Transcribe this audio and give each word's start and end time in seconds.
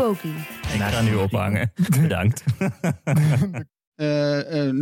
Poki. 0.00 0.34
Ik 0.72 0.80
ga 0.80 1.00
nu 1.00 1.14
ophangen. 1.14 1.72
Bedankt. 2.00 2.42
Eh, 4.00 4.68
eh, 4.68 4.74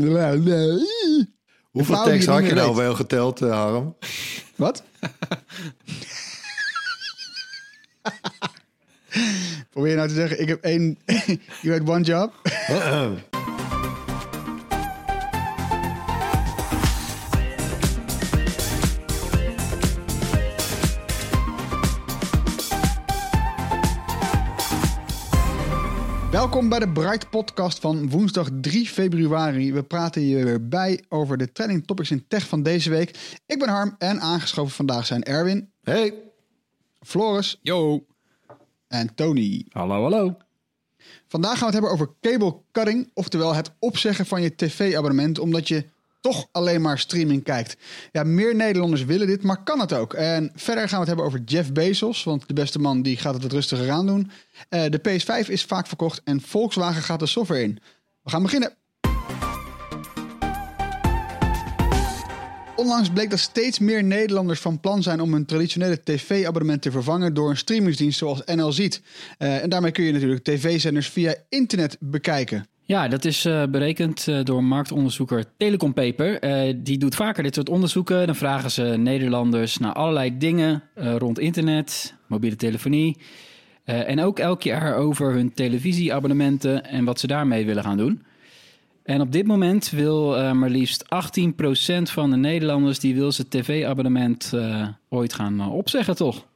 Hoeveel 1.70 2.02
tekst 2.02 2.28
had 2.28 2.46
je 2.46 2.54
nou 2.54 2.76
wel 2.76 2.94
geteld, 2.94 3.42
eh, 3.42 3.50
Harm? 3.50 3.96
Wat? 4.56 4.82
Probeer 9.70 9.90
je 9.90 9.96
nou 9.96 10.08
te 10.08 10.14
zeggen, 10.14 10.40
ik 10.40 10.48
heb 10.48 10.62
één... 10.62 10.98
you 11.62 11.78
had 11.78 11.88
one 11.88 12.02
job? 12.02 12.32
Welkom 26.38 26.68
bij 26.68 26.78
de 26.78 26.88
Bright 26.88 27.30
Podcast 27.30 27.78
van 27.78 28.10
woensdag 28.10 28.48
3 28.60 28.86
februari. 28.86 29.72
We 29.72 29.82
praten 29.82 30.22
hier 30.22 30.44
weer 30.44 30.68
bij 30.68 31.04
over 31.08 31.36
de 31.36 31.52
trending 31.52 31.86
topics 31.86 32.10
in 32.10 32.24
tech 32.28 32.48
van 32.48 32.62
deze 32.62 32.90
week. 32.90 33.38
Ik 33.46 33.58
ben 33.58 33.68
Harm 33.68 33.94
en 33.98 34.20
aangeschoven 34.20 34.74
vandaag 34.74 35.06
zijn 35.06 35.22
Erwin, 35.22 35.70
Hey, 35.82 36.14
Floris 37.00 37.58
Yo. 37.62 38.04
en 38.88 39.14
Tony. 39.14 39.66
Hallo, 39.68 40.02
hallo. 40.02 40.36
Vandaag 41.26 41.58
gaan 41.58 41.70
we 41.70 41.74
het 41.74 41.74
hebben 41.74 41.92
over 41.92 42.14
cable 42.20 42.56
cutting, 42.72 43.10
oftewel 43.14 43.54
het 43.54 43.70
opzeggen 43.78 44.26
van 44.26 44.42
je 44.42 44.54
tv-abonnement 44.54 45.38
omdat 45.38 45.68
je 45.68 45.84
toch 46.20 46.48
alleen 46.52 46.80
maar 46.80 46.98
streaming 46.98 47.42
kijkt. 47.42 47.76
Ja, 48.12 48.22
meer 48.22 48.54
Nederlanders 48.54 49.04
willen 49.04 49.26
dit, 49.26 49.42
maar 49.42 49.62
kan 49.62 49.80
het 49.80 49.92
ook. 49.92 50.14
En 50.14 50.52
verder 50.54 50.88
gaan 50.88 51.00
we 51.00 51.06
het 51.06 51.06
hebben 51.06 51.24
over 51.24 51.40
Jeff 51.44 51.72
Bezos, 51.72 52.24
want 52.24 52.48
de 52.48 52.54
beste 52.54 52.78
man 52.78 53.02
die 53.02 53.16
gaat 53.16 53.34
het 53.34 53.42
wat 53.42 53.52
rustiger 53.52 53.90
aan 53.90 54.06
doen. 54.06 54.30
Eh, 54.68 54.84
de 54.90 55.00
PS5 55.00 55.48
is 55.48 55.64
vaak 55.64 55.86
verkocht 55.86 56.20
en 56.24 56.40
Volkswagen 56.40 57.02
gaat 57.02 57.20
de 57.20 57.26
software 57.26 57.62
in. 57.62 57.78
We 58.22 58.30
gaan 58.30 58.42
beginnen. 58.42 58.72
Onlangs 62.76 63.10
bleek 63.10 63.30
dat 63.30 63.38
steeds 63.38 63.78
meer 63.78 64.04
Nederlanders 64.04 64.60
van 64.60 64.80
plan 64.80 65.02
zijn 65.02 65.20
om 65.20 65.32
hun 65.32 65.44
traditionele 65.44 66.02
tv-abonnement 66.02 66.82
te 66.82 66.90
vervangen 66.90 67.34
door 67.34 67.50
een 67.50 67.56
streamingsdienst 67.56 68.18
zoals 68.18 68.42
NL. 68.44 68.72
Eh, 69.38 69.62
en 69.62 69.68
daarmee 69.68 69.90
kun 69.90 70.04
je 70.04 70.12
natuurlijk 70.12 70.44
tv-zenders 70.44 71.08
via 71.08 71.34
internet 71.48 71.96
bekijken. 72.00 72.66
Ja, 72.88 73.08
dat 73.08 73.24
is 73.24 73.44
eh, 73.44 73.62
berekend 73.70 74.28
eh, 74.28 74.44
door 74.44 74.64
marktonderzoeker 74.64 75.44
Telecom 75.56 75.94
Paper. 75.94 76.40
Eh, 76.40 76.74
die 76.76 76.98
doet 76.98 77.14
vaker 77.14 77.42
dit 77.42 77.54
soort 77.54 77.68
onderzoeken. 77.68 78.26
Dan 78.26 78.34
vragen 78.34 78.70
ze 78.70 78.82
Nederlanders 78.82 79.78
naar 79.78 79.92
allerlei 79.92 80.38
dingen 80.38 80.82
rond 80.94 81.38
internet, 81.38 82.14
mobiele 82.26 82.56
telefonie. 82.56 83.16
en 83.84 84.20
ook 84.20 84.38
elk 84.38 84.62
jaar 84.62 84.94
over 84.94 85.32
hun 85.32 85.52
televisieabonnementen 85.54 86.84
en 86.84 87.04
wat 87.04 87.20
ze 87.20 87.26
daarmee 87.26 87.66
willen 87.66 87.82
gaan 87.82 87.96
doen. 87.96 88.22
En 89.02 89.20
op 89.20 89.32
dit 89.32 89.46
moment 89.46 89.90
wil 89.90 90.54
maar 90.54 90.70
liefst 90.70 91.04
18% 91.04 91.08
van 92.02 92.30
de 92.30 92.36
Nederlanders... 92.36 92.98
die 92.98 93.14
wil 93.14 93.32
zijn 93.32 93.48
tv-abonnement 93.48 94.52
ooit 95.08 95.34
gaan 95.34 95.70
opzeggen, 95.70 96.16
toch? 96.16 96.46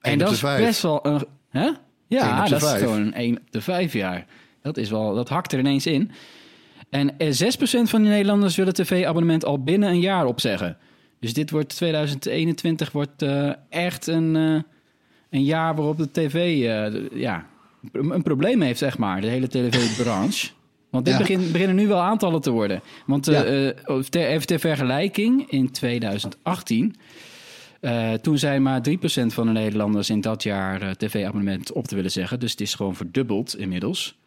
En 0.00 0.18
dat 0.18 0.30
is 0.30 0.38
vijf. 0.38 0.64
best 0.64 0.82
wel 0.82 1.06
een. 1.06 1.26
Hè? 1.48 1.70
Ja, 2.06 2.48
dat 2.48 2.62
is 2.62 2.72
gewoon 2.72 3.12
1 3.12 3.38
op 3.38 3.50
de 3.50 3.60
5 3.60 3.92
jaar. 3.92 4.26
Dat, 4.74 4.76
is 4.84 4.90
wel, 4.90 5.14
dat 5.14 5.28
hakt 5.28 5.52
er 5.52 5.58
ineens 5.58 5.86
in. 5.86 6.10
En 6.90 7.18
eh, 7.18 7.28
6% 7.28 7.30
van 7.82 8.02
de 8.02 8.08
Nederlanders 8.08 8.56
willen 8.56 8.74
tv-abonnement 8.74 9.44
al 9.44 9.62
binnen 9.62 9.88
een 9.88 10.00
jaar 10.00 10.26
opzeggen. 10.26 10.76
Dus 11.20 11.34
dit 11.34 11.50
wordt 11.50 11.76
2021 11.76 12.92
wordt 12.92 13.22
eh, 13.22 13.50
echt 13.68 14.06
een, 14.06 14.36
eh, 14.36 14.62
een 15.30 15.44
jaar 15.44 15.74
waarop 15.74 15.96
de 15.98 16.10
tv 16.10 16.34
eh, 16.34 17.20
ja, 17.20 17.46
een 17.92 18.22
probleem 18.22 18.60
heeft, 18.60 18.78
zeg 18.78 18.98
maar. 18.98 19.20
De 19.20 19.26
hele 19.26 19.48
tv-branche. 19.48 20.48
Want 20.90 21.04
dit 21.04 21.14
Ja. 21.14 21.20
begin, 21.20 21.52
beginnen 21.52 21.76
nu 21.76 21.86
wel 21.86 22.00
aantallen 22.00 22.40
te 22.40 22.50
worden. 22.50 22.80
Want 23.06 23.28
eh, 23.28 23.34
Ja. 23.34 23.44
eh, 23.84 23.98
ter, 23.98 24.26
even 24.26 24.46
ter 24.46 24.58
vergelijking, 24.58 25.50
in 25.50 25.70
2018... 25.70 26.94
Eh, 27.80 28.12
toen 28.12 28.38
zei 28.38 28.58
maar 28.58 28.80
3% 28.82 28.92
van 29.34 29.46
de 29.46 29.52
Nederlanders 29.52 30.10
in 30.10 30.20
dat 30.20 30.42
jaar 30.42 30.82
eh, 30.82 30.90
tv-abonnement 30.90 31.72
op 31.72 31.86
te 31.88 31.94
willen 31.94 32.10
zeggen. 32.10 32.40
Dus 32.40 32.50
het 32.50 32.60
is 32.60 32.74
gewoon 32.74 32.96
verdubbeld 32.96 33.56
inmiddels. 33.58 34.17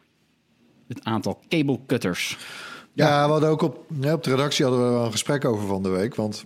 Het 0.88 1.04
aantal 1.04 1.40
cablecutters. 1.48 2.38
Ja, 2.92 3.24
we 3.24 3.30
hadden 3.30 3.50
ook 3.50 3.62
op, 3.62 3.86
ja, 4.00 4.12
op 4.12 4.22
de 4.22 4.30
redactie 4.30 4.64
hadden 4.64 4.84
we 4.84 4.90
wel 4.90 5.04
een 5.04 5.10
gesprek 5.10 5.44
over 5.44 5.66
van 5.66 5.82
de 5.82 5.88
week. 5.88 6.14
Want 6.14 6.44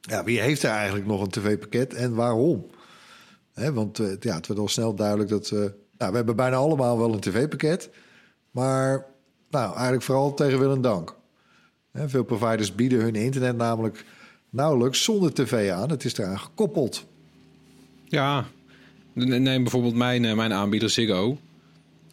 ja, 0.00 0.24
wie 0.24 0.40
heeft 0.40 0.62
er 0.62 0.70
eigenlijk 0.70 1.06
nog 1.06 1.20
een 1.20 1.30
tv-pakket 1.30 1.94
en 1.94 2.14
waarom? 2.14 2.66
Hè, 3.52 3.72
want 3.72 3.98
eh, 3.98 4.06
ja, 4.20 4.34
het 4.34 4.46
werd 4.46 4.60
al 4.60 4.68
snel 4.68 4.94
duidelijk 4.94 5.28
dat... 5.28 5.50
eh, 5.50 5.58
nou, 5.98 6.10
we 6.10 6.16
hebben 6.16 6.36
bijna 6.36 6.56
allemaal 6.56 6.98
wel 6.98 7.12
een 7.12 7.20
tv-pakket. 7.20 7.90
Maar 8.50 9.06
nou, 9.50 9.72
eigenlijk 9.72 10.02
vooral 10.02 10.34
tegen 10.34 10.58
wil 10.58 10.72
en 10.72 10.80
dank. 10.80 11.16
Hè, 11.92 12.08
veel 12.08 12.24
providers 12.24 12.74
bieden 12.74 13.00
hun 13.00 13.14
internet 13.14 13.56
namelijk 13.56 14.04
nauwelijks 14.50 15.04
zonder 15.04 15.34
tv 15.34 15.70
aan. 15.70 15.90
Het 15.90 16.04
is 16.04 16.18
eraan 16.18 16.38
gekoppeld. 16.38 17.06
Ja, 18.04 18.44
neem 19.12 19.62
bijvoorbeeld 19.62 19.94
mijn, 19.94 20.24
eh, 20.24 20.34
mijn 20.34 20.52
aanbieder 20.52 20.90
Ziggo. 20.90 21.38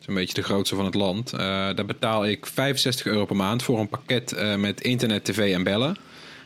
Een 0.06 0.14
beetje 0.14 0.34
de 0.34 0.44
grootste 0.44 0.76
van 0.76 0.86
het 0.86 0.94
land. 0.94 1.34
Eh, 1.34 1.40
daar 1.40 1.86
betaal 1.86 2.26
ik 2.26 2.46
65 2.46 3.06
euro 3.06 3.26
per 3.26 3.36
maand 3.36 3.64
voor 3.64 3.80
een 3.80 3.90
pakket 3.90 4.32
eh, 4.32 4.56
met 4.56 4.82
internet, 4.82 5.26
tv 5.26 5.54
en 5.54 5.64
bellen. 5.64 5.98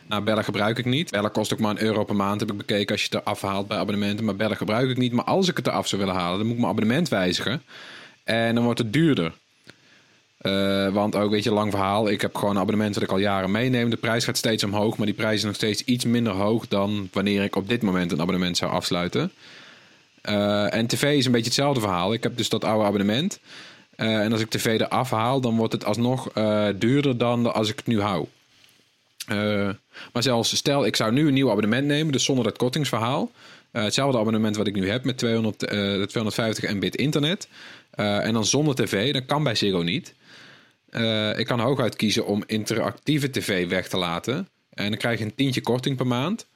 Nou, 0.08 0.22
bellen 0.22 0.44
gebruik 0.44 0.78
ik 0.78 0.84
niet. 0.84 1.10
Bellen 1.10 1.32
kost 1.32 1.52
ook 1.52 1.58
maar 1.58 1.70
een 1.70 1.82
euro 1.82 2.04
per 2.04 2.16
maand, 2.16 2.40
heb 2.40 2.50
ik 2.50 2.56
bekeken 2.56 2.92
als 2.92 3.02
je 3.04 3.08
het 3.10 3.22
eraf 3.22 3.40
haalt 3.40 3.68
bij 3.68 3.78
abonnementen. 3.78 4.24
Maar 4.24 4.36
bellen 4.36 4.56
gebruik 4.56 4.90
ik 4.90 4.96
niet. 4.96 5.12
Maar 5.12 5.24
als 5.24 5.48
ik 5.48 5.56
het 5.56 5.66
eraf 5.66 5.88
zou 5.88 6.00
willen 6.00 6.16
halen, 6.16 6.38
dan 6.38 6.46
moet 6.46 6.56
ik 6.56 6.62
mijn 6.62 6.72
abonnement 6.72 7.08
wijzigen. 7.08 7.62
En 8.24 8.54
dan 8.54 8.64
wordt 8.64 8.78
het 8.78 8.92
duurder. 8.92 9.32
Eh, 10.38 10.88
want 10.88 11.16
ook, 11.16 11.30
weet 11.30 11.44
je, 11.44 11.52
lang 11.52 11.70
verhaal. 11.70 12.10
Ik 12.10 12.20
heb 12.20 12.36
gewoon 12.36 12.54
een 12.54 12.60
abonnement 12.60 12.94
dat 12.94 13.02
ik 13.02 13.10
al 13.10 13.18
jaren 13.18 13.50
meeneem. 13.50 13.90
De 13.90 13.96
prijs 13.96 14.24
gaat 14.24 14.36
steeds 14.36 14.64
omhoog, 14.64 14.96
maar 14.96 15.06
die 15.06 15.14
prijs 15.14 15.36
is 15.36 15.44
nog 15.44 15.54
steeds 15.54 15.84
iets 15.84 16.04
minder 16.04 16.32
hoog 16.32 16.68
dan 16.68 17.08
wanneer 17.12 17.42
ik 17.42 17.56
op 17.56 17.68
dit 17.68 17.82
moment 17.82 18.12
een 18.12 18.20
abonnement 18.20 18.56
zou 18.56 18.72
afsluiten. 18.72 19.32
Eh, 20.22 20.74
en 20.74 20.86
tv 20.86 21.16
is 21.16 21.26
een 21.26 21.32
beetje 21.32 21.46
hetzelfde 21.46 21.80
verhaal. 21.80 22.12
Ik 22.12 22.22
heb 22.22 22.36
dus 22.36 22.48
dat 22.48 22.64
oude 22.64 22.84
abonnement. 22.84 23.40
Eh, 23.98 24.20
en 24.20 24.32
als 24.32 24.40
ik 24.40 24.48
tv 24.48 24.80
eraf 24.80 25.10
haal, 25.10 25.40
dan 25.40 25.56
wordt 25.56 25.72
het 25.72 25.84
alsnog 25.84 26.30
eh, 26.30 26.68
duurder 26.76 27.18
dan 27.18 27.54
als 27.54 27.70
ik 27.70 27.76
het 27.76 27.86
nu 27.86 28.00
hou. 28.00 28.26
Maar 30.12 30.22
zelfs 30.22 30.56
stel, 30.56 30.86
ik 30.86 30.96
zou 30.96 31.12
nu 31.12 31.26
een 31.26 31.34
nieuw 31.34 31.50
abonnement 31.50 31.86
nemen, 31.86 32.12
dus 32.12 32.24
zonder 32.24 32.44
dat 32.44 32.56
kortingsverhaal. 32.56 33.30
Hetzelfde 33.70 34.18
abonnement 34.18 34.56
wat 34.56 34.66
ik 34.66 34.74
nu 34.74 34.90
heb 34.90 35.04
met 35.04 35.18
200, 35.18 35.62
eh, 35.62 36.02
250 36.02 36.72
mbit 36.74 36.96
internet. 36.96 37.48
En 37.90 38.32
dan 38.32 38.44
zonder 38.44 38.74
tv, 38.74 39.12
dat 39.12 39.24
kan 39.26 39.42
bij 39.42 39.54
Ziggo 39.54 39.82
niet. 39.82 40.14
Ik 41.36 41.46
kan 41.46 41.60
hooguit 41.60 41.96
kiezen 41.96 42.26
om 42.26 42.42
interactieve 42.46 43.30
tv 43.30 43.68
weg 43.68 43.88
te 43.88 43.96
laten. 43.96 44.48
En 44.74 44.88
dan 44.88 44.98
krijg 44.98 45.18
je 45.18 45.24
een 45.24 45.34
tientje 45.34 45.60
korting 45.60 45.96
per 45.96 46.06
maand. 46.06 46.46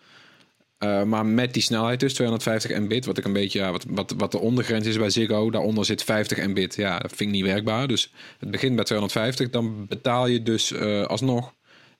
Eh, 0.82 1.02
maar 1.02 1.26
met 1.26 1.52
die 1.52 1.62
snelheid 1.62 2.00
dus, 2.00 2.14
250 2.14 2.78
mbit, 2.78 3.04
wat 3.04 3.18
ik 3.18 3.24
een 3.24 3.32
beetje, 3.32 3.58
ja, 3.58 3.70
wat, 3.72 3.84
wat, 3.88 4.14
wat 4.16 4.30
de 4.32 4.38
ondergrens 4.38 4.86
is 4.86 4.98
bij 4.98 5.10
Ziggo, 5.10 5.50
daaronder 5.50 5.84
zit 5.84 6.02
50 6.04 6.46
mbit. 6.46 6.74
Ja, 6.74 6.98
dat 6.98 7.10
vind 7.14 7.20
ik 7.20 7.36
niet 7.36 7.44
werkbaar. 7.44 7.88
Dus 7.88 8.12
het 8.38 8.50
begint 8.50 8.74
bij 8.76 8.84
250, 8.84 9.50
dan 9.50 9.86
betaal 9.88 10.26
je 10.26 10.42
dus 10.42 10.72
eh, 10.72 11.02
alsnog 11.04 11.52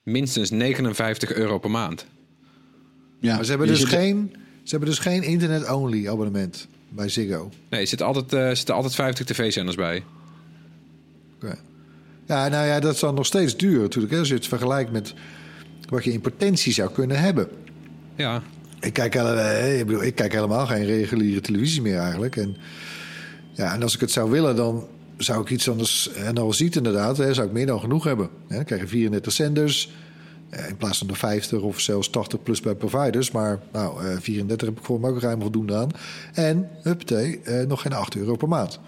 minstens 0.03 0.49
59 0.49 1.33
euro 1.33 1.57
per 1.59 1.71
maand. 1.71 2.05
Ja, 3.19 3.35
Maar 3.35 3.43
ze 3.43 3.49
hebben, 3.49 3.67
dus 3.67 3.79
zit- 3.79 3.87
geen, 3.89 4.31
ze 4.63 4.69
hebben 4.69 4.89
dus 4.89 4.99
geen 4.99 5.23
internet-only 5.23 6.07
abonnement 6.07 6.67
bij 6.89 7.09
Ziggo. 7.09 7.49
Nee, 7.69 7.81
er 7.81 7.87
zitten 7.87 8.07
altijd, 8.07 8.33
eh, 8.33 8.49
er 8.49 8.55
zitten 8.55 8.75
altijd 8.75 8.95
50 8.95 9.25
tv-zenders 9.25 9.75
bij. 9.75 10.03
Oké. 11.35 11.55
Ja, 12.27 12.47
nou 12.47 12.67
ja, 12.67 12.79
dat 12.79 12.93
is 12.93 12.99
dan 12.99 13.15
nog 13.15 13.25
steeds 13.25 13.57
duur 13.57 13.79
natuurlijk. 13.81 14.13
Hè, 14.13 14.19
als 14.19 14.27
je 14.27 14.33
het 14.33 14.47
vergelijkt 14.47 14.91
met 14.91 15.13
wat 15.89 16.03
je 16.03 16.11
in 16.11 16.21
potentie 16.21 16.73
zou 16.73 16.91
kunnen 16.91 17.19
hebben. 17.19 17.47
Ja, 18.15 18.43
Ik 18.83 18.93
kijk, 18.93 19.15
eh, 19.15 19.79
ik, 19.79 19.85
bedoel, 19.85 20.03
ik 20.03 20.15
kijk 20.15 20.33
helemaal 20.33 20.65
geen 20.65 20.85
reguliere 20.85 21.41
televisie 21.41 21.81
meer 21.81 21.97
eigenlijk. 21.97 22.35
En, 22.35 22.57
ja, 23.51 23.73
en 23.73 23.83
als 23.83 23.93
ik 23.93 23.99
het 23.99 24.11
zou 24.11 24.31
willen, 24.31 24.55
dan 24.55 24.87
zou 25.17 25.41
ik 25.41 25.49
iets 25.49 25.69
anders... 25.69 26.11
En 26.11 26.37
al 26.37 26.53
ziet 26.53 26.75
inderdaad, 26.75 27.17
hè, 27.17 27.33
zou 27.33 27.47
ik 27.47 27.53
meer 27.53 27.65
dan 27.65 27.79
genoeg 27.79 28.03
hebben. 28.03 28.29
Hè, 28.47 28.55
dan 28.55 28.65
krijg 28.65 28.81
je 28.81 28.87
34 28.87 29.33
zenders 29.33 29.89
eh, 30.53 30.69
in 30.69 30.77
plaats 30.77 30.97
van 30.97 31.07
de 31.07 31.15
50 31.15 31.61
of 31.61 31.79
zelfs 31.79 32.09
80 32.09 32.43
plus 32.43 32.61
bij 32.61 32.75
providers. 32.75 33.31
Maar 33.31 33.59
nou, 33.71 34.05
eh, 34.05 34.17
34 34.19 34.67
heb 34.67 34.79
ik 34.79 34.89
me 34.89 35.07
ook 35.07 35.21
ruim 35.21 35.41
voldoende 35.41 35.75
aan. 35.75 35.91
En, 36.33 36.69
huppatee, 36.81 37.41
eh, 37.43 37.65
nog 37.67 37.81
geen 37.81 37.93
8 37.93 38.15
euro 38.15 38.35
per 38.35 38.47
maand. 38.47 38.79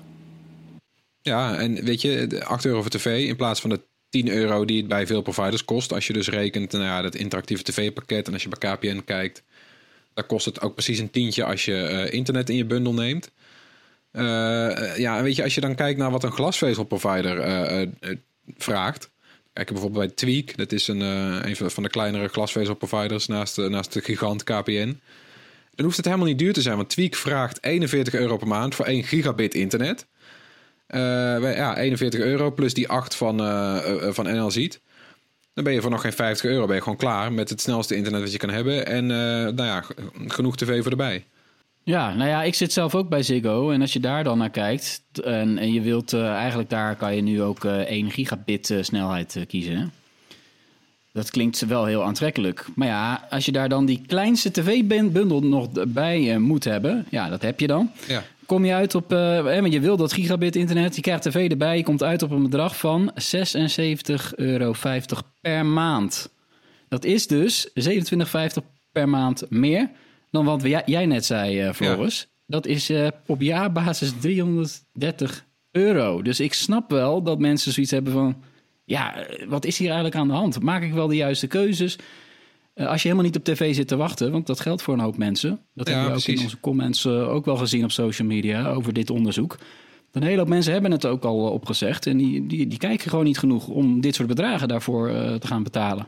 Ja, 1.22 1.58
en 1.58 1.86
weet 1.86 2.02
je, 2.02 2.28
de 2.28 2.46
8 2.46 2.66
euro 2.66 2.82
voor 2.82 2.92
tv 2.92 3.28
in 3.28 3.36
plaats 3.36 3.62
van 3.62 3.70
de 3.70 3.82
10 4.10 4.30
euro 4.30 4.66
die 4.66 4.78
het 4.78 4.88
bij 4.88 5.08
veel 5.08 5.22
providers 5.22 5.66
kost. 5.66 5.94
Als 5.94 6.08
je 6.08 6.14
dus 6.14 6.30
rekent, 6.30 6.72
nou 6.72 6.84
ja, 6.84 7.02
dat 7.02 7.16
interactieve 7.16 7.64
tv-pakket 7.64 8.28
en 8.28 8.34
als 8.34 8.44
je 8.44 8.50
bij 8.50 8.76
KPN 8.76 9.02
kijkt, 9.06 9.44
dan 10.16 10.26
kost 10.26 10.46
het 10.46 10.62
ook 10.62 10.74
precies 10.74 11.00
een 11.00 11.12
tientje 11.12 11.44
als 11.44 11.66
je 11.66 11.76
eh, 11.76 12.14
internet 12.14 12.50
in 12.50 12.56
je 12.56 12.66
bundel 12.66 12.94
neemt. 12.94 13.32
Eh, 14.12 14.98
ja, 14.98 15.18
en 15.18 15.24
weet 15.24 15.36
je, 15.36 15.44
als 15.44 15.56
je 15.56 15.62
dan 15.62 15.76
kijkt 15.76 16.00
naar 16.00 16.12
wat 16.12 16.24
een 16.24 16.32
glasvezelprovider 16.32 17.40
eh, 17.40 17.88
vraagt. 18.58 19.10
Kijk 19.54 19.72
bijvoorbeeld 19.72 20.06
bij 20.06 20.16
Tweak, 20.16 20.58
dat 20.58 20.72
is 20.72 20.88
een, 20.88 21.00
een 21.00 21.56
van- 21.56 21.84
de 21.84 21.90
kleinere 21.90 22.28
glasvezelproviders 22.28 23.28
naast, 23.28 23.58
naast 23.58 23.94
de 23.94 24.02
gigant 24.02 24.44
KPN. 24.44 25.00
Dan 25.76 25.86
hoeft 25.86 25.98
het 25.98 26.06
helemaal 26.06 26.28
niet 26.28 26.40
duur 26.40 26.54
te 26.54 26.62
zijn, 26.62 26.76
want 26.76 26.90
Tweak 26.90 27.16
vraagt 27.16 27.64
41 27.64 28.14
euro 28.14 28.38
per 28.38 28.48
maand 28.48 28.76
voor 28.76 28.86
1 28.86 29.04
gigabit 29.04 29.54
internet. 29.54 30.06
Ja, 30.88 31.78
41 31.78 32.20
euro 32.20 32.52
plus 32.52 32.74
die 32.74 32.88
8 32.88 33.16
van, 33.16 33.40
eh, 33.40 34.12
van 34.12 34.26
NL. 34.26 34.52
Dan 35.56 35.64
ben 35.64 35.74
je 35.74 35.82
voor 35.82 35.92
nog 35.92 36.02
geen 36.02 36.14
50 36.14 36.50
euro 36.50 36.66
ben 36.66 36.76
je 36.76 36.82
gewoon 36.82 36.98
klaar 36.98 37.34
met 37.34 37.50
het 37.50 37.62
snelste 37.62 37.96
internet 37.96 38.22
dat 38.22 38.32
je 38.32 38.38
kan 38.38 38.50
hebben. 38.50 38.86
En 38.86 39.12
eh, 39.12 39.18
nou 39.54 39.64
ja, 39.64 39.84
genoeg 40.28 40.58
tv 40.58 40.82
voor 40.82 40.92
erbij. 40.92 41.26
Ja, 41.84 42.14
nou 42.14 42.30
ja, 42.30 42.44
ik 42.44 42.56
zit 42.56 42.74
zelf 42.74 42.96
ook 42.96 43.10
bij 43.10 43.24
Ziggo. 43.24 43.72
En 43.72 43.82
als 43.82 43.94
je 43.94 44.00
daar 44.00 44.24
dan 44.24 44.38
naar 44.38 44.50
kijkt 44.50 45.02
en, 45.24 45.58
en 45.58 45.74
je 45.74 45.82
wilt 45.82 46.14
eh, 46.14 46.30
eigenlijk 46.30 46.70
daar 46.70 46.96
kan 46.96 47.16
je 47.16 47.22
nu 47.22 47.42
ook 47.42 47.66
eh 47.66 47.80
1 47.80 48.12
gigabit 48.12 48.74
snelheid 48.82 49.38
kiezen. 49.48 49.78
hè? 49.78 49.86
Dat 51.12 51.30
klinkt 51.30 51.66
wel 51.66 51.86
heel 51.86 52.04
aantrekkelijk. 52.04 52.66
Maar 52.76 52.88
ja, 52.88 53.28
als 53.30 53.46
je 53.46 53.52
daar 53.52 53.70
dan 53.70 53.86
die 53.86 54.02
kleinste 54.08 54.52
tv-bundel 54.52 55.42
nog 55.42 55.70
bij 55.88 56.38
moet 56.40 56.64
hebben, 56.64 57.06
ja, 57.10 57.30
dat 57.30 57.42
heb 57.42 57.60
je 57.60 57.68
dan. 57.68 57.92
Ja. 58.08 58.24
Kom 58.46 58.66
je 58.66 58.74
uit 58.74 58.96
op, 58.96 59.12
eh, 59.12 59.44
want 59.44 59.74
je 59.74 59.80
wil 59.80 59.98
dat 59.98 60.14
gigabit 60.14 60.56
internet, 60.56 60.96
je 60.96 61.02
krijgt 61.02 61.24
tv 61.24 61.50
erbij, 61.50 61.78
je 61.78 61.84
komt 61.84 62.04
uit 62.04 62.22
op 62.22 62.32
een 62.32 62.44
bedrag 62.44 62.78
van 62.78 63.12
76,50 63.16 64.36
euro 64.36 64.74
per 65.42 65.66
maand. 65.66 66.34
Dat 66.88 67.06
is 67.06 67.28
dus 67.28 67.70
27,50 67.74 68.64
per 68.92 69.10
maand 69.10 69.46
meer 69.50 69.90
dan 70.32 70.46
wat 70.46 70.62
jij, 70.62 70.84
jij 70.86 71.06
net 71.06 71.26
zei, 71.26 71.60
eh 71.60 71.74
Floris. 71.74 72.28
Dat 72.48 72.66
is 72.66 72.90
eh, 72.90 73.08
op 73.26 73.42
jaarbasis 73.42 74.14
330 74.20 75.46
euro. 75.72 76.22
Dus 76.22 76.40
ik 76.40 76.54
snap 76.54 76.90
wel 76.90 77.22
dat 77.24 77.40
mensen 77.40 77.72
zoiets 77.72 77.92
hebben 77.92 78.14
van... 78.14 78.42
Ja, 78.84 79.26
wat 79.48 79.66
is 79.66 79.78
hier 79.78 79.88
eigenlijk 79.88 80.18
aan 80.18 80.28
de 80.28 80.34
hand? 80.34 80.62
Maak 80.62 80.84
ik 80.84 80.94
wel 80.94 81.08
de 81.08 81.16
juiste 81.16 81.48
keuzes? 81.48 81.98
Eh, 82.76 82.88
als 82.88 83.02
je 83.02 83.08
helemaal 83.08 83.30
niet 83.32 83.38
op 83.38 83.44
tv 83.44 83.76
zit 83.76 83.88
te 83.88 83.96
wachten, 83.96 84.32
want 84.32 84.48
dat 84.48 84.60
geldt 84.60 84.82
voor 84.82 84.94
een 84.94 85.00
hoop 85.00 85.18
mensen. 85.18 85.60
Dat 85.74 85.88
Ja, 85.88 85.94
hebben 85.94 86.12
we 86.12 86.18
ook 86.18 86.28
in 86.28 86.44
onze 86.44 86.60
comments 86.60 87.06
eh, 87.06 87.30
ook 87.30 87.46
wel 87.46 87.58
gezien 87.58 87.84
op 87.84 87.92
social 87.92 88.28
media 88.28 88.70
over 88.72 88.94
dit 88.94 89.10
onderzoek. 89.10 89.58
Een 90.16 90.24
hele 90.24 90.40
hoop 90.40 90.48
mensen 90.48 90.74
hebben 90.74 90.92
het 90.92 91.06
ook 91.06 91.24
al 91.24 91.46
eh, 91.46 91.52
opgezegd. 91.52 92.08
En 92.08 92.18
die, 92.18 92.48
die, 92.48 92.68
die 92.68 92.78
kijken 92.78 93.10
gewoon 93.10 93.26
niet 93.26 93.38
genoeg 93.38 93.68
om 93.68 94.02
dit 94.02 94.16
soort 94.16 94.28
bedragen 94.28 94.68
daarvoor 94.68 95.10
eh, 95.10 95.34
te 95.34 95.48
gaan 95.48 95.64
betalen. 95.64 96.08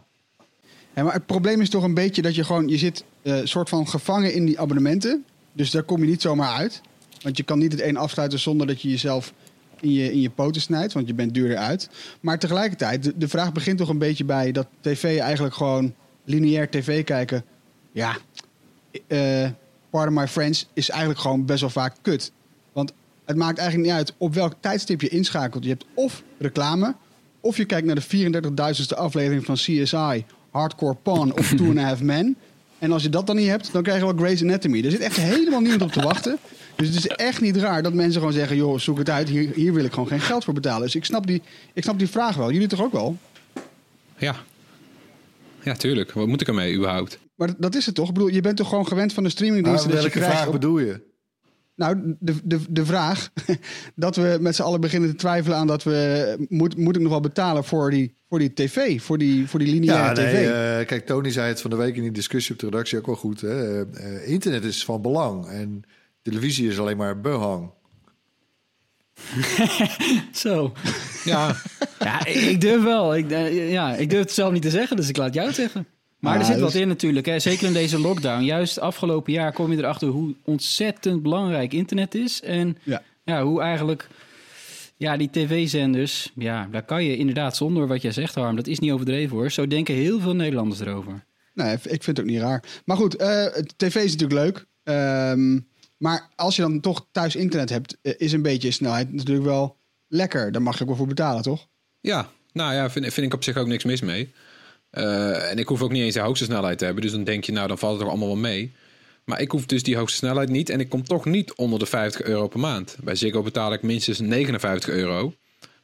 Ja, 0.95 1.03
maar 1.03 1.13
het 1.13 1.25
probleem 1.25 1.61
is 1.61 1.69
toch 1.69 1.83
een 1.83 1.93
beetje 1.93 2.21
dat 2.21 2.35
je 2.35 2.43
gewoon, 2.43 2.67
je 2.67 2.77
zit 2.77 3.03
eh 3.21 3.39
soort 3.43 3.69
van 3.69 3.87
gevangen 3.87 4.33
in 4.33 4.45
die 4.45 4.59
abonnementen. 4.59 5.25
Dus 5.53 5.71
daar 5.71 5.83
kom 5.83 6.01
je 6.01 6.09
niet 6.09 6.21
zomaar 6.21 6.53
uit. 6.53 6.81
Want 7.21 7.37
je 7.37 7.43
kan 7.43 7.59
niet 7.59 7.71
het 7.71 7.81
een 7.81 7.97
afsluiten 7.97 8.39
zonder 8.39 8.67
dat 8.67 8.81
je 8.81 8.89
jezelf 8.89 9.33
in 9.79 9.91
je, 9.91 10.11
in 10.11 10.21
je 10.21 10.29
poten 10.29 10.61
snijdt, 10.61 10.93
want 10.93 11.07
je 11.07 11.13
bent 11.13 11.33
duurder 11.33 11.57
uit. 11.57 11.89
Maar 12.19 12.39
tegelijkertijd, 12.39 13.03
de, 13.03 13.13
de 13.17 13.27
vraag 13.27 13.51
begint 13.51 13.77
toch 13.77 13.89
een 13.89 13.97
beetje 13.97 14.25
bij 14.25 14.51
dat 14.51 14.67
tv 14.81 15.19
eigenlijk 15.19 15.55
gewoon 15.55 15.93
lineair 16.27 16.69
tv 16.69 17.03
kijken. 17.03 17.43
Ja, 17.91 18.17
eh 19.07 19.49
pardon 19.89 20.13
my 20.13 20.27
friends, 20.27 20.67
is 20.73 20.89
eigenlijk 20.89 21.19
gewoon 21.19 21.45
best 21.45 21.61
wel 21.61 21.69
vaak 21.69 21.95
kut. 22.01 22.31
Want 22.73 22.93
het 23.25 23.37
maakt 23.37 23.57
eigenlijk 23.57 23.89
niet 23.89 23.97
uit 23.97 24.13
op 24.17 24.33
welk 24.33 24.53
tijdstip 24.59 25.01
je 25.01 25.07
inschakelt. 25.07 25.63
Je 25.63 25.69
hebt 25.69 25.85
of 25.93 26.23
reclame, 26.37 26.95
of 27.39 27.57
je 27.57 27.65
kijkt 27.65 27.85
naar 27.85 27.95
de 27.95 28.81
34.000ste 28.81 28.97
aflevering 28.97 29.45
van 29.45 29.55
CSI, 29.55 30.25
Hardcore 30.51 30.95
Pawn 30.95 31.31
of 31.31 31.53
Two 31.55 31.67
and 31.67 31.77
a 31.77 31.83
Half 31.83 32.01
Men. 32.01 32.35
En 32.79 32.91
als 32.91 33.03
je 33.03 33.09
dat 33.09 33.27
dan 33.27 33.35
niet 33.35 33.47
hebt, 33.47 33.71
dan 33.71 33.83
krijg 33.83 33.99
je 33.99 34.05
wel 34.05 34.15
Grey's 34.15 34.41
Anatomy. 34.41 34.85
Er 34.85 34.91
zit 34.91 34.99
echt 34.99 35.15
helemaal 35.15 35.59
niemand 35.59 35.81
op 35.81 35.91
te 35.91 36.01
wachten. 36.01 36.37
Dus 36.75 36.87
het 36.87 36.97
is 36.97 37.07
echt 37.07 37.41
niet 37.41 37.57
raar 37.57 37.83
dat 37.83 37.93
mensen 37.93 38.19
gewoon 38.19 38.35
zeggen... 38.35 38.55
joh, 38.55 38.79
zoek 38.79 38.97
het 38.97 39.09
uit, 39.09 39.29
hier, 39.29 39.51
hier 39.53 39.73
wil 39.73 39.83
ik 39.83 39.91
gewoon 39.91 40.07
geen 40.07 40.21
geld 40.21 40.43
voor 40.43 40.53
betalen. 40.53 40.81
Dus 40.81 40.95
ik 40.95 41.05
snap, 41.05 41.27
die, 41.27 41.41
ik 41.73 41.83
snap 41.83 41.99
die 41.99 42.07
vraag 42.07 42.35
wel. 42.35 42.51
Jullie 42.51 42.67
toch 42.67 42.81
ook 42.81 42.91
wel? 42.91 43.17
Ja. 44.17 44.35
Ja, 45.67 45.73
tuurlijk. 45.75 46.11
Wat 46.11 46.27
moet 46.27 46.41
ik 46.41 46.47
ermee 46.47 46.75
überhaupt? 46.75 47.19
Maar 47.35 47.53
dat 47.57 47.75
is 47.75 47.85
het 47.85 47.95
toch? 47.95 48.07
Ik 48.07 48.13
bedoel, 48.13 48.29
je 48.29 48.41
bent 48.41 48.57
toch 48.57 48.69
gewoon 48.69 48.87
gewend 48.87 49.13
van 49.13 49.23
de 49.23 49.29
Nou, 49.29 49.31
streamingdiensten... 49.41 49.89
dat 49.91 49.97
je 49.97 50.03
welke 50.03 50.19
krijgt 50.19 50.35
vraag 50.35 50.47
op- 50.47 50.53
bedoel 50.53 50.79
je? 50.79 51.01
Nou, 51.75 52.15
de, 52.19 52.33
de, 52.43 52.59
de 52.69 52.85
vraag 52.85 53.29
dat 53.95 54.15
we 54.15 54.37
met 54.41 54.55
z'n 54.55 54.61
allen 54.61 54.81
beginnen 54.81 55.09
te 55.09 55.15
twijfelen 55.15 55.57
aan 55.57 55.67
dat 55.67 55.83
we... 55.83 56.45
Moet, 56.49 56.77
moet 56.77 56.95
ik 56.95 57.01
nog 57.01 57.11
wel 57.11 57.19
betalen 57.19 57.63
voor 57.63 57.89
die, 57.91 58.13
voor 58.29 58.39
die 58.39 58.53
tv, 58.53 59.01
voor 59.01 59.17
die, 59.17 59.47
voor 59.47 59.59
die 59.59 59.67
lineaire 59.73 60.07
Ja, 60.07 60.13
tv? 60.13 60.33
nee, 60.33 60.47
eh, 60.79 60.85
kijk, 60.87 61.05
Tony 61.05 61.31
zei 61.31 61.47
het 61.47 61.61
van 61.61 61.69
de 61.69 61.75
week 61.75 61.95
in 61.95 62.01
die 62.01 62.11
discussie 62.11 62.53
op 62.53 62.59
de 62.59 62.65
redactie 62.65 62.97
ook 62.97 63.05
wel 63.05 63.15
goed. 63.15 63.41
Hè? 63.41 63.81
Eh, 63.83 64.15
eh, 64.21 64.29
internet 64.29 64.63
is 64.63 64.85
van 64.85 65.01
belang 65.01 65.47
en 65.47 65.81
televisie 66.21 66.67
is 66.69 66.79
alleen 66.79 66.97
maar 66.97 67.21
behang. 67.21 67.71
Zo. 70.31 70.73
Ja, 71.25 71.55
Ja, 71.99 72.25
ik, 72.25 72.61
durf 72.61 72.83
wel. 72.83 73.15
Ik, 73.15 73.31
eh, 73.31 73.71
ja, 73.71 73.95
ik 73.95 74.09
durf 74.09 74.21
het 74.21 74.31
zelf 74.31 74.51
niet 74.51 74.61
te 74.61 74.69
zeggen, 74.69 74.95
dus 74.97 75.09
ik 75.09 75.17
laat 75.17 75.33
jou 75.33 75.47
het 75.47 75.55
zeggen. 75.55 75.87
Maar 76.19 76.33
Ja, 76.33 76.39
er 76.39 76.45
zit 76.45 76.55
dat 76.55 76.63
wat 76.63 76.81
in 76.81 76.87
natuurlijk. 76.87 77.25
Hè. 77.25 77.39
Zeker 77.39 77.67
in 77.67 77.73
deze 77.73 77.99
lockdown. 77.99 78.43
Juist 78.43 78.79
afgelopen 78.79 79.33
jaar 79.33 79.53
kom 79.53 79.71
je 79.71 79.77
erachter 79.77 80.07
hoe 80.07 80.35
ontzettend 80.43 81.21
belangrijk 81.21 81.73
internet 81.73 82.15
is. 82.15 82.41
En 82.41 82.77
Ja. 82.83 83.01
ja, 83.23 83.43
hoe 83.43 83.61
eigenlijk... 83.61 84.07
Ja, 84.99 85.17
die 85.17 85.29
tv-zenders, 85.29 86.31
ja, 86.35 86.67
daar 86.71 86.83
kan 86.83 87.03
je 87.03 87.17
inderdaad 87.17 87.55
zonder 87.57 87.87
wat 87.87 88.01
jij 88.01 88.11
zegt, 88.11 88.35
Harm. 88.35 88.55
Dat 88.55 88.67
is 88.67 88.79
niet 88.79 88.91
overdreven 88.91 89.37
hoor. 89.37 89.51
Zo 89.51 89.67
denken 89.67 89.95
heel 89.95 90.19
veel 90.19 90.35
Nederlanders 90.35 90.79
erover. 90.79 91.25
Nee, 91.53 91.73
ik 91.73 92.03
vind 92.03 92.05
het 92.05 92.19
ook 92.19 92.25
niet 92.25 92.39
raar. 92.39 92.63
Maar 92.85 92.97
goed, 92.97 93.15
eh, 93.15 93.45
tv 93.77 93.95
is 93.95 94.15
natuurlijk 94.15 94.41
leuk. 94.41 94.65
Ehm, 94.83 95.59
maar 95.97 96.29
als 96.35 96.55
je 96.55 96.61
dan 96.61 96.79
toch 96.79 97.07
thuis 97.11 97.35
internet 97.35 97.69
hebt, 97.69 97.97
eh, 98.01 98.13
is 98.17 98.31
een 98.31 98.41
beetje 98.41 98.71
snelheid 98.71 99.13
natuurlijk 99.13 99.45
wel 99.45 99.77
lekker. 100.07 100.51
Daar 100.51 100.61
mag 100.61 100.75
je 100.75 100.81
ook 100.81 100.87
wel 100.87 100.97
voor 100.97 101.07
betalen, 101.07 101.41
toch? 101.41 101.67
ja. 102.01 102.29
nou 102.53 102.73
ja, 102.73 102.89
vind, 102.89 103.13
vind 103.13 103.27
ik 103.27 103.33
op 103.33 103.43
zich 103.43 103.57
ook 103.57 103.67
niks 103.67 103.83
mis 103.83 104.01
mee. 104.01 104.33
Eh, 104.89 105.51
en 105.51 105.57
ik 105.57 105.67
hoef 105.67 105.81
ook 105.81 105.91
niet 105.91 106.03
eens 106.03 106.13
de 106.13 106.19
hoogste 106.19 106.45
snelheid 106.45 106.77
te 106.77 106.85
hebben. 106.85 107.03
Dus 107.03 107.11
dan 107.11 107.23
denk 107.23 107.43
je, 107.43 107.51
nou, 107.51 107.67
dan 107.67 107.77
valt 107.77 107.91
het 107.91 108.01
toch 108.01 108.09
allemaal 108.09 108.27
wel 108.27 108.37
mee. 108.37 108.73
Maar 109.23 109.41
ik 109.41 109.51
hoef 109.51 109.65
dus 109.65 109.83
die 109.83 109.97
hoogste 109.97 110.17
snelheid 110.17 110.49
niet. 110.49 110.69
En 110.69 110.79
ik 110.79 110.89
kom 110.89 111.03
toch 111.03 111.25
niet 111.25 111.55
onder 111.55 111.79
de 111.79 111.85
50 111.85 112.21
euro 112.21 112.47
per 112.47 112.59
maand. 112.59 112.97
Bij 113.03 113.15
Ziggo 113.15 113.41
betaal 113.41 113.73
ik 113.73 113.81
minstens 113.81 114.19
59 114.19 114.89
euro. 114.89 115.33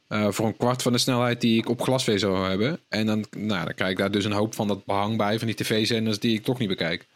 eh, 0.08 0.26
voor 0.30 0.46
een 0.46 0.56
kwart 0.56 0.82
van 0.82 0.92
de 0.92 0.98
snelheid 0.98 1.40
die 1.40 1.58
ik 1.58 1.68
op 1.68 1.82
glasvezel 1.82 2.34
zou 2.34 2.48
hebben. 2.48 2.80
En 2.88 3.06
dan, 3.06 3.24
nou, 3.30 3.64
dan 3.64 3.74
krijg 3.74 3.90
ik 3.90 3.96
daar 3.98 4.10
dus 4.10 4.24
een 4.24 4.32
hoop 4.32 4.54
van 4.54 4.68
dat 4.68 4.84
behang 4.84 5.16
bij. 5.16 5.38
Van 5.38 5.46
die 5.46 5.56
tv-zenders 5.56 6.18
die 6.18 6.38
ik 6.38 6.44
toch 6.44 6.58
niet 6.58 6.68
bekijk. 6.68 7.06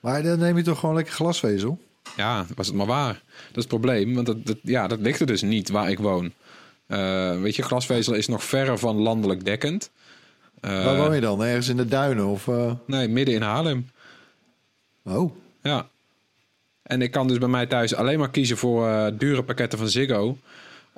Maar 0.00 0.22
dan 0.22 0.38
neem 0.38 0.56
je 0.56 0.62
toch 0.62 0.78
gewoon 0.78 0.94
lekker 0.94 1.14
glasvezel? 1.14 1.78
Ja, 2.16 2.46
was 2.56 2.66
het 2.66 2.76
maar 2.76 2.86
waar. 2.86 3.12
Dat 3.12 3.56
is 3.56 3.62
het 3.62 3.66
probleem. 3.68 4.14
Want 4.14 4.26
dat, 4.26 4.46
dat, 4.46 4.56
ja, 4.62 4.86
dat 4.86 5.00
ligt 5.00 5.20
er 5.20 5.26
dus 5.26 5.42
niet 5.42 5.68
waar 5.70 5.90
ik 5.90 5.98
woon. 5.98 6.32
Eh, 6.86 7.40
weet 7.40 7.56
je, 7.56 7.62
glasvezel 7.62 8.14
is 8.14 8.26
nog 8.28 8.44
verre 8.44 8.78
van 8.78 8.96
landelijk 8.96 9.44
dekkend. 9.44 9.90
Eh, 10.60 10.84
Waar 10.84 10.96
woon 10.96 11.14
je 11.14 11.20
dan? 11.20 11.42
Ergens 11.44 11.68
in 11.68 11.76
de 11.76 11.86
duinen? 11.88 12.26
Of, 12.26 12.48
eh, 12.48 12.72
Nee, 12.86 13.08
midden 13.08 13.34
in 13.34 13.42
Haarlem. 13.42 13.90
Oh, 15.04 15.32
Ja. 15.62 15.88
En 16.82 17.02
ik 17.02 17.10
kan 17.10 17.28
dus 17.28 17.38
bij 17.38 17.48
mij 17.48 17.66
thuis 17.66 17.94
alleen 17.94 18.18
maar 18.18 18.30
kiezen 18.30 18.56
voor 18.56 19.12
dure 19.18 19.42
pakketten 19.42 19.78
van 19.78 19.88
Ziggo. 19.88 20.38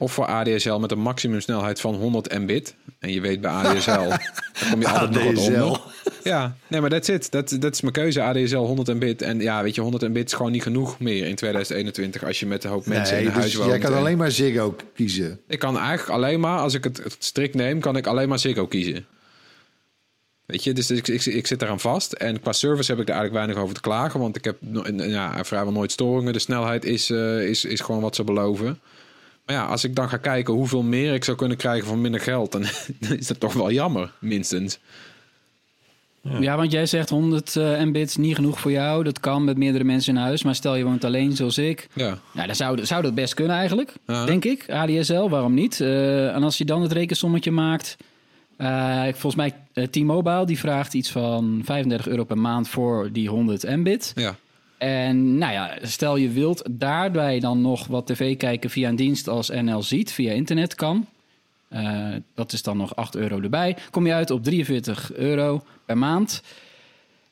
Of 0.03 0.13
voor 0.13 0.27
ADSL 0.27 0.75
met 0.75 0.91
een 0.91 0.99
maximumsnelheid 0.99 1.81
van 1.81 1.95
100 1.95 2.39
mbit. 2.39 2.75
En 2.99 3.13
je 3.13 3.21
weet 3.21 3.41
bij 3.41 3.51
ADSL, 3.51 3.91
kom 4.71 4.81
je 4.81 4.89
altijd 4.89 5.11
nog 5.11 5.25
wat 5.25 5.37
onder. 5.37 5.81
Ja, 6.25 6.57
nee, 6.67 6.81
maar 6.81 6.91
that's 6.91 7.09
it. 7.09 7.31
Dat, 7.31 7.57
dat 7.61 7.75
is 7.75 7.81
mijn 7.81 7.93
keuze, 7.93 8.23
ADSL 8.23 8.57
100 8.57 8.95
mbit. 8.95 9.23
En 9.23 9.41
ja, 9.41 9.63
weet 9.63 9.75
je, 9.75 9.81
100 9.81 10.09
mbit 10.09 10.27
is 10.27 10.33
gewoon 10.33 10.53
niet 10.53 10.63
genoeg 10.63 10.99
meer 10.99 11.27
in 11.27 11.35
2021... 11.35 12.25
als 12.25 12.41
je 12.41 12.47
met 12.47 12.65
een 12.65 12.71
hoop 12.71 12.87
mensen 12.87 13.15
nee, 13.15 13.25
in 13.25 13.29
een 13.29 13.35
huis 13.35 13.47
dus 13.47 13.55
woont. 13.55 13.71
jij 13.71 13.79
kan 13.79 13.93
En 13.93 13.99
alleen 13.99 14.19
maar 14.19 14.31
Ziggo 14.31 14.77
kiezen. 14.95 15.41
Ik 15.49 15.59
kan 15.59 15.79
eigenlijk 15.79 16.09
alleen 16.09 16.41
maar, 16.41 16.59
als 16.59 16.75
ik 16.75 16.85
het, 16.85 16.97
het 17.05 17.17
strikt 17.19 17.55
neem... 17.55 17.81
kan 17.81 17.97
ik 17.97 18.07
alleen 18.07 18.29
maar 18.29 18.39
Ziggo 18.39 18.67
kiezen. 18.67 19.07
Weet 20.47 20.65
je, 20.65 20.73
dus 20.73 20.91
ik, 20.91 21.09
ik, 21.09 21.25
ik 21.25 21.47
zit 21.47 21.63
eraan 21.63 21.81
vast. 21.81 22.13
En 22.13 22.41
qua 22.41 22.53
service 22.53 22.91
heb 22.91 23.01
ik 23.01 23.09
er 23.09 23.15
eigenlijk 23.15 23.45
weinig 23.45 23.63
over 23.65 23.75
te 23.75 23.81
klagen. 23.81 24.21
Want 24.21 24.37
ik 24.37 24.45
heb 24.45 24.57
ja, 24.97 25.45
vrijwel 25.45 25.73
nooit 25.73 25.93
storingen. 25.93 26.33
De 26.33 26.39
snelheid 26.39 26.85
is, 26.85 27.11
eh, 27.11 27.49
is, 27.49 27.65
is 27.65 27.81
gewoon 27.81 28.01
wat 28.01 28.15
ze 28.15 28.25
beloven. 28.25 28.81
Maar 29.47 29.57
ja, 29.57 29.65
als 29.65 29.85
ik 29.85 29.95
dan 29.95 30.09
ga 30.09 30.17
kijken 30.17 30.55
hoeveel 30.55 30.83
meer 30.83 31.15
ik 31.15 31.25
zou 31.25 31.37
kunnen 31.37 31.57
krijgen 31.57 31.87
voor 31.87 31.99
minder 31.99 32.21
geld, 32.21 32.53
dan, 32.53 32.63
dan 33.01 33.17
is 33.19 33.27
dat 33.27 33.41
toch 33.41 33.53
wel 33.53 33.71
jammer, 33.71 34.13
minstens. 34.19 34.79
Ja. 36.41 36.57
want 36.57 36.73
jij 36.73 36.87
zegt 36.87 37.09
100 37.11 37.57
eh, 37.57 37.81
mbits 37.81 38.17
niet 38.17 38.35
genoeg 38.35 38.61
voor 38.61 38.71
jou. 38.71 39.05
Dat 39.05 39.21
kan 39.21 39.45
met 39.45 39.57
meerdere 39.57 39.85
mensen 39.85 40.15
in 40.15 40.21
huis. 40.21 40.43
Maar 40.43 40.55
stel 40.55 40.75
je 40.75 40.85
woont 40.85 41.05
alleen 41.05 41.37
zoals 41.37 41.59
ik. 41.59 41.89
Ja. 41.93 42.19
Ja, 42.33 42.47
dan 42.47 42.55
zou, 42.55 42.87
zou 42.87 43.03
dat 43.03 43.15
best 43.15 43.35
kunnen 43.35 43.57
eigenlijk. 43.57 43.93
Ja. 44.07 44.25
Denk 44.25 44.45
ik. 44.45 44.71
ADSL, 44.71 45.29
waarom 45.29 45.55
niet? 45.55 45.81
Eh, 45.81 46.35
en 46.35 46.43
als 46.43 46.59
je 46.59 46.65
dan 46.65 46.83
het 46.83 46.93
rekensommetje 46.93 47.51
maakt. 47.51 47.97
eh, 48.57 49.03
volgens 49.03 49.35
mij 49.35 49.55
T-Mobile 49.91 50.47
die 50.47 50.59
vraagt 50.59 50.95
iets 50.95 51.11
van 51.11 51.61
35 51.65 52.09
euro 52.09 52.25
per 52.25 52.39
maand 52.39 52.69
voor 52.69 53.09
die 53.13 53.29
100 53.29 53.77
mbit. 53.77 54.13
Ja. 54.15 54.37
En 54.83 55.39
nou 55.39 55.53
ja, 55.53 55.79
stel 55.83 56.17
je 56.17 56.29
wilt 56.29 56.63
daarbij 56.71 57.41
dan 57.41 57.61
nog 57.61 57.87
wat 57.87 58.07
tv 58.07 58.37
kijken 58.37 58.71
via 58.71 58.89
een 58.89 58.97
dienst 58.97 59.29
als 59.29 59.49
NL 59.49 59.83
Ziet, 59.83 60.13
via 60.13 60.33
internet 60.33 60.75
kan. 60.75 61.07
Eh, 61.69 62.09
dat 62.35 62.53
is 62.53 62.63
dan 62.63 62.77
nog 62.77 62.97
8 62.97 63.17
euro 63.17 63.41
erbij. 63.41 63.77
Kom 63.91 64.07
je 64.07 64.13
uit 64.13 64.31
op 64.31 64.45
43 64.45 65.13
euro 65.15 65.63
per 65.87 65.99
maand. 65.99 66.43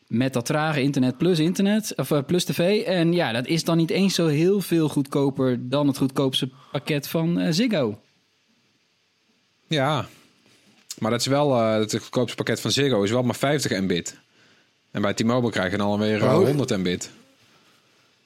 Met 0.07 0.33
dat 0.33 0.47
trage 0.47 0.83
internet 0.83 1.19
plus 1.19 1.39
internet, 1.39 1.93
of 1.97 2.11
eh, 2.11 2.23
plus 2.27 2.45
tv. 2.45 2.83
En 2.83 3.13
ja, 3.13 3.33
dat 3.33 3.47
is 3.47 3.65
dan 3.65 3.77
niet 3.77 3.91
eens 3.91 4.15
zo 4.15 4.27
heel 4.27 4.61
veel 4.61 4.89
goedkoper 4.89 5.69
dan 5.69 5.87
het 5.87 5.99
goedkoopste 5.99 6.49
pakket 6.73 7.09
van 7.09 7.39
eh, 7.39 7.53
Ziggo. 7.53 8.01
Ja, 9.67 10.09
maar 10.99 11.11
dat 11.11 11.21
is 11.21 11.27
wel 11.27 11.55
eh, 11.55 11.75
het 11.75 11.99
goedkoopste 11.99 12.37
pakket 12.37 12.61
van 12.61 12.71
Ziggo 12.71 13.03
is 13.03 13.11
wel 13.11 13.23
maar 13.23 13.35
50 13.35 13.81
mbit. 13.81 14.19
En 14.91 15.03
bij 15.03 15.15
T-Mobile 15.15 15.53
krijg 15.53 15.71
je 15.71 15.77
dan 15.77 15.87
alweer 15.87 16.23
Oh. 16.23 16.45
100 16.45 16.79
mbit. 16.79 17.19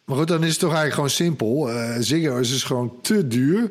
Maar 0.04 0.16
goed, 0.16 0.28
dan 0.28 0.44
is 0.44 0.50
het 0.50 0.58
toch 0.58 0.74
eigenlijk 0.74 0.94
gewoon 0.94 1.10
simpel. 1.10 1.70
Eh 1.70 1.96
Ziggo 1.98 2.36
is 2.36 2.50
dus 2.50 2.62
gewoon 2.62 3.00
te 3.02 3.26
duur. 3.26 3.70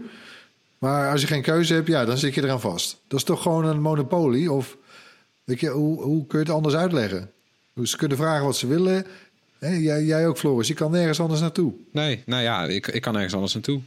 Maar 0.78 1.12
als 1.12 1.22
je 1.22 1.28
geen 1.28 1.42
keuze 1.42 1.74
hebt, 1.74 1.88
ja, 1.88 2.06
dan 2.06 2.18
zit 2.18 2.34
je 2.34 2.44
eraan 2.44 2.62
vast. 2.62 2.98
Dat 3.08 3.20
is 3.20 3.25
toch 3.25 3.42
gewoon 3.42 3.66
een 3.66 3.82
monopolie? 3.82 4.52
Of 4.52 4.78
weet 5.44 5.60
je, 5.60 5.70
hoe, 5.70 6.02
hoe 6.02 6.28
kun 6.28 6.40
je 6.40 6.46
het 6.46 6.54
anders 6.54 6.75
uitleggen? 6.75 7.32
Hoe 7.74 7.88
ze 7.88 7.98
kunnen 7.98 8.18
vragen 8.18 8.46
wat 8.46 8.58
ze 8.58 8.68
willen. 8.68 9.06
Hè, 9.60 9.75
jij, 9.75 10.04
jij 10.04 10.28
ook, 10.28 10.38
Floris. 10.38 10.68
Je 10.68 10.74
kan 10.74 10.92
nergens 10.92 11.20
anders 11.20 11.42
naartoe. 11.42 11.74
Nee, 11.92 12.24
nou 12.25 12.44
ja, 12.44 12.63
ik, 12.66 12.88
ik 12.88 13.02
kan 13.02 13.16
ergens 13.16 13.34
anders 13.34 13.54
naartoe. 13.54 13.82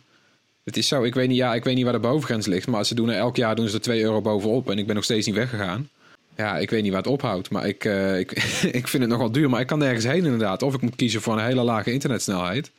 Het 0.65 0.77
is 0.77 0.89
zo, 0.89 1.03
ik 1.03 1.15
weet, 1.15 1.29
niet, 1.29 1.37
ja, 1.37 1.55
ik 1.55 1.65
weet 1.65 1.75
niet 1.75 1.85
waar 1.85 1.93
de 1.93 1.99
bovengrens 1.99 2.47
ligt, 2.47 2.67
maar 2.67 2.87
ze 2.87 2.95
doen 2.95 3.09
er 3.09 3.17
elk 3.17 3.37
jaar 3.37 3.55
doen 3.55 3.69
ze 3.69 3.75
er 3.75 3.81
2 3.81 4.03
euro 4.03 4.21
bovenop 4.21 4.71
en 4.71 4.79
ik 4.79 4.87
ben 4.87 4.95
nog 4.95 5.05
steeds 5.05 5.27
niet 5.27 5.35
weggegaan. 5.35 5.89
Ja, 6.37 6.59
ik 6.59 6.71
weet 6.71 6.83
niet 6.83 6.93
waar 6.93 7.03
het 7.03 7.11
ophoudt, 7.11 7.51
maar 7.51 7.67
ik, 7.67 7.85
eh, 7.85 8.19
ik, 8.19 8.33
ik 8.81 8.89
vind 8.89 9.03
het 9.03 9.13
nogal 9.13 9.33
duur. 9.33 9.51
Maar 9.51 9.61
ik 9.61 9.67
kan 9.67 9.79
nergens 9.79 10.05
heen 10.05 10.25
inderdaad. 10.25 10.63
Of 10.63 10.75
ik 10.75 10.81
moet 10.81 10.97
kiezen 10.97 11.21
voor 11.21 11.39
een 11.39 11.45
hele 11.45 11.63
lage 11.63 11.93
internetsnelheid. 11.93 12.71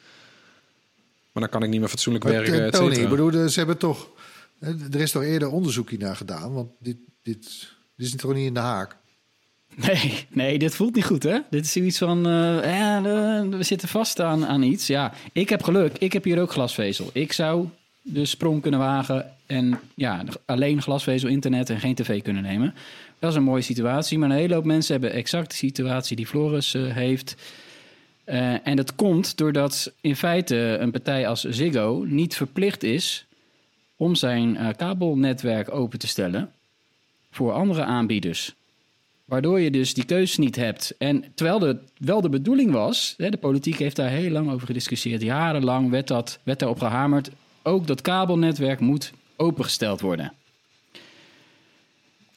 Maar 1.31 1.43
dan 1.43 1.49
kan 1.49 1.63
ik 1.63 1.69
niet 1.69 1.79
meer 1.79 1.89
fatsoenlijk 1.89 2.25
Maar, 2.25 2.33
werken. 2.33 2.65
eh, 2.65 2.71
Tony, 2.71 2.95
ik 2.95 3.09
bedoel, 3.09 3.31
eh, 3.31 3.45
ze 3.45 3.57
hebben 3.59 3.77
toch... 3.77 4.07
Er 4.91 5.01
is 5.01 5.11
toch 5.11 5.23
eerder 5.23 5.49
onderzoek 5.49 5.89
hiernaar 5.89 6.15
gedaan? 6.15 6.53
Want 6.53 6.69
dit, 6.79 6.97
dit, 7.23 7.67
dit 7.95 8.07
is 8.07 8.15
toch 8.15 8.33
niet 8.33 8.47
in 8.47 8.53
de 8.53 8.59
haak? 8.59 8.95
Nee, 9.85 10.25
nee, 10.29 10.59
dit 10.59 10.75
voelt 10.75 10.95
niet 10.95 11.05
goed, 11.05 11.23
hè? 11.23 11.39
Dit 11.49 11.65
is 11.65 11.71
zoiets 11.71 11.97
van, 11.97 12.23
ja, 12.63 13.01
we 13.49 13.63
zitten 13.63 13.87
vast 13.87 14.21
aan, 14.21 14.45
aan 14.45 14.61
iets. 14.61 14.87
Ja, 14.87 15.13
ik 15.31 15.49
heb 15.49 15.63
geluk. 15.63 15.97
Ik 15.97 16.13
heb 16.13 16.23
hier 16.23 16.41
ook 16.41 16.51
glasvezel. 16.51 17.09
Ik 17.13 17.33
zou 17.33 17.67
de 18.01 18.25
sprong 18.25 18.61
kunnen 18.61 18.79
wagen 18.79 19.31
en 19.45 19.79
ja, 19.95 20.23
alleen 20.45 20.81
glasvezel, 20.81 21.29
internet 21.29 21.69
en 21.69 21.79
geen 21.79 21.95
tv 21.95 22.21
kunnen 22.21 22.43
nemen. 22.43 22.73
Dat 23.19 23.29
is 23.31 23.35
een 23.35 23.43
mooie 23.43 23.61
situatie, 23.61 24.17
maar 24.17 24.29
een 24.29 24.35
hele 24.35 24.53
hoop 24.53 24.65
mensen 24.65 24.91
hebben 24.91 25.11
exact 25.11 25.49
de 25.49 25.55
situatie 25.55 26.15
die 26.15 26.27
Floris 26.27 26.73
eh, 26.73 26.93
heeft. 26.93 27.35
Eh, 28.23 28.67
en 28.67 28.75
dat 28.75 28.95
komt 28.95 29.37
doordat 29.37 29.93
in 30.01 30.15
feite 30.15 30.55
een 30.55 30.91
partij 30.91 31.27
als 31.27 31.43
Ziggo 31.43 32.05
niet 32.07 32.35
verplicht 32.35 32.83
is 32.83 33.25
om 33.95 34.15
zijn 34.15 34.57
eh, 34.57 34.67
kabelnetwerk 34.77 35.73
open 35.73 35.99
te 35.99 36.07
stellen 36.07 36.51
voor 37.31 37.51
andere 37.51 37.83
aanbieders. 37.83 38.55
Waardoor 39.25 39.59
je 39.59 39.71
dus 39.71 39.93
die 39.93 40.05
keus 40.05 40.37
niet 40.37 40.55
hebt. 40.55 40.93
En 40.97 41.23
terwijl 41.35 41.61
het 41.61 41.79
wel 41.97 42.21
de 42.21 42.29
bedoeling 42.29 42.71
was, 42.71 43.13
hè, 43.17 43.29
de 43.29 43.37
politiek 43.37 43.79
heeft 43.79 43.95
daar 43.95 44.09
heel 44.09 44.31
lang 44.31 44.51
over 44.51 44.67
gediscussieerd. 44.67 45.21
Jarenlang 45.21 45.89
werd, 45.89 46.07
dat, 46.07 46.39
werd 46.43 46.59
daarop 46.59 46.79
gehamerd. 46.79 47.29
Ook 47.63 47.87
dat 47.87 48.01
kabelnetwerk 48.01 48.79
moet 48.79 49.11
opengesteld 49.35 50.01
worden. 50.01 50.33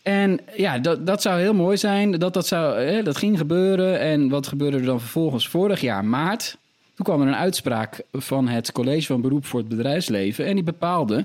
En 0.03 0.41
ja, 0.57 0.79
dat, 0.79 1.07
dat 1.07 1.23
zou 1.23 1.41
heel 1.41 1.55
mooi 1.55 1.77
zijn. 1.77 2.11
Dat, 2.11 2.35
dat, 2.35 2.47
zou, 2.47 2.81
hè, 2.81 3.03
dat 3.03 3.17
ging 3.17 3.39
gebeuren. 3.39 4.01
En 4.01 4.29
wat 4.29 4.47
gebeurde 4.47 4.77
er 4.77 4.85
dan 4.85 5.01
vervolgens 5.01 5.49
vorig 5.49 5.81
jaar 5.81 6.05
maart? 6.05 6.57
Toen 6.95 7.05
kwam 7.05 7.21
er 7.21 7.27
een 7.29 7.37
uitspraak 7.37 8.03
van 8.13 8.49
het 8.49 8.73
College 8.73 9.07
van 9.07 9.21
Beroep 9.21 9.45
voor 9.45 9.61
het 9.61 9.69
Bedrijfsleven. 9.69 10.47
En 10.47 10.55
die 10.55 10.65
bepaalde 10.65 11.25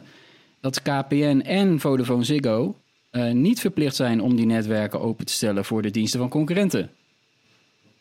dat 0.60 0.82
KPN 0.82 1.42
en 1.46 1.80
Vodafone 1.80 2.24
Ziggo 2.24 2.76
eh, 3.10 3.32
niet 3.32 3.60
verplicht 3.60 3.96
zijn 3.96 4.22
om 4.22 4.36
die 4.36 4.46
netwerken 4.46 5.02
open 5.02 5.26
te 5.26 5.34
stellen 5.34 5.66
voor 5.66 5.82
de 5.82 5.92
diensten 5.92 6.20
van 6.20 6.30
concurrenten. 6.30 6.90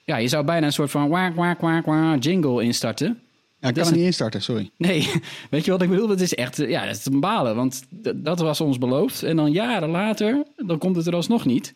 Ja, 0.04 0.16
je 0.16 0.28
zou 0.28 0.44
bijna 0.44 0.66
een 0.66 0.72
soort 0.72 0.90
van 0.90 1.08
waak, 1.08 1.34
waak, 1.34 1.60
waak, 1.60 1.86
waak 1.86 2.22
jingle 2.22 2.62
instarten. 2.62 3.20
Ja, 3.64 3.70
ik 3.70 3.74
Dat 3.74 3.84
kan 3.84 3.92
er 3.92 3.98
niet 3.98 4.06
instarten, 4.08 4.42
sorry. 4.42 4.70
Nee, 4.76 5.10
weet 5.50 5.64
je 5.64 5.70
wat 5.70 5.82
ik 5.82 5.88
bedoel? 5.90 6.06
Dat 6.06 6.20
is 6.20 6.34
echt, 6.34 6.56
ja, 6.56 6.86
dat 6.86 6.96
is 6.96 7.04
een 7.06 7.20
balen. 7.20 7.56
Want 7.56 7.82
dat 8.14 8.38
was 8.38 8.60
ons 8.60 8.78
beloofd. 8.78 9.22
En 9.22 9.36
dan 9.36 9.52
jaren 9.52 9.88
later, 9.88 10.42
dan 10.56 10.78
komt 10.78 10.96
het 10.96 11.06
er 11.06 11.14
alsnog 11.14 11.44
niet. 11.44 11.72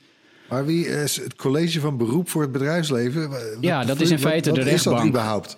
Maar 0.49 0.66
wie 0.66 0.87
is 0.87 1.16
het 1.16 1.35
college 1.37 1.80
van 1.80 1.97
beroep 1.97 2.28
voor 2.28 2.42
het 2.42 2.52
bedrijfsleven? 2.52 3.30
Wat- 3.30 3.57
Ja, 3.61 3.85
dat 3.85 4.00
is 4.00 4.11
in 4.11 4.18
feite 4.18 4.50
wat 4.50 4.59
de 4.59 4.71
is 4.71 4.83
dat 4.83 4.92
rechtbank. 4.92 5.09
überhaupt? 5.09 5.57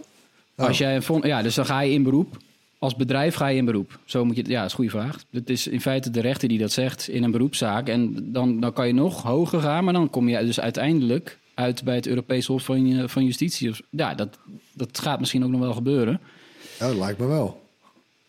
Oh. 0.56 0.66
Als 0.66 0.78
jij 0.78 0.96
een 0.96 1.20
ja, 1.22 1.42
dus 1.42 1.54
dan 1.54 1.66
ga 1.66 1.80
je 1.80 1.92
in 1.92 2.02
beroep. 2.02 2.37
Als 2.78 2.96
bedrijf 2.96 3.34
ga 3.34 3.46
je 3.46 3.56
in 3.56 3.64
beroep. 3.64 3.99
Zo 4.04 4.25
moet 4.25 4.37
je, 4.37 4.42
het- 4.42 4.50
ja, 4.50 4.56
dat 4.56 4.64
is 4.66 4.70
een 4.70 4.76
goede 4.90 4.90
vraag. 4.90 5.22
Het 5.30 5.50
is 5.50 5.66
in 5.66 5.80
feite 5.80 6.10
de 6.10 6.20
rechter 6.20 6.49
die 6.49 6.58
dat 6.58 6.72
zegt 6.72 7.08
in 7.08 7.22
een 7.22 7.30
beroepszaak. 7.30 7.88
En 7.88 8.32
dan, 8.32 8.60
dan 8.60 8.72
kan 8.72 8.87
je 8.87 8.92
nog 8.94 9.22
hoger 9.22 9.60
gaan, 9.60 9.84
maar 9.84 9.92
dan 9.92 10.10
kom 10.10 10.28
je 10.28 10.44
dus 10.44 10.60
uiteindelijk 10.60 11.38
uit 11.61 11.85
bij 11.85 11.95
het 11.95 12.07
Europees 12.07 12.47
Hof 12.47 12.64
van, 12.64 13.09
van 13.09 13.25
Justitie. 13.25 13.71
Of- 13.71 13.81
Ja, 13.90 14.14
dat, 14.14 14.38
dat 14.73 14.99
gaat 14.99 15.21
misschien 15.21 15.45
ook 15.45 15.50
nog 15.50 15.61
wel 15.61 15.73
gebeuren. 15.73 16.21
Ja, 16.79 16.87
dat 16.87 16.97
lijkt 16.97 17.19
me 17.19 17.26
wel. 17.26 17.62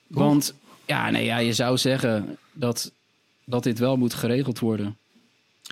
Want 0.07 0.53
ja, 0.85 1.09
nee, 1.09 1.25
ja, 1.25 1.37
je 1.37 1.53
zou 1.53 1.77
zeggen 1.77 2.37
dat, 2.53 2.91
dat 3.43 3.63
dit 3.63 3.79
wel 3.79 3.97
moet 3.97 4.13
geregeld 4.13 4.59
worden. 4.59 4.95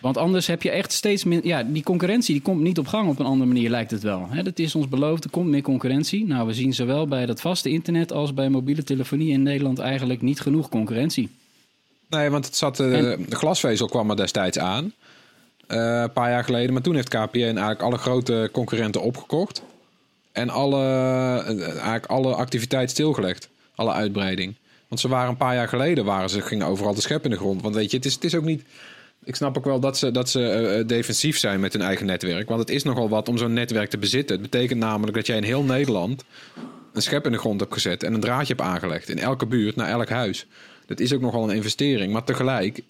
Want 0.01 0.17
anders 0.17 0.47
heb 0.47 0.61
je 0.61 0.69
echt 0.69 0.91
steeds 0.91 1.23
meer... 1.23 1.45
Ja, 1.47 1.63
die 1.63 1.83
concurrentie 1.83 2.33
die 2.33 2.43
komt 2.43 2.61
niet 2.61 2.77
op 2.79 2.87
gang 2.87 3.09
op 3.09 3.19
een 3.19 3.25
andere 3.25 3.45
manier, 3.51 3.69
lijkt 3.69 3.91
het 3.91 4.03
wel. 4.03 4.27
Hè, 4.29 4.43
dat 4.43 4.59
is 4.59 4.75
ons 4.75 4.87
beloofd, 4.87 5.23
er 5.23 5.29
komt 5.29 5.47
meer 5.49 5.61
concurrentie. 5.61 6.25
Nou, 6.25 6.47
we 6.47 6.53
zien 6.53 6.73
zowel 6.73 7.07
bij 7.07 7.25
dat 7.25 7.41
vaste 7.41 7.69
internet 7.69 8.11
als 8.11 8.33
bij 8.33 8.49
mobiele 8.49 8.83
telefonie 8.83 9.31
in 9.31 9.43
Nederland 9.43 9.79
eigenlijk 9.79 10.21
niet 10.21 10.39
genoeg 10.39 10.69
concurrentie. 10.69 11.29
Nee, 12.09 12.29
want 12.29 12.45
het 12.45 12.55
zat, 12.55 12.79
eh, 12.79 12.87
de 12.89 13.25
glasvezel 13.29 13.87
kwam 13.87 14.09
er 14.09 14.15
destijds 14.15 14.59
aan. 14.59 14.93
Eh, 15.69 16.01
een 16.01 16.13
paar 16.13 16.29
jaar 16.29 16.43
geleden. 16.43 16.73
Maar 16.73 16.81
toen 16.81 16.95
heeft 16.95 17.09
KPN 17.09 17.39
eigenlijk 17.39 17.81
alle 17.81 17.97
grote 17.97 18.49
concurrenten 18.51 19.01
opgekocht. 19.01 19.61
En 20.31 20.49
alle, 20.49 20.83
eh, 20.83 21.69
eigenlijk 21.69 22.05
alle 22.05 22.33
activiteit 22.33 22.89
stilgelegd. 22.89 23.49
Alle 23.75 23.91
uitbreiding. 23.91 24.55
Want 24.87 25.01
ze 25.01 25.07
waren 25.07 25.29
een 25.29 25.37
paar 25.37 25.55
jaar 25.55 25.67
geleden, 25.67 26.05
waren 26.05 26.29
ze, 26.29 26.41
gingen 26.41 26.67
overal 26.67 26.93
de 26.93 27.01
schep 27.01 27.23
in 27.23 27.29
de 27.29 27.37
grond. 27.37 27.61
Want 27.61 27.75
weet 27.75 27.91
je, 27.91 27.97
het 27.97 28.05
is, 28.05 28.13
het 28.13 28.23
is 28.23 28.35
ook 28.35 28.43
niet... 28.43 28.63
Ik 29.23 29.35
snap 29.35 29.57
ook 29.57 29.65
wel 29.65 29.79
dat 29.79 29.97
ze, 29.97 30.11
dat 30.11 30.29
ze 30.29 30.49
eh, 30.49 30.87
defensief 30.87 31.37
zijn 31.37 31.59
met 31.59 31.73
hun 31.73 31.81
eigen 31.81 32.05
netwerk. 32.05 32.47
Want 32.47 32.59
het 32.59 32.69
is 32.69 32.83
nogal 32.83 33.09
wat 33.09 33.27
om 33.27 33.37
zo'n 33.37 33.53
netwerk 33.53 33.89
te 33.89 33.97
bezitten. 33.97 34.41
Het 34.41 34.51
betekent 34.51 34.79
namelijk 34.79 35.15
dat 35.15 35.27
jij 35.27 35.37
in 35.37 35.43
heel 35.43 35.63
Nederland 35.63 36.23
een 36.93 37.01
schep 37.01 37.25
in 37.25 37.31
de 37.31 37.37
grond 37.37 37.59
hebt 37.59 37.73
gezet 37.73 38.03
en 38.03 38.13
een 38.13 38.19
draadje 38.19 38.53
hebt 38.55 38.67
aangelegd. 38.67 39.09
In 39.09 39.19
elke 39.19 39.45
buurt, 39.45 39.75
naar 39.75 39.89
elk 39.89 40.09
huis. 40.09 40.45
Dat 40.85 40.99
is 40.99 41.13
ook 41.13 41.21
nogal 41.21 41.49
een 41.49 41.55
investering. 41.55 42.13
Maar 42.13 42.23
tegelijk 42.23 42.81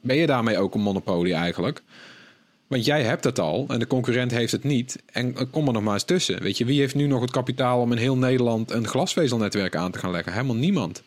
ben 0.00 0.16
je 0.16 0.26
daarmee 0.26 0.58
ook 0.58 0.74
een 0.74 0.80
monopolie 0.80 1.34
eigenlijk. 1.34 1.82
Want 2.66 2.84
jij 2.84 3.02
hebt 3.02 3.24
het 3.24 3.38
al 3.38 3.64
en 3.68 3.78
de 3.78 3.86
concurrent 3.86 4.30
heeft 4.30 4.52
het 4.52 4.64
niet. 4.64 5.02
En 5.12 5.36
eh, 5.36 5.44
kom 5.50 5.66
er 5.66 5.72
nog 5.72 5.82
maar 5.82 5.94
eens 5.94 6.04
tussen. 6.04 6.42
Weet 6.42 6.58
je, 6.58 6.64
wie 6.64 6.80
heeft 6.80 6.94
nu 6.94 7.06
nog 7.06 7.20
het 7.20 7.30
kapitaal 7.30 7.80
om 7.80 7.92
in 7.92 7.98
heel 7.98 8.16
Nederland 8.16 8.70
een 8.70 8.86
glasvezelnetwerk 8.86 9.76
aan 9.76 9.90
te 9.90 9.98
gaan 9.98 10.10
leggen? 10.10 10.32
Helemaal 10.32 10.56
niemand. 10.56 11.02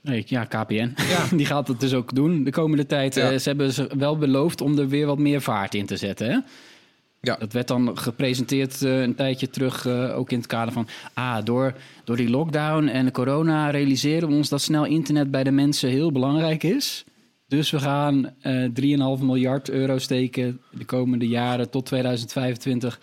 Nee, 0.00 0.22
ja, 0.26 0.44
KPN. 0.44 0.94
Die 1.36 1.46
gaat 1.46 1.68
het 1.68 1.80
dus 1.80 1.94
ook 1.94 2.14
doen 2.14 2.44
de 2.44 2.50
komende 2.50 2.86
tijd. 2.86 3.14
Ja. 3.14 3.30
Eh, 3.30 3.38
ze 3.38 3.48
hebben 3.48 3.72
ze 3.72 3.90
wel 3.98 4.16
beloofd 4.16 4.60
om 4.60 4.78
er 4.78 4.88
weer 4.88 5.06
wat 5.06 5.18
meer 5.18 5.40
vaart 5.40 5.74
in 5.74 5.86
te 5.86 5.96
zetten. 5.96 6.30
Hè? 6.30 6.38
Ja. 7.20 7.36
Dat 7.36 7.52
werd 7.52 7.68
dan 7.68 7.98
gepresenteerd 7.98 8.82
eh, 8.82 9.00
een 9.00 9.14
tijdje 9.14 9.50
terug, 9.50 9.86
ook 9.88 10.30
in 10.30 10.38
het 10.38 10.46
kader 10.46 10.72
van... 10.72 10.88
ah, 11.14 11.44
door, 11.44 11.74
door 12.04 12.16
die 12.16 12.30
lockdown 12.30 12.86
en 12.86 13.04
de 13.04 13.10
corona 13.10 13.70
realiseren 13.70 14.28
we 14.28 14.34
ons 14.34 14.48
dat 14.48 14.60
snel 14.60 14.84
internet 14.84 15.30
bij 15.30 15.44
de 15.44 15.50
mensen 15.50 15.90
heel 15.90 16.12
belangrijk 16.12 16.62
is. 16.62 17.04
Dus 17.48 17.70
we 17.70 17.78
gaan 17.78 18.34
eh 18.40 18.64
3,5 19.18 19.24
miljard 19.24 19.70
euro 19.70 19.98
steken 19.98 20.60
de 20.70 20.84
komende 20.84 21.28
jaren 21.28 21.70
tot 21.70 21.86
2025 21.86 23.00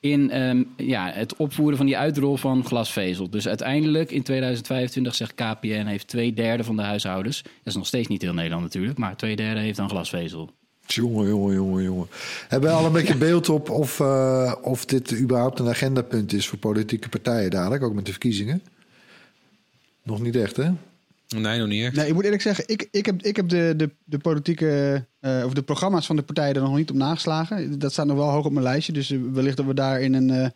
in 0.00 0.30
ehm, 0.30 0.62
ja, 0.76 1.10
het 1.10 1.36
opvoeren 1.36 1.76
van 1.76 1.86
die 1.86 1.96
uitrol 1.96 2.36
van 2.36 2.64
glasvezel. 2.64 3.30
Dus 3.30 3.48
uiteindelijk 3.48 4.10
in 4.10 4.22
2025 4.22 5.14
zegt 5.14 5.34
KPN 5.34 5.84
heeft 5.86 6.06
twee 6.06 6.34
derde 6.34 6.64
van 6.64 6.76
de 6.76 6.82
huishoudens. 6.82 7.42
Dat 7.42 7.52
is 7.64 7.74
nog 7.74 7.86
steeds 7.86 8.08
niet 8.08 8.22
heel 8.22 8.34
Nederland 8.34 8.62
natuurlijk, 8.62 8.98
maar 8.98 9.16
twee 9.16 9.36
derde 9.36 9.60
heeft 9.60 9.76
dan 9.76 9.88
glasvezel. 9.88 10.50
Jongen, 10.86 11.28
jongen, 11.28 11.54
jongen, 11.54 11.82
jongen. 11.82 12.06
Hebben 12.48 12.70
we 12.70 12.76
al 12.76 12.86
een 12.86 12.92
beetje 12.92 13.16
beeld 13.16 13.48
op 13.48 13.70
of, 13.70 14.00
eh, 14.00 14.54
of 14.62 14.84
dit 14.84 15.20
überhaupt 15.20 15.58
een 15.58 15.68
agendapunt 15.68 16.32
is 16.32 16.46
voor 16.46 16.58
politieke 16.58 17.08
partijen 17.08 17.50
dadelijk, 17.50 17.82
ook 17.82 17.94
met 17.94 18.06
de 18.06 18.10
verkiezingen? 18.10 18.62
Nog 20.02 20.20
niet 20.20 20.36
echt, 20.36 20.56
hè? 20.56 20.70
Nee, 21.36 21.58
nog 21.58 21.68
niet 21.68 21.84
echt. 21.84 21.96
Nee, 21.96 22.06
ik 22.06 22.14
moet 22.14 22.24
eerlijk 22.24 22.42
zeggen, 22.42 22.64
ik, 22.66 22.88
ik 22.90 23.06
heb, 23.06 23.22
ik 23.22 23.36
heb 23.36 23.48
de, 23.48 23.74
de, 23.76 23.90
de 24.04 24.18
politieke, 24.18 25.04
eh, 25.20 25.42
of 25.44 25.52
de 25.52 25.62
programma's 25.62 26.06
van 26.06 26.16
de 26.16 26.22
partijen 26.22 26.54
er 26.54 26.62
nog 26.62 26.76
niet 26.76 26.90
op 26.90 26.96
nageslagen. 26.96 27.78
Dat 27.78 27.92
staat 27.92 28.06
nog 28.06 28.16
wel 28.16 28.30
hoog 28.30 28.44
op 28.44 28.52
mijn 28.52 28.64
lijstje. 28.64 28.92
Dus 28.92 29.10
eh, 29.10 29.18
wellicht 29.32 29.56
dat 29.56 29.66
we 29.66 29.74
daar 29.74 30.00
in 30.00 30.14
een, 30.14 30.30
eh, 30.30 30.50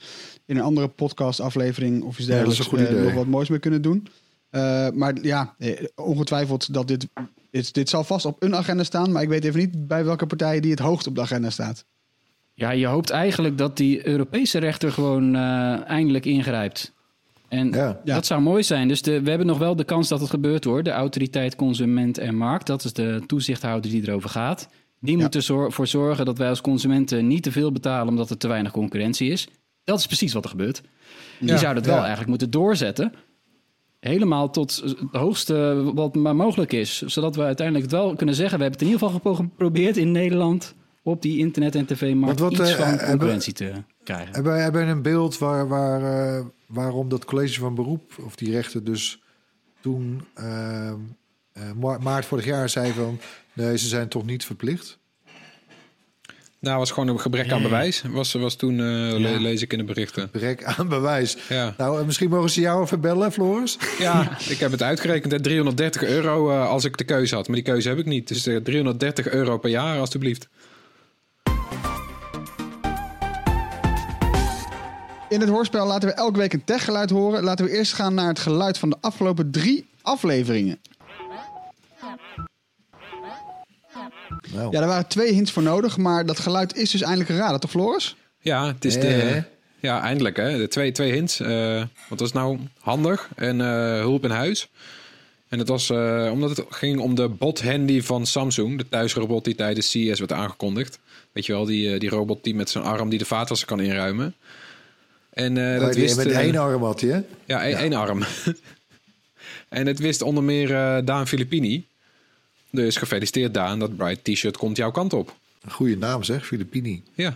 in 0.47 0.57
een 0.57 0.63
andere 0.63 0.89
podcast 0.89 1.41
aflevering 1.41 2.03
of 2.03 2.19
iets 2.19 2.27
dergelijks 2.27 2.71
nog 2.71 3.15
wat 3.15 3.27
moois 3.27 3.49
mee 3.49 3.59
kunnen 3.59 3.83
doen. 3.83 4.09
Eh, 4.51 4.89
maar 4.91 5.23
ja, 5.23 5.55
ongetwijfeld 5.95 6.75
dat 6.75 6.89
dit, 6.89 7.09
dit, 7.51 7.75
dit 7.75 7.89
zal 7.89 8.05
vast 8.05 8.27
op 8.27 8.43
een 8.43 8.57
agenda 8.57 8.85
staan. 8.85 9.13
Maar 9.13 9.23
ik 9.23 9.29
weet 9.29 9.45
even 9.45 9.61
niet 9.61 9.87
bij 9.89 10.05
welke 10.05 10.27
partij 10.27 10.61
die 10.61 10.71
het 10.71 10.81
hoogst 10.81 11.07
op 11.07 11.15
de 11.15 11.21
agenda 11.21 11.51
staat. 11.51 11.85
Ja, 12.55 12.71
je 12.71 12.87
hoopt 12.87 13.11
eigenlijk 13.11 13.59
dat 13.59 13.77
die 13.77 14.07
Europese 14.07 14.59
rechter 14.59 14.93
gewoon 14.93 15.35
eh, 15.35 15.89
eindelijk 15.89 16.25
ingrijpt. 16.25 16.93
En 17.53 17.71
Ja. 17.71 18.01
Dat 18.05 18.27
zou 18.27 18.41
mooi 18.41 18.63
zijn. 18.63 18.89
Dus 18.89 19.03
de, 19.03 19.23
we 19.23 19.29
hebben 19.29 19.47
nog 19.47 19.59
wel 19.59 19.77
de 19.77 19.85
kans 19.85 20.09
dat 20.09 20.21
het 20.21 20.31
gebeurt 20.31 20.65
hoor. 20.65 20.83
De 20.83 20.91
autoriteit 20.91 21.57
Consument 21.57 22.19
en 22.19 22.37
Markt, 22.37 22.67
dat 22.67 22.85
is 22.85 22.93
de 22.93 23.23
toezichthouder 23.27 23.91
die 23.91 24.03
erover 24.09 24.31
gaat. 24.31 24.69
Die 25.01 25.17
Ja. 25.17 25.23
moet 25.23 25.35
ervoor 25.35 25.87
zorgen 25.87 26.25
dat 26.25 26.39
wij 26.39 26.49
als 26.49 26.61
consumenten 26.61 27.27
niet 27.27 27.43
te 27.43 27.53
veel 27.53 27.73
betalen 27.73 28.09
omdat 28.09 28.31
er 28.31 28.37
te 28.37 28.49
weinig 28.49 28.73
concurrentie 28.73 29.31
is. 29.31 29.49
Dat 29.85 29.99
is 29.99 30.07
precies 30.07 30.33
wat 30.33 30.45
er 30.45 30.51
gebeurt. 30.51 30.83
Die 31.41 31.49
zouden 31.49 31.77
het 31.77 31.87
wel 31.87 31.95
Ja. 31.95 32.01
eigenlijk 32.01 32.29
moeten 32.29 32.51
doorzetten. 32.51 33.13
Helemaal 34.01 34.51
tot 34.51 34.83
het 34.85 34.97
hoogste 35.11 35.83
wat 35.95 36.15
maar 36.15 36.37
mogelijk 36.37 36.73
is. 36.73 37.03
Zodat 37.03 37.37
we 37.37 37.43
uiteindelijk 37.43 37.91
het 37.91 38.01
wel 38.01 38.15
kunnen 38.15 38.35
zeggen. 38.35 38.59
We 38.59 38.63
hebben 38.65 38.81
het 38.81 38.89
in 38.91 38.95
ieder 38.99 39.11
geval 39.11 39.35
geprobeerd 39.35 39.97
in 39.97 40.13
Nederland 40.13 40.75
op 41.03 41.23
die 41.23 41.39
internet- 41.39 41.75
en 41.75 41.87
tv-markt 41.87 42.41
iets 42.41 42.61
eh, 42.61 42.67
van 42.67 42.87
hebben- 42.89 43.09
concurrentie 43.09 43.53
te 43.53 43.73
krijgen. 44.05 44.35
Hebben, 44.35 44.63
hebben 44.63 44.85
we 44.87 44.91
een 44.91 45.03
beeld 45.03 45.39
waar, 45.39 45.69
waar, 45.69 46.03
eh, 46.37 46.45
waarom 46.67 47.09
dat 47.09 47.25
college 47.25 47.61
van 47.61 47.75
beroep, 47.75 48.13
of 48.25 48.37
die 48.37 48.51
rechter 48.51 48.85
dus 48.85 49.23
toen 49.81 50.25
ehm, 50.35 50.95
eh, 51.53 51.63
ma- 51.77 51.99
maart 51.99 52.25
vorig 52.25 52.45
jaar 52.45 52.69
zei 52.69 52.93
van 52.93 53.19
nee, 53.53 53.79
ze 53.79 53.89
zijn 53.89 54.09
toch 54.09 54.25
niet 54.27 54.45
verplicht? 54.45 54.99
Nou, 56.59 56.79
was 56.79 56.91
gewoon 56.91 57.09
een 57.09 57.21
gebrek 57.21 57.53
aan 57.53 57.63
bewijs. 57.63 58.03
Was, 58.09 58.33
was 58.33 58.57
toen, 58.57 58.73
eh, 58.73 59.19
le- 59.19 59.37
lees 59.39 59.63
ik 59.63 59.73
in 59.73 59.79
de 59.79 59.85
berichten. 59.85 60.31
Brek 60.31 60.65
aan 60.65 60.89
bewijs. 60.89 61.37
Ja. 61.49 61.75
Nou, 61.79 62.05
misschien 62.07 62.31
mogen 62.31 62.51
ze 62.51 62.61
jou 62.61 62.83
even 62.83 63.01
bellen, 63.01 63.33
Floris? 63.33 63.79
Ja, 63.99 64.39
ik 64.49 64.59
heb 64.59 64.71
het 64.71 64.83
uitgerekend. 64.83 65.33
hè. 65.33 65.41
330 65.41 66.03
euro 66.05 66.51
eh, 66.51 66.69
als 66.69 66.85
ik 66.85 66.97
de 66.97 67.05
keuze 67.05 67.35
had. 67.35 67.47
Maar 67.47 67.57
die 67.57 67.65
keuze 67.65 67.89
heb 67.89 67.99
ik 67.99 68.05
niet. 68.07 68.29
Dus 68.29 68.47
eh, 68.47 68.57
330 68.57 69.29
euro 69.29 69.59
per 69.59 69.71
jaar, 69.71 69.99
alstublieft. 69.99 70.49
In 75.33 75.41
het 75.41 75.49
hoorspel 75.49 75.87
laten 75.87 76.09
we 76.09 76.15
elke 76.15 76.39
week 76.39 76.53
een 76.53 76.65
techgeluid 76.65 77.11
horen. 77.11 77.43
Laten 77.43 77.65
we 77.65 77.71
eerst 77.71 77.93
gaan 77.93 78.15
naar 78.15 78.29
het 78.29 78.39
geluid 78.39 78.79
van 78.79 78.91
de 78.91 78.97
afgelopen 79.01 79.51
drie 79.51 79.87
afleveringen. 80.03 80.81
Ja, 84.53 84.71
daar 84.71 84.87
waren 84.87 85.09
twee 85.09 85.33
hints 85.33 85.53
voor 85.53 85.63
nodig, 85.63 85.97
maar 85.97 86.27
dat 86.27 86.39
geluid 86.39 86.77
is 86.77 86.91
dus 86.91 87.01
eindelijk 87.03 87.31
geraden, 87.31 87.61
toch 87.61 87.71
Floris? 87.71 88.17
Ja, 88.39 88.67
het 88.67 88.85
is 88.85 88.95
Eh. 88.95 89.01
de... 89.01 89.43
Ja, 89.81 90.01
eindelijk 90.01 90.37
hè. 90.37 90.59
De 90.59 90.69
twee, 90.69 90.93
twee 90.93 91.13
hints. 91.13 91.41
eh 91.41 91.83
wat 92.09 92.21
was 92.21 92.33
nou 92.33 92.59
handig 92.79 93.29
en 93.37 93.61
eh, 93.61 93.67
hulp 93.99 94.25
in 94.25 94.31
huis. 94.31 94.69
En 95.49 95.59
het 95.59 95.69
was 95.69 95.91
eh, 95.91 96.29
omdat 96.33 96.57
het 96.57 96.65
ging 96.69 97.01
om 97.01 97.15
de 97.15 97.29
bot 97.29 97.63
handy 97.63 98.03
van 98.03 98.27
Samsung. 98.27 98.79
De 98.79 98.89
thuisrobot 98.89 99.45
die 99.45 99.55
tijdens 99.55 99.91
CES 99.91 100.19
werd 100.19 100.33
aangekondigd. 100.33 100.99
Weet 101.33 101.47
je 101.47 101.53
wel, 101.53 101.65
die, 101.65 101.93
eh, 101.93 102.01
die 102.01 102.09
robot 102.09 102.45
die 102.45 102.55
met 102.55 102.71
zijn 102.71 102.85
arm 102.85 103.09
die 103.09 103.19
de 103.19 103.25
vaatwasser 103.25 103.67
kan 103.67 103.81
inruimen. 103.81 104.35
En 105.33 105.57
eh, 105.57 105.81
dat 105.81 105.89
Oh, 105.89 105.95
wist... 105.95 106.17
met 106.17 106.27
eh, 106.27 106.39
één 106.39 106.57
arm 106.57 106.83
had 106.83 107.01
hij, 107.01 107.11
hè? 107.11 107.21
Ja, 107.45 107.63
één 107.63 107.77
één 107.77 107.93
arm. 107.93 108.23
en 109.69 109.87
het 109.87 109.99
wist 109.99 110.23
onder 110.23 110.43
meer 110.43 110.75
eh, 110.75 111.05
Daan 111.05 111.27
Filippini. 111.27 111.87
Dus 112.71 112.97
gefeliciteerd 112.97 113.55
Daan, 113.55 113.79
dat 113.79 113.97
Bright 113.97 114.25
T-shirt 114.25 114.57
komt 114.57 114.77
jouw 114.77 114.91
kant 114.91 115.13
op. 115.13 115.35
Een 115.63 115.71
goede 115.73 115.97
naam 115.97 116.23
zeg, 116.23 116.47
Filippini. 116.47 117.03
Ja, 117.15 117.35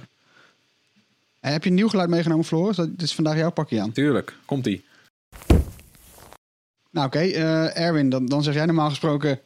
En 1.40 1.52
heb 1.52 1.62
je 1.62 1.68
een 1.68 1.74
nieuw 1.74 1.88
geluid 1.88 2.08
meegenomen, 2.08 2.44
Floris? 2.44 2.76
Dat 2.76 2.88
is 2.96 3.14
vandaag 3.14 3.36
jouw 3.36 3.50
pakje 3.50 3.80
aan. 3.80 3.92
tuurlijk. 3.92 4.34
Komt-ie. 4.44 4.84
Nou 6.90 7.06
oké, 7.06 7.18
eh, 7.18 7.78
Erwin, 7.78 8.10
dan, 8.10 8.26
dan 8.26 8.42
zeg 8.42 8.54
jij 8.54 8.66
normaal 8.66 8.88
gesproken... 8.88 9.40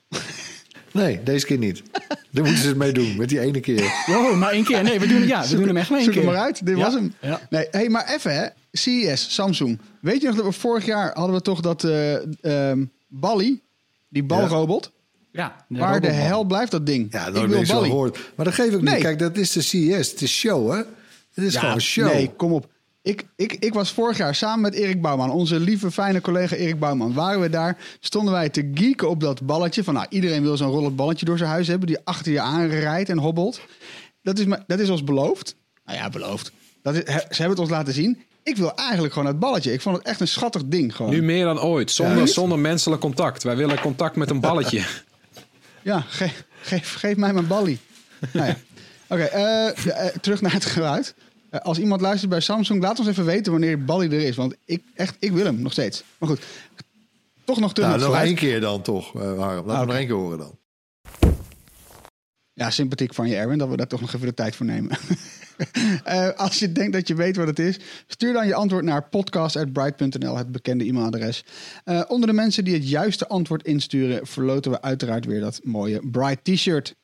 Nee, 0.93 1.23
deze 1.23 1.47
keer 1.47 1.59
niet. 1.59 1.83
Daar 2.33 2.45
moeten 2.45 2.63
ze 2.63 2.69
het 2.69 2.77
mee 2.77 2.93
doen, 2.93 3.17
met 3.17 3.29
die 3.29 3.41
ene 3.41 3.61
keer. 3.61 4.05
Wow, 4.07 4.37
maar 4.37 4.51
één 4.53 4.65
keer. 4.65 4.83
Nee, 4.83 5.01
we 5.01 5.07
doen, 5.07 5.27
ja, 5.27 5.43
we 5.47 5.57
doen 5.57 5.67
hem 5.67 5.77
echt 5.77 5.89
maar 5.91 5.99
één 5.99 6.05
Zoek 6.07 6.15
keer. 6.17 6.25
hem 6.25 6.33
maar 6.33 6.43
uit, 6.43 6.67
dit 6.67 6.77
Ja, 6.77 6.85
was 6.85 6.95
hem. 6.95 7.15
ja. 7.21 7.41
Nee, 7.51 7.67
hey, 7.71 7.89
maar 7.89 8.09
even 8.15 8.35
hè, 8.35 8.47
CES, 8.73 9.35
Samsung. 9.35 9.79
Weet 10.01 10.21
je 10.21 10.27
nog 10.27 10.37
dat 10.37 10.45
we 10.45 10.53
vorig 10.53 10.85
jaar 10.87 11.11
hadden 11.15 11.35
we 11.37 11.43
toch 11.43 11.61
dat 11.61 11.85
eh 11.85 12.15
ehm 12.71 12.85
Bally, 13.09 13.61
die 14.09 14.23
balrobot... 14.25 14.91
Ja, 15.33 15.65
Waar 15.69 16.01
de 16.01 16.11
hel 16.11 16.45
blijft 16.45 16.71
dat 16.71 16.87
ding? 16.87 17.13
Ja, 17.13 17.27
ik 17.27 17.35
nooit 17.35 17.49
wil 17.51 17.63
Bally. 17.65 17.89
gehoord. 17.89 18.19
Maar 18.37 18.45
dat 18.45 18.55
geef 18.55 18.73
ik 18.73 18.81
Nee. 18.83 18.95
niet. 18.95 19.03
Kijk, 19.03 19.19
dat 19.19 19.37
is 19.37 19.53
de 19.53 19.61
CES. 19.61 20.11
Het 20.11 20.23
is 20.23 20.33
show, 20.33 20.71
hè? 20.71 20.77
Het 21.35 21.45
is 21.45 21.53
Ja, 21.53 21.61
gewoon 21.61 21.81
show. 21.81 22.13
Nee, 22.13 22.31
kom 22.37 22.53
op. 22.53 22.69
Ik, 23.03 23.25
ik, 23.37 23.53
ik 23.53 23.75
was 23.75 23.93
vorig 23.93 24.17
jaar 24.17 24.35
samen 24.35 24.61
met 24.61 24.75
Erik 24.75 25.01
Bouwman, 25.03 25.31
onze 25.31 25.61
lieve 25.61 25.91
fijne 25.91 26.21
collega 26.21 26.57
Erik 26.57 26.79
Bouwman, 26.79 27.13
waren 27.13 27.41
we 27.41 27.51
daar, 27.51 27.77
stonden 28.01 28.33
wij 28.33 28.49
te 28.49 28.71
geeken 28.75 29.09
op 29.11 29.21
dat 29.21 29.43
balletje. 29.43 29.85
Van 29.85 29.95
nou, 29.95 30.07
iedereen 30.09 30.43
wil 30.43 30.57
zo'n 30.57 30.71
rollend 30.71 30.97
balletje 30.97 31.25
door 31.27 31.39
zijn 31.39 31.51
huis 31.51 31.67
hebben, 31.67 31.87
die 31.87 31.99
achter 32.05 32.33
je 32.33 32.41
aanrijdt 32.41 33.09
en 33.09 33.19
hobbelt. 33.19 33.61
Dat 34.23 34.39
is, 34.39 34.45
dat 34.67 34.79
is 34.79 34.89
ons 34.89 35.05
beloofd. 35.05 35.57
Nou 35.85 35.99
ja, 35.99 36.09
beloofd. 36.11 36.53
Dat 36.83 36.95
is, 36.95 37.01
ze 37.05 37.13
hebben 37.29 37.49
het 37.51 37.59
ons 37.59 37.71
laten 37.71 37.93
zien. 37.93 38.23
Ik 38.43 38.57
wil 38.57 38.75
eigenlijk 38.75 39.13
gewoon 39.13 39.29
het 39.29 39.39
balletje. 39.39 39.73
Ik 39.73 39.81
vond 39.81 39.97
het 39.97 40.07
echt 40.07 40.21
een 40.21 40.29
schattig 40.29 40.63
ding 40.65 40.97
gewoon. 40.97 41.11
Nu 41.11 41.23
meer 41.23 41.45
dan 41.45 41.61
ooit, 41.61 41.91
zonder, 41.91 42.19
Ja. 42.19 42.27
zonder 42.27 42.59
menselijk 42.59 43.01
contact. 43.01 43.43
Wij 43.43 43.57
willen 43.57 43.81
contact 43.81 44.17
met 44.17 44.31
een 44.31 44.41
balletje. 44.41 44.85
Ja, 45.83 46.01
geef, 46.09 46.45
geef, 46.63 46.95
geef 46.95 47.17
mij 47.17 47.33
mijn 47.33 47.47
ballie. 47.47 47.79
nou 48.33 48.47
ja. 48.47 48.57
Oké, 49.09 49.23
eh, 49.23 49.69
eh, 49.87 50.15
terug 50.21 50.41
naar 50.41 50.53
het 50.53 50.65
geluid. 50.65 51.15
Eh, 51.51 51.61
als 51.61 51.79
iemand 51.79 52.01
luistert 52.01 52.31
bij 52.31 52.41
Samsung, 52.41 52.83
laat 52.83 52.99
ons 52.99 53.09
even 53.09 53.25
weten 53.25 53.53
wanneer 53.53 53.85
Ballie 53.85 54.11
er 54.11 54.21
is. 54.21 54.37
Want 54.37 54.55
ik, 54.65 54.83
echt, 54.95 55.17
ik 55.19 55.33
wil 55.33 55.45
hem 55.45 55.63
nog 55.63 55.73
steeds. 55.73 56.03
Maar 56.19 56.29
goed, 56.29 56.41
toch 57.45 57.61
nog 57.61 57.73
terug 57.73 57.89
Nou, 57.91 58.01
nog 58.03 58.21
één 58.21 58.35
keer 58.35 58.61
dan 58.61 58.83
toch, 58.83 59.15
eh 59.15 59.39
Harm. 59.39 59.67
Laten 59.67 59.71
Ah, 59.71 59.81
we 59.81 59.87
nog 59.87 59.95
één 59.95 60.07
keer 60.07 60.17
horen 60.17 60.39
dan. 60.39 60.59
Ja, 62.53 62.71
sympathiek 62.71 63.15
van 63.15 63.29
je, 63.29 63.37
Erwin, 63.37 63.59
dat 63.59 63.69
we 63.69 63.77
daar 63.77 63.87
toch 63.87 64.01
nog 64.01 64.15
even 64.15 64.27
de 64.27 64.35
tijd 64.35 64.57
voor 64.57 64.67
nemen. 64.67 64.97
Eh, 66.05 66.29
als 66.29 66.59
je 66.59 66.73
denkt 66.73 66.93
dat 66.93 67.09
je 67.09 67.15
weet 67.15 67.37
wat 67.37 67.47
het 67.47 67.59
is, 67.59 67.79
stuur 68.07 68.33
dan 68.33 68.47
je 68.47 68.55
antwoord 68.55 68.85
naar 68.85 69.09
podcast.bright.nl, 69.09 70.37
het 70.37 70.53
bekende 70.53 70.85
e-mailadres. 70.85 71.45
Onder 72.09 72.29
de 72.29 72.35
mensen 72.35 72.65
die 72.65 72.75
het 72.75 72.89
juiste 72.89 73.29
antwoord 73.29 73.65
insturen, 73.65 74.27
verloten 74.27 74.71
we 74.71 74.83
uiteraard 74.83 75.25
weer 75.25 75.41
dat 75.41 75.61
mooie 75.63 76.01
Bright 76.11 76.45
T-shirt. 76.45 76.95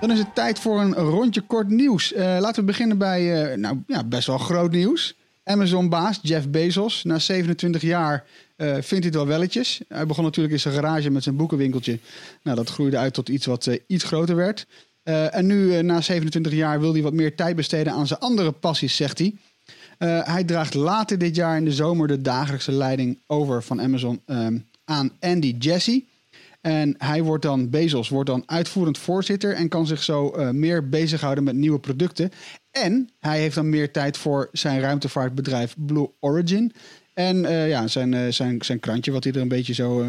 Dan 0.00 0.10
is 0.10 0.18
het 0.18 0.34
tijd 0.34 0.58
voor 0.58 0.80
een 0.80 0.94
rondje 0.94 1.40
kort 1.40 1.68
nieuws. 1.68 2.12
Eh, 2.12 2.36
laten 2.40 2.60
we 2.60 2.66
beginnen 2.66 2.98
bij 2.98 3.50
eh, 3.50 3.56
nou, 3.56 3.82
ja, 3.86 4.04
best 4.04 4.26
wel 4.26 4.38
groot 4.38 4.70
nieuws. 4.70 5.14
Amazon-baas 5.44 6.18
Jeff 6.22 6.48
Bezos, 6.48 7.04
na 7.04 7.18
27 7.18 7.82
jaar 7.82 8.24
eh, 8.56 8.76
vindt 8.80 9.04
hij 9.04 9.12
wel 9.12 9.26
welletjes. 9.26 9.80
Hij 9.88 10.06
begon 10.06 10.24
natuurlijk 10.24 10.54
in 10.54 10.60
zijn 10.60 10.74
garage 10.74 11.10
met 11.10 11.22
zijn 11.22 11.36
boekenwinkeltje. 11.36 11.98
Nou, 12.42 12.56
dat 12.56 12.70
groeide 12.70 12.96
uit 12.96 13.14
tot 13.14 13.28
iets 13.28 13.46
wat 13.46 13.70
iets 13.86 14.04
groter 14.04 14.36
werd. 14.36 14.66
En 15.02 15.46
nu, 15.46 15.82
na 15.82 16.00
27 16.00 16.52
jaar, 16.52 16.80
wil 16.80 16.92
hij 16.92 17.02
wat 17.02 17.12
meer 17.12 17.36
tijd 17.36 17.56
besteden 17.56 17.92
aan 17.92 18.06
zijn 18.06 18.20
andere 18.20 18.52
passies, 18.52 18.96
zegt 18.96 19.18
hij. 19.18 19.34
Hij 20.24 20.44
draagt 20.44 20.74
later 20.74 21.18
dit 21.18 21.36
jaar 21.36 21.56
in 21.56 21.64
de 21.64 21.72
zomer 21.72 22.08
de 22.08 22.20
dagelijkse 22.20 22.72
leiding 22.72 23.18
over 23.26 23.62
van 23.62 23.80
Amazon 23.80 24.20
ehm, 24.26 24.58
aan 24.84 25.10
Andy 25.20 25.56
Jassy. 25.58 26.04
En 26.60 26.94
hij 26.98 27.22
wordt 27.22 27.42
dan, 27.42 27.70
Bezos, 27.70 28.08
wordt 28.08 28.28
dan 28.30 28.42
uitvoerend 28.46 28.98
voorzitter 28.98 29.52
en 29.54 29.68
kan 29.68 29.86
zich 29.86 30.02
zo 30.02 30.30
eh, 30.30 30.50
meer 30.50 30.88
bezighouden 30.88 31.44
met 31.44 31.54
nieuwe 31.56 31.78
producten. 31.78 32.30
En 32.70 33.10
hij 33.18 33.40
heeft 33.40 33.54
dan 33.54 33.68
meer 33.70 33.92
tijd 33.92 34.16
voor 34.16 34.48
zijn 34.52 34.80
ruimtevaartbedrijf 34.80 35.74
Blue 35.78 36.10
Origin. 36.20 36.72
En 37.14 37.44
eh, 37.44 37.68
ja, 37.68 37.86
zijn, 37.86 38.14
eh, 38.14 38.32
zijn, 38.32 38.62
zijn 38.62 38.80
krantje, 38.80 39.12
wat 39.12 39.24
hij 39.24 39.32
er 39.32 39.40
een 39.40 39.48
beetje 39.48 39.74
zo, 39.74 40.00
eh, 40.02 40.08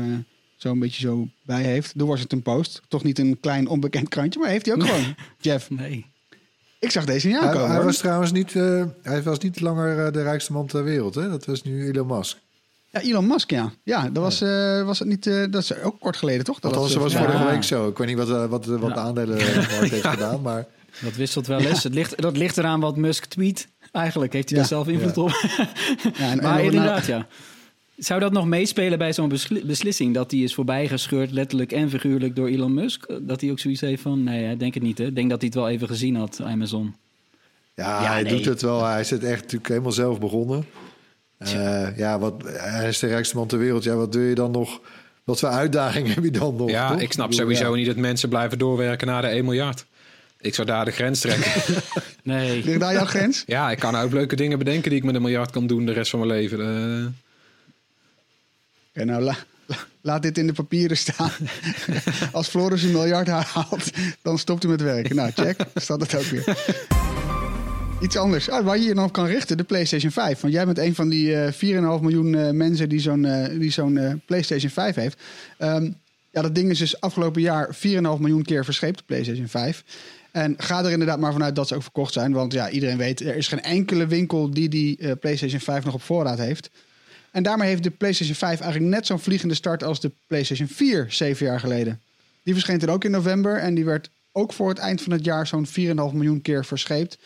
zo, 0.55 0.71
een 0.71 0.79
beetje 0.79 1.01
zo 1.01 1.27
bij 1.45 1.61
heeft. 1.63 1.97
De 1.99 2.05
Washington 2.05 2.41
Post. 2.41 2.81
Toch 2.87 3.03
niet 3.03 3.19
een 3.19 3.39
klein 3.39 3.67
onbekend 3.67 4.09
krantje, 4.09 4.39
maar 4.39 4.49
heeft 4.49 4.65
hij 4.65 4.75
ook 4.75 4.83
gewoon. 4.83 5.15
Jeff, 5.39 5.69
Nee. 5.69 6.05
ik 6.79 6.91
zag 6.91 7.05
deze 7.05 7.27
niet 7.27 7.35
Hij, 7.37 7.45
aankomen. 7.47 7.67
hij 7.67 7.75
hoor. 7.75 7.85
was 7.85 7.97
trouwens 7.97 8.31
niet, 8.31 8.55
eh, 8.55 8.85
hij 9.01 9.23
was 9.23 9.39
niet 9.39 9.59
langer 9.59 10.11
de 10.11 10.21
rijkste 10.23 10.51
man 10.53 10.67
ter 10.67 10.83
wereld. 10.83 11.15
Hè? 11.15 11.29
Dat 11.29 11.45
was 11.45 11.63
nu 11.63 11.87
Elon 11.87 12.07
Musk. 12.07 12.37
Ja, 12.91 13.01
Elon 13.01 13.27
Musk, 13.27 13.49
ja. 13.51 13.71
Ja, 13.83 14.09
dat 14.09 14.23
was, 14.23 14.41
eh, 14.41 14.83
was 14.85 14.99
het 14.99 15.07
niet, 15.07 15.27
eh, 15.27 15.43
dat 15.49 15.61
is 15.61 15.75
ook 15.75 15.99
kort 15.99 16.17
geleden, 16.17 16.43
toch? 16.45 16.59
Dat 16.59 16.73
dat 16.73 16.81
was 16.93 17.13
eh, 17.13 17.21
vorige 17.21 17.45
week 17.45 17.63
zo. 17.63 17.87
Ik 17.87 17.97
weet 17.97 18.07
niet 18.07 18.17
wat, 18.17 18.47
wat, 18.49 18.65
wat 18.65 18.93
de 18.93 18.99
aandelenmarkt 18.99 19.71
heeft 19.71 20.05
gedaan. 20.15 20.41
Maar 20.41 20.65
Dat 21.01 21.15
wisselt 21.15 21.47
wel 21.47 21.59
eens. 21.59 21.83
Het 21.83 21.93
ligt, 21.93 22.21
dat 22.21 22.37
ligt 22.37 22.57
eraan 22.57 22.79
wat 22.79 22.95
Musk 22.97 23.25
tweet. 23.25 23.67
Eigenlijk 23.91 24.33
heeft 24.33 24.49
hij 24.49 24.57
Ja. 24.59 24.63
daar 24.67 24.73
zelf 24.73 24.87
invloed 24.87 25.15
Ja. 25.15 25.21
op. 25.21 25.29
Ja, 26.17 26.31
en- 26.31 26.37
maar 26.43 26.59
en- 26.59 26.65
inderdaad, 26.65 27.05
ja. 27.05 27.27
Zou 27.97 28.19
dat 28.19 28.31
nog 28.31 28.45
meespelen 28.45 28.97
bij 28.97 29.13
zo'n 29.13 29.29
besli- 29.29 29.65
beslissing? 29.65 30.13
Dat 30.13 30.29
die 30.29 30.43
is 30.43 30.53
voorbijgescheurd, 30.53 31.31
letterlijk 31.31 31.71
en 31.71 31.89
figuurlijk, 31.89 32.35
door 32.35 32.47
Elon 32.47 32.73
Musk? 32.73 33.05
Dat 33.21 33.41
hij 33.41 33.51
ook 33.51 33.59
zoiets 33.59 33.81
heeft 33.81 34.01
van, 34.01 34.23
nee, 34.23 34.51
ik 34.51 34.59
denk 34.59 34.73
het 34.73 34.83
niet. 34.83 34.97
Hè? 34.97 35.05
Ik 35.05 35.15
denk 35.15 35.29
dat 35.29 35.39
hij 35.39 35.47
het 35.47 35.57
wel 35.57 35.69
even 35.69 35.87
gezien 35.87 36.15
had, 36.15 36.39
Amazon. 36.43 36.95
ja, 37.75 38.01
Ja, 38.03 38.11
hij 38.11 38.21
nee. 38.23 38.35
doet 38.35 38.45
het 38.45 38.61
wel. 38.61 38.85
Hij 38.85 38.99
is 38.99 39.09
het 39.09 39.23
echt 39.23 39.41
natuurlijk 39.41 39.67
helemaal 39.69 39.91
zelf 39.91 40.19
begonnen. 40.19 40.65
Eh, 41.39 41.97
ja, 41.97 42.19
wat, 42.19 42.33
hij 42.45 42.87
is 42.87 42.99
de 42.99 43.07
rijkste 43.07 43.35
man 43.35 43.47
ter 43.47 43.57
wereld. 43.59 43.83
Ja, 43.83 43.95
wat 43.95 44.11
doe 44.11 44.21
je 44.21 44.35
dan 44.35 44.51
nog? 44.51 44.79
Wat 45.23 45.39
voor 45.39 45.49
uitdaging 45.49 46.07
heb 46.13 46.23
je 46.23 46.31
dan 46.31 46.55
nog? 46.55 46.69
Ja, 46.69 46.89
toch? 46.91 47.01
ik 47.01 47.11
snap 47.11 47.29
bedoel, 47.29 47.41
sowieso 47.45 47.69
ja. 47.69 47.75
niet 47.75 47.85
dat 47.85 47.95
mensen 47.95 48.29
blijven 48.29 48.57
doorwerken 48.57 49.07
naar 49.07 49.21
de 49.21 49.27
1 49.27 49.43
miljard. 49.45 49.85
Ik 50.39 50.55
zou 50.55 50.67
daar 50.67 50.85
de 50.85 50.91
grens 50.91 51.19
trekken. 51.19 51.51
Nee. 52.23 52.63
Ligt 52.63 52.79
daar 52.79 52.93
jouw 52.93 53.05
grens? 53.05 53.43
ja, 53.45 53.71
ik 53.71 53.79
kan 53.79 53.95
ook 53.95 54.11
leuke 54.11 54.35
dingen 54.35 54.57
bedenken 54.57 54.89
die 54.89 54.99
ik 54.99 55.05
met 55.05 55.15
een 55.15 55.21
miljard 55.21 55.51
kan 55.51 55.67
doen 55.67 55.85
de 55.85 55.91
rest 55.91 56.09
van 56.09 56.19
mijn 56.19 56.31
leven. 56.31 56.59
Eh, 56.59 57.05
Oké, 58.95 59.05
nou, 59.05 59.21
la- 59.23 59.37
la- 59.65 59.77
laat 60.01 60.21
dit 60.21 60.37
in 60.37 60.47
de 60.47 60.53
papieren 60.53 60.97
staan. 60.97 61.31
Als 62.31 62.47
Floris 62.47 62.83
een 62.83 62.91
miljard 62.91 63.27
haalt, 63.27 63.89
dan 64.21 64.37
stopt 64.37 64.63
hij 64.63 64.71
met 64.71 64.81
werken. 64.81 65.15
Nou, 65.15 65.31
check. 65.31 65.57
Staat 65.75 66.01
het 66.01 66.15
ook 66.15 66.23
weer. 66.23 66.57
Iets 68.01 68.17
anders. 68.17 68.49
Ah, 68.49 68.65
waar 68.65 68.77
je 68.77 68.83
je 68.83 68.93
dan 68.93 69.03
op 69.03 69.11
kan 69.11 69.25
richten, 69.25 69.57
de 69.57 69.63
PlayStation 69.63 70.11
5. 70.11 70.41
Want 70.41 70.53
jij 70.53 70.65
bent 70.65 70.77
een 70.77 70.95
van 70.95 71.09
die 71.09 71.35
eh 71.35 71.51
4,5 71.51 72.01
miljoen 72.01 72.35
eh, 72.35 72.49
mensen 72.49 72.89
die 72.89 72.99
zo'n 72.99 73.25
eh, 73.25 73.59
die 73.59 73.71
zo'n 73.71 74.21
PlayStation 74.25 74.71
5 74.71 74.95
heeft. 74.95 75.21
Ehm, 75.57 75.91
ja, 76.31 76.41
dat 76.41 76.55
ding 76.55 76.69
is 76.69 76.77
dus 76.77 77.01
afgelopen 77.01 77.41
jaar 77.41 77.75
4,5 77.75 77.79
miljoen 78.19 78.43
keer 78.43 78.65
verscheept, 78.65 78.97
de 78.97 79.03
PlayStation 79.05 79.47
5. 79.47 79.83
En 80.31 80.53
ga 80.57 80.83
er 80.83 80.91
inderdaad 80.91 81.19
maar 81.19 81.31
vanuit 81.31 81.55
dat 81.55 81.67
ze 81.67 81.75
ook 81.75 81.81
verkocht 81.81 82.13
zijn. 82.13 82.31
Want 82.31 82.53
ja, 82.53 82.69
iedereen 82.69 82.97
weet, 82.97 83.19
er 83.19 83.35
is 83.35 83.47
geen 83.47 83.61
enkele 83.61 84.07
winkel 84.07 84.49
die 84.49 84.69
die 84.69 85.15
PlayStation 85.15 85.59
5 85.59 85.85
nog 85.85 85.93
op 85.93 86.01
voorraad 86.01 86.37
heeft. 86.37 86.69
En 87.31 87.43
daarmee 87.43 87.67
heeft 87.67 87.83
de 87.83 87.89
PlayStation 87.89 88.35
5 88.35 88.59
eigenlijk 88.59 88.91
net 88.91 89.05
zo'n 89.05 89.19
vliegende 89.19 89.53
start 89.53 89.83
als 89.83 89.99
de 89.99 90.11
PlayStation 90.27 90.67
4 90.67 91.05
zeven 91.09 91.45
jaar 91.45 91.59
geleden. 91.59 92.01
Die 92.43 92.53
verscheen 92.53 92.81
er 92.81 92.89
ook 92.89 93.03
in 93.03 93.11
november 93.11 93.57
en 93.57 93.75
die 93.75 93.85
werd 93.85 94.09
ook 94.31 94.53
voor 94.53 94.69
het 94.69 94.77
eind 94.77 95.01
van 95.01 95.11
het 95.11 95.25
jaar 95.25 95.47
zo'n 95.47 95.67
4,5 95.67 95.73
miljoen 96.13 96.41
keer 96.41 96.65
verscheept. 96.65 97.17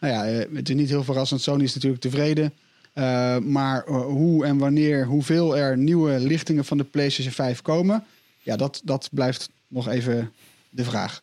Nou 0.00 0.12
ja, 0.14 0.26
eh, 0.26 0.56
het 0.56 0.68
is 0.68 0.74
niet 0.74 0.88
heel 0.88 1.04
verrassend. 1.04 1.40
Sony 1.40 1.62
is 1.62 1.74
natuurlijk 1.74 2.02
tevreden. 2.02 2.52
Eh, 2.92 3.38
maar 3.38 3.84
eh, 3.86 4.00
hoe 4.04 4.44
en 4.44 4.58
wanneer, 4.58 5.06
hoeveel 5.06 5.56
er 5.56 5.76
nieuwe 5.78 6.18
lichtingen 6.20 6.64
van 6.64 6.78
de 6.78 6.84
PlayStation 6.84 7.34
5 7.34 7.62
komen, 7.62 8.04
ja, 8.42 8.56
dat, 8.56 8.80
dat 8.84 9.08
blijft 9.12 9.50
nog 9.68 9.88
even 9.88 10.32
de 10.70 10.84
vraag. 10.84 11.20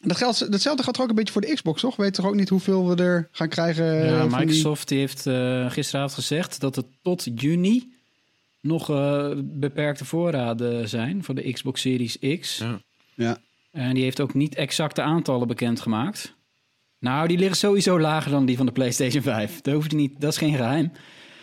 En 0.00 0.08
dat 0.08 0.16
geldt, 0.16 0.50
datzelfde 0.52 0.82
gaat 0.82 0.94
toch 0.94 1.02
ook 1.02 1.08
een 1.08 1.14
beetje 1.14 1.32
voor 1.32 1.42
de 1.42 1.54
Xbox, 1.54 1.80
toch? 1.80 1.96
Weet 1.96 2.14
toch 2.14 2.26
ook 2.26 2.34
niet 2.34 2.48
hoeveel 2.48 2.88
we 2.88 3.02
er 3.02 3.28
gaan 3.32 3.48
krijgen? 3.48 3.84
Ja, 4.04 4.26
die- 4.26 4.36
Microsoft 4.36 4.88
die 4.88 4.98
heeft 4.98 5.26
eh, 5.26 5.70
gisteravond 5.70 6.14
gezegd 6.14 6.60
dat 6.60 6.76
het 6.76 6.86
tot 7.02 7.26
juni 7.34 7.92
nog 8.60 8.90
eh, 8.90 9.30
beperkte 9.36 10.04
voorraden 10.04 10.88
zijn 10.88 11.24
voor 11.24 11.34
de 11.34 11.52
Xbox 11.52 11.80
Series 11.80 12.18
X. 12.40 12.58
Ja. 12.58 12.80
Ja. 13.14 13.38
En 13.70 13.94
die 13.94 14.02
heeft 14.02 14.20
ook 14.20 14.34
niet 14.34 14.54
exacte 14.54 15.02
aantallen 15.02 15.46
bekendgemaakt. 15.48 16.34
Nou, 17.00 17.28
die 17.28 17.38
liggen 17.38 17.56
sowieso 17.56 18.00
lager 18.00 18.30
dan 18.30 18.46
die 18.46 18.56
van 18.56 18.66
de 18.66 18.72
PlayStation 18.72 19.22
5. 19.22 19.60
Dat, 19.60 19.74
hoeft 19.74 19.92
niet, 19.92 20.20
dat 20.20 20.32
is 20.32 20.38
geen 20.38 20.54
geheim. 20.54 20.92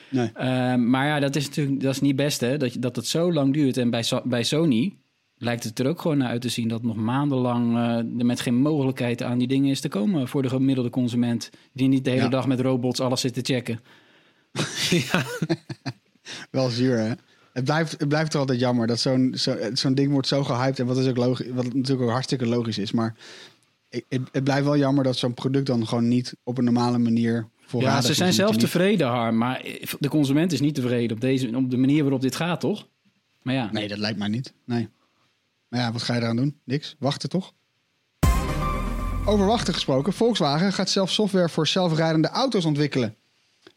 Nee. 0.10 0.30
Eh, 0.34 0.76
maar 0.76 1.08
ja, 1.08 1.20
dat 1.20 1.36
is 1.36 1.46
natuurlijk 1.48 1.82
dat 1.82 1.94
is 1.94 2.02
niet 2.02 2.15
best, 2.15 2.41
hè? 2.41 2.58
Dat, 2.58 2.76
dat 2.80 2.96
het 2.96 3.08
zo 3.08 3.34
lang 3.34 3.54
duurt. 3.54 3.78
En 3.78 3.89
bij, 3.89 4.04
bij 4.24 4.44
Sony 4.44 4.98
lijkt 5.38 5.63
het 5.63 5.80
er 5.80 5.88
ook 5.88 6.02
gewoon 6.02 6.18
naar 6.18 6.30
uit 6.30 6.41
te 6.41 6.50
zien 6.50 6.68
dat 6.68 6.84
nog 6.84 6.96
maandenlang 6.96 7.76
eh, 7.76 8.20
er 8.20 8.26
met 8.26 8.39
geen 8.41 8.56
mogelijkheid 8.56 9.24
aan 9.24 9.38
die 9.38 9.48
dingen 9.48 9.70
is 9.70 9.80
te 9.80 9.88
komen 9.88 10.28
voor 10.28 10.41
de 10.41 10.50
gemiddelde 10.50 10.89
consument. 10.89 11.50
Die 11.74 11.88
niet 11.88 12.04
de 12.04 12.10
hele 12.10 12.24
Ja. 12.24 12.30
dag 12.30 12.48
met 12.48 12.60
robots 12.60 13.00
alles 13.00 13.22
zit 13.22 13.34
te 13.34 13.41
checken. 13.54 13.80
Wel 16.52 16.70
zuur, 16.70 16.98
hè? 16.98 17.12
Het 17.54 17.63
blijft, 17.63 17.91
het 18.00 18.08
blijft 18.08 18.32
toch 18.32 18.41
altijd 18.41 18.60
jammer 18.60 18.88
dat 18.88 19.00
zo'n 19.00 19.34
zo, 19.38 19.56
zo'n 19.74 19.94
ding 19.94 20.12
wordt 20.12 20.28
zo 20.28 20.44
gehyped. 20.44 20.80
En 20.80 20.86
wat, 20.86 20.98
is 20.98 21.08
ook 21.08 21.18
logisch, 21.18 21.48
wat 21.54 21.74
natuurlijk 21.74 22.02
ook 22.02 22.10
hartstikke 22.10 22.48
logisch 22.48 22.78
is. 22.78 22.91
Maar 22.91 23.15
ik- 23.95 24.05
het, 24.10 24.21
het 24.31 24.43
blijft 24.43 24.63
wel 24.65 24.77
jammer 24.77 25.03
dat 25.03 25.17
zo'n 25.17 25.34
product 25.34 25.65
dan 25.65 25.88
gewoon 25.88 26.08
niet 26.08 26.36
op 26.43 26.58
een 26.58 26.63
normale 26.63 26.97
manier 26.97 27.47
Ja, 27.79 28.01
ze 28.01 28.13
zijn 28.13 28.34
zelf 28.34 28.58
tevreden, 28.58 29.08
Harm. 29.08 29.38
Maar 29.38 29.62
de 29.99 30.10
consument 30.10 30.51
is 30.51 30.60
niet 30.60 30.75
tevreden 30.75 31.15
op, 31.15 31.21
deze, 31.21 31.55
op 31.55 31.69
de 31.69 31.77
manier 31.77 32.01
waarop 32.01 32.21
dit 32.21 32.36
gaat, 32.36 32.60
toch? 32.60 32.88
Maar 33.41 33.53
ja, 33.53 33.69
Nee, 33.71 33.88
dat 33.88 33.97
lijkt 33.97 34.17
mij 34.19 34.27
niet. 34.27 34.53
Nee. 34.65 34.89
Maar 35.67 35.79
ja, 35.79 35.91
wat 35.91 36.01
ga 36.01 36.13
je 36.15 36.21
eraan 36.21 36.36
doen? 36.36 36.60
Niks. 36.63 36.95
Wachten 36.99 37.29
toch? 37.29 37.53
Over 39.25 39.45
wachten 39.45 39.73
gesproken. 39.73 40.13
Volkswagen 40.13 40.73
gaat 40.73 40.89
zelf 40.89 41.12
software 41.12 41.49
voor 41.49 41.67
zelfrijdende 41.67 42.27
auto's 42.27 42.65
ontwikkelen. 42.65 43.15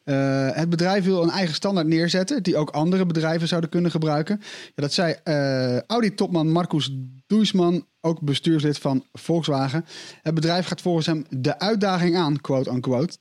Eh, 0.09 0.49
het 0.53 0.69
bedrijf 0.69 1.05
wil 1.05 1.23
een 1.23 1.31
eigen 1.31 1.55
standaard 1.55 1.87
neerzetten 1.87 2.43
die 2.43 2.57
ook 2.57 2.71
andere 2.71 3.07
bedrijven 3.07 3.49
zouden 3.49 3.71
kunnen 3.71 3.91
gebruiken. 3.91 4.41
Ja, 4.41 4.83
dat 4.83 4.93
zei 4.93 5.17
eh, 5.25 5.81
Audi-topman 5.81 6.51
Marcus 6.51 6.91
Duisman, 7.27 7.87
ook 8.01 8.21
bestuurslid 8.21 8.79
van 8.79 9.05
Volkswagen. 9.13 9.85
Het 10.23 10.35
bedrijf 10.35 10.67
gaat 10.67 10.81
volgens 10.81 11.07
hem 11.07 11.25
de 11.29 11.59
uitdaging 11.59 12.17
aan, 12.17 12.41
quote-unquote. 12.41 13.19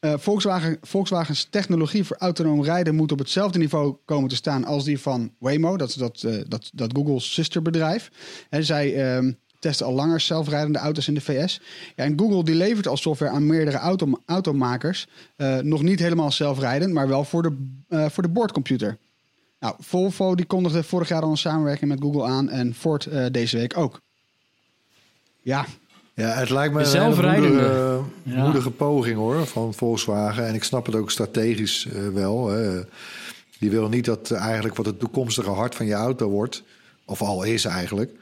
Eh, 0.00 0.14
Volkswagen, 0.16 0.78
Volkswagens 0.80 1.44
technologie 1.44 2.04
voor 2.04 2.16
autonoom 2.16 2.64
rijden 2.64 2.94
moet 2.94 3.12
op 3.12 3.18
hetzelfde 3.18 3.58
niveau 3.58 3.96
komen 4.04 4.28
te 4.28 4.36
staan 4.36 4.64
als 4.64 4.84
die 4.84 5.00
van 5.00 5.34
Waymo. 5.38 5.76
Dat 5.76 5.94
dat, 5.98 6.26
dat, 6.48 6.70
dat 6.74 6.92
Google's 6.92 7.34
zusterbedrijf. 7.34 8.10
En 8.50 8.64
zij 8.64 8.94
testen 9.58 9.86
al 9.86 9.92
langer 9.92 10.20
zelfrijdende 10.20 10.78
auto's 10.78 11.08
in 11.08 11.14
de 11.14 11.20
VS. 11.20 11.60
Ja, 11.96 12.04
en 12.04 12.18
Google 12.18 12.44
die 12.44 12.54
levert 12.54 12.86
al 12.86 12.96
software 12.96 13.32
aan 13.32 13.46
meerdere 13.46 13.76
auto, 13.76 14.20
automakers. 14.26 15.06
Eh, 15.36 15.56
nog 15.58 15.82
niet 15.82 15.98
helemaal 15.98 16.32
zelfrijdend, 16.32 16.92
maar 16.92 17.08
wel 17.08 17.24
voor 17.24 17.42
de, 17.42 17.68
eh, 17.88 18.08
voor 18.08 18.22
de 18.22 18.28
boordcomputer. 18.28 18.98
Nou, 19.60 19.74
Volvo 19.78 20.34
die 20.34 20.46
kondigde 20.46 20.82
vorig 20.82 21.08
jaar 21.08 21.22
al 21.22 21.30
een 21.30 21.36
samenwerking 21.36 21.90
met 21.90 22.00
Google 22.00 22.24
aan 22.24 22.48
en 22.48 22.74
Ford 22.74 23.06
eh, 23.06 23.26
deze 23.30 23.56
week 23.56 23.76
ook. 23.76 24.00
Ja, 25.42 25.66
Ja, 26.14 26.28
het 26.28 26.50
lijkt 26.50 26.74
me 26.74 26.84
een 26.84 27.02
moedige, 27.10 28.00
Ja. 28.22 28.42
moedige 28.42 28.70
poging 28.70 29.16
hoor, 29.16 29.46
van 29.46 29.74
Volkswagen. 29.74 30.46
En 30.46 30.54
ik 30.54 30.64
snap 30.64 30.86
het 30.86 30.94
ook 30.94 31.10
strategisch 31.10 31.86
eh, 31.86 32.08
wel. 32.08 32.48
Hè. 32.48 32.80
Die 33.58 33.70
willen 33.70 33.90
niet 33.90 34.04
dat 34.04 34.30
eigenlijk 34.30 34.76
wat 34.76 34.86
het 34.86 34.98
toekomstige 34.98 35.50
hart 35.50 35.74
van 35.74 35.86
je 35.86 35.92
auto 35.94 36.28
wordt, 36.28 36.62
of 37.04 37.22
al 37.22 37.42
is 37.42 37.64
eigenlijk, 37.64 38.12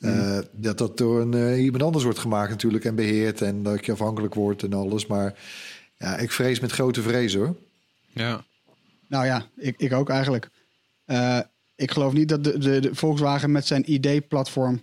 eh, 0.00 0.38
dat 0.52 0.78
dat 0.78 0.96
door 0.96 1.20
een, 1.20 1.34
eh, 1.34 1.62
iemand 1.64 1.82
anders 1.82 2.04
wordt 2.04 2.18
gemaakt 2.18 2.50
natuurlijk 2.50 2.84
en 2.84 2.94
beheerd 2.94 3.42
en 3.42 3.62
dat 3.62 3.86
je 3.86 3.92
afhankelijk 3.92 4.34
wordt 4.34 4.62
en 4.62 4.72
alles. 4.72 5.06
Maar 5.06 5.34
ja, 5.98 6.16
ik 6.16 6.32
vrees 6.32 6.60
met 6.60 6.72
grote 6.72 7.02
vrees 7.02 7.34
hoor. 7.34 7.56
ja. 8.12 8.44
Nou 9.08 9.26
ja, 9.26 9.46
ik, 9.56 9.74
ik 9.78 9.92
ook 9.92 10.08
eigenlijk. 10.08 10.50
Eh, 11.04 11.38
ik 11.76 11.90
geloof 11.90 12.12
niet 12.12 12.28
dat 12.28 12.44
de, 12.44 12.58
de, 12.58 12.80
de 12.80 12.94
Volkswagen 12.94 13.52
met 13.52 13.66
zijn 13.66 13.92
ID-platform 13.92 14.82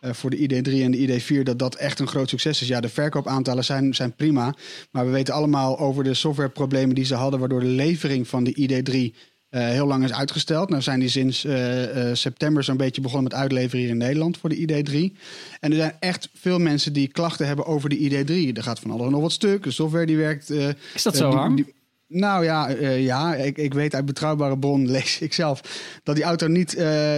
eh, 0.00 0.12
voor 0.12 0.30
de 0.30 0.36
ID3 0.36 0.82
en 0.82 0.90
de 0.90 1.20
ID4, 1.22 1.42
dat 1.42 1.58
dat 1.58 1.74
echt 1.74 2.00
een 2.00 2.08
groot 2.08 2.28
succes 2.28 2.62
is. 2.62 2.68
Ja, 2.68 2.80
de 2.80 2.88
verkoopaantallen 2.88 3.64
zijn, 3.64 3.94
zijn 3.94 4.14
prima. 4.14 4.54
Maar 4.90 5.04
we 5.04 5.10
weten 5.10 5.34
allemaal 5.34 5.78
over 5.78 6.04
de 6.04 6.14
softwareproblemen 6.14 6.94
die 6.94 7.04
ze 7.04 7.14
hadden, 7.14 7.40
waardoor 7.40 7.60
de 7.60 7.66
levering 7.66 8.28
van 8.28 8.44
de 8.44 8.54
ID3 8.54 9.16
eh, 9.54 9.68
heel 9.68 9.86
lang 9.86 10.04
is 10.04 10.12
uitgesteld. 10.12 10.68
Nou 10.68 10.82
zijn 10.82 11.00
die 11.00 11.08
sinds 11.08 11.44
eh, 11.44 12.10
eh, 12.10 12.16
september 12.16 12.64
zo'n 12.64 12.76
beetje 12.76 13.00
begonnen 13.00 13.30
met 13.32 13.40
uitleveren 13.40 13.80
hier 13.80 13.88
in 13.88 13.96
Nederland 13.96 14.38
voor 14.38 14.48
de 14.48 14.56
ID3. 14.56 15.18
En 15.60 15.70
er 15.70 15.76
zijn 15.76 15.96
echt 16.00 16.28
veel 16.34 16.58
mensen 16.58 16.92
die 16.92 17.08
klachten 17.08 17.46
hebben 17.46 17.66
over 17.66 17.88
de 17.88 17.98
ID3. 17.98 18.56
Er 18.56 18.62
gaat 18.62 18.80
van 18.80 18.90
alles 18.90 19.10
nog 19.10 19.20
wat 19.20 19.32
stuk. 19.32 19.62
De 19.62 19.70
software 19.70 20.06
die 20.06 20.16
werkt. 20.16 20.50
is 20.94 21.02
dat 21.02 21.16
zo, 21.16 21.30
Harm? 21.30 21.56
die- 21.56 21.74
nou 22.06 22.44
ja, 22.44 22.68
ja 22.88 23.34
ik, 23.34 23.58
ik 23.58 23.74
weet 23.74 23.94
uit 23.94 24.04
betrouwbare 24.04 24.58
bron, 24.58 24.90
lees 24.90 25.20
ik 25.20 25.32
zelf, 25.32 25.60
dat 26.02 26.14
die 26.14 26.24
auto 26.24 26.46
niet... 26.46 26.72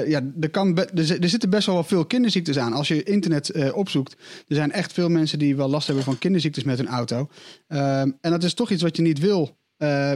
ja, 0.07 0.23
er, 0.41 0.51
kan 0.51 0.79
er, 0.79 1.21
er 1.21 1.29
zitten 1.29 1.51
best 1.51 1.67
wel 1.67 1.85
veel 1.85 2.05
kinderziektes 2.05 2.59
aan. 2.59 2.73
Als 2.73 2.89
je 2.89 3.03
internet 3.03 3.73
opzoekt, 3.73 4.17
er 4.49 4.55
zijn 4.57 4.73
echt 4.73 4.93
veel 4.93 5.09
mensen 5.09 5.39
die 5.39 5.57
wel 5.57 5.69
last 5.69 5.87
hebben 5.87 6.05
van 6.05 6.19
kinderziektes 6.19 6.65
met 6.65 6.79
hun 6.79 6.89
auto. 6.89 7.29
Ehm, 7.69 8.11
en 8.21 8.31
dat 8.31 8.45
is 8.45 8.55
toch 8.55 8.71
iets 8.71 8.83
wat 8.83 8.97
je 8.97 9.03
niet 9.03 9.19
wil 9.19 9.57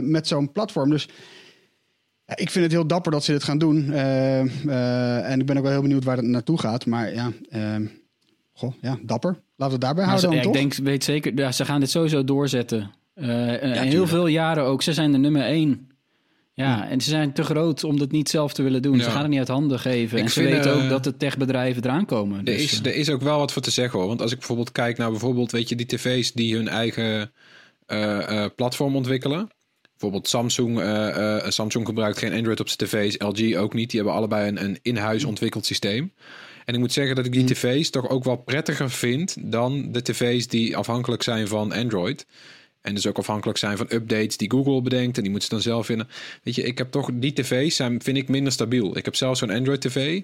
met 0.01 0.27
zo'n 0.27 0.51
platform. 0.51 0.89
Dus 0.89 1.07
ik 2.35 2.49
vind 2.49 2.63
het 2.65 2.73
heel 2.73 2.87
dapper 2.87 3.11
dat 3.11 3.23
ze 3.23 3.31
dit 3.31 3.43
gaan 3.43 3.57
doen. 3.57 3.91
Eh, 3.93 4.39
eh, 4.65 5.31
en 5.31 5.39
ik 5.39 5.45
ben 5.45 5.57
ook 5.57 5.63
wel 5.63 5.71
heel 5.71 5.81
benieuwd 5.81 6.03
waar 6.03 6.17
het 6.17 6.25
naartoe 6.25 6.59
gaat. 6.59 6.85
Maar 6.85 7.13
ja, 7.13 7.31
ehm, 7.49 7.85
goh, 8.53 8.73
ja 8.81 8.99
dapper. 9.01 9.29
Laten 9.31 9.45
we 9.57 9.71
het 9.71 9.81
daarbij 9.81 10.05
Maar 10.05 10.19
ze- 10.19 10.25
houden 10.25 10.47
ja, 10.47 10.53
dan, 10.53 10.61
ik 10.61 10.75
denk, 10.75 10.87
weet 10.87 11.03
zeker, 11.03 11.37
ja, 11.37 11.51
ze 11.51 11.65
gaan 11.65 11.79
dit 11.79 11.89
sowieso 11.89 12.23
doorzetten. 12.23 12.91
Eh, 13.13 13.63
en 13.63 13.87
heel 13.87 14.07
veel 14.07 14.27
jaren 14.27 14.63
ook. 14.63 14.81
Ze 14.81 14.93
zijn 14.93 15.11
de 15.11 15.17
nummer 15.17 15.41
één. 15.41 15.89
Ja, 16.53 16.89
en 16.89 17.01
ze 17.01 17.09
zijn 17.09 17.33
te 17.33 17.43
groot 17.43 17.83
om 17.83 17.99
dat 17.99 18.11
niet 18.11 18.29
zelf 18.29 18.53
te 18.53 18.63
willen 18.63 18.81
doen. 18.81 18.97
Ja. 18.97 19.03
Ze 19.03 19.09
gaan 19.09 19.21
het 19.21 19.29
niet 19.29 19.39
uit 19.39 19.47
handen 19.47 19.79
geven. 19.79 20.17
Ik 20.17 20.23
en 20.23 20.29
ze 20.29 20.41
vind, 20.41 20.53
weten 20.53 20.73
ook 20.83 20.89
dat 20.89 21.03
de 21.03 21.17
techbedrijven 21.17 21.83
eraan 21.83 22.05
komen. 22.05 22.37
Er 22.37 22.45
Dus, 22.45 22.63
is, 22.63 22.79
eh, 22.81 22.85
er 22.85 22.95
is 22.95 23.09
ook 23.09 23.21
wel 23.21 23.37
wat 23.37 23.51
voor 23.51 23.61
te 23.61 23.71
zeggen 23.71 23.99
hoor. 23.99 24.07
Want 24.07 24.21
als 24.21 24.31
ik 24.31 24.37
bijvoorbeeld 24.37 24.71
kijk 24.71 24.97
naar 24.97 25.09
bijvoorbeeld, 25.11 25.51
weet 25.51 25.69
je, 25.69 25.75
die 25.75 25.85
tv's 25.85 26.31
die 26.31 26.55
hun 26.55 26.67
eigen 26.67 27.31
eh, 27.85 28.43
eh, 28.43 28.51
platform 28.55 28.95
ontwikkelen. 28.95 29.49
Bijvoorbeeld 30.01 30.27
Samsung. 30.27 30.79
eh, 30.79 31.37
eh, 31.37 31.51
Samsung 31.51 31.85
gebruikt 31.85 32.17
geen 32.17 32.33
Android 32.33 32.59
op 32.59 32.69
zijn 32.69 32.89
tv's. 32.89 33.15
LG 33.17 33.55
ook 33.55 33.73
niet. 33.73 33.89
Die 33.89 33.99
hebben 33.99 34.17
allebei 34.17 34.47
een, 34.47 34.63
een 34.63 34.79
in-huis 34.81 35.23
ontwikkeld 35.23 35.65
systeem. 35.65 36.11
En 36.65 36.73
ik 36.73 36.79
moet 36.79 36.93
zeggen 36.93 37.15
dat 37.15 37.25
ik 37.25 37.31
die 37.31 37.43
tv's 37.43 37.89
toch 37.89 38.09
ook 38.09 38.23
wel 38.23 38.35
prettiger 38.35 38.89
vind 38.89 39.35
dan 39.39 39.91
de 39.91 40.01
tv's 40.01 40.47
die 40.47 40.77
afhankelijk 40.77 41.23
zijn 41.23 41.47
van 41.47 41.71
Android. 41.71 42.25
En 42.81 42.95
dus 42.95 43.07
ook 43.07 43.17
afhankelijk 43.17 43.57
zijn 43.57 43.77
van 43.77 43.87
updates 43.89 44.37
die 44.37 44.51
Google 44.51 44.81
bedenkt. 44.81 45.17
En 45.17 45.23
die 45.23 45.31
moeten 45.31 45.49
ze 45.49 45.55
dan 45.55 45.63
zelf 45.63 45.85
vinden. 45.85 46.07
Weet 46.43 46.55
je, 46.55 46.63
ik 46.63 46.77
heb 46.77 46.91
toch 46.91 47.09
die 47.13 47.33
tv's 47.33 47.75
zijn, 47.75 48.01
vind 48.01 48.17
ik 48.17 48.27
minder 48.27 48.53
stabiel. 48.53 48.97
Ik 48.97 49.05
heb 49.05 49.15
zelfs 49.15 49.39
zo'n 49.39 49.49
Android 49.49 49.81
tv. 49.81 50.21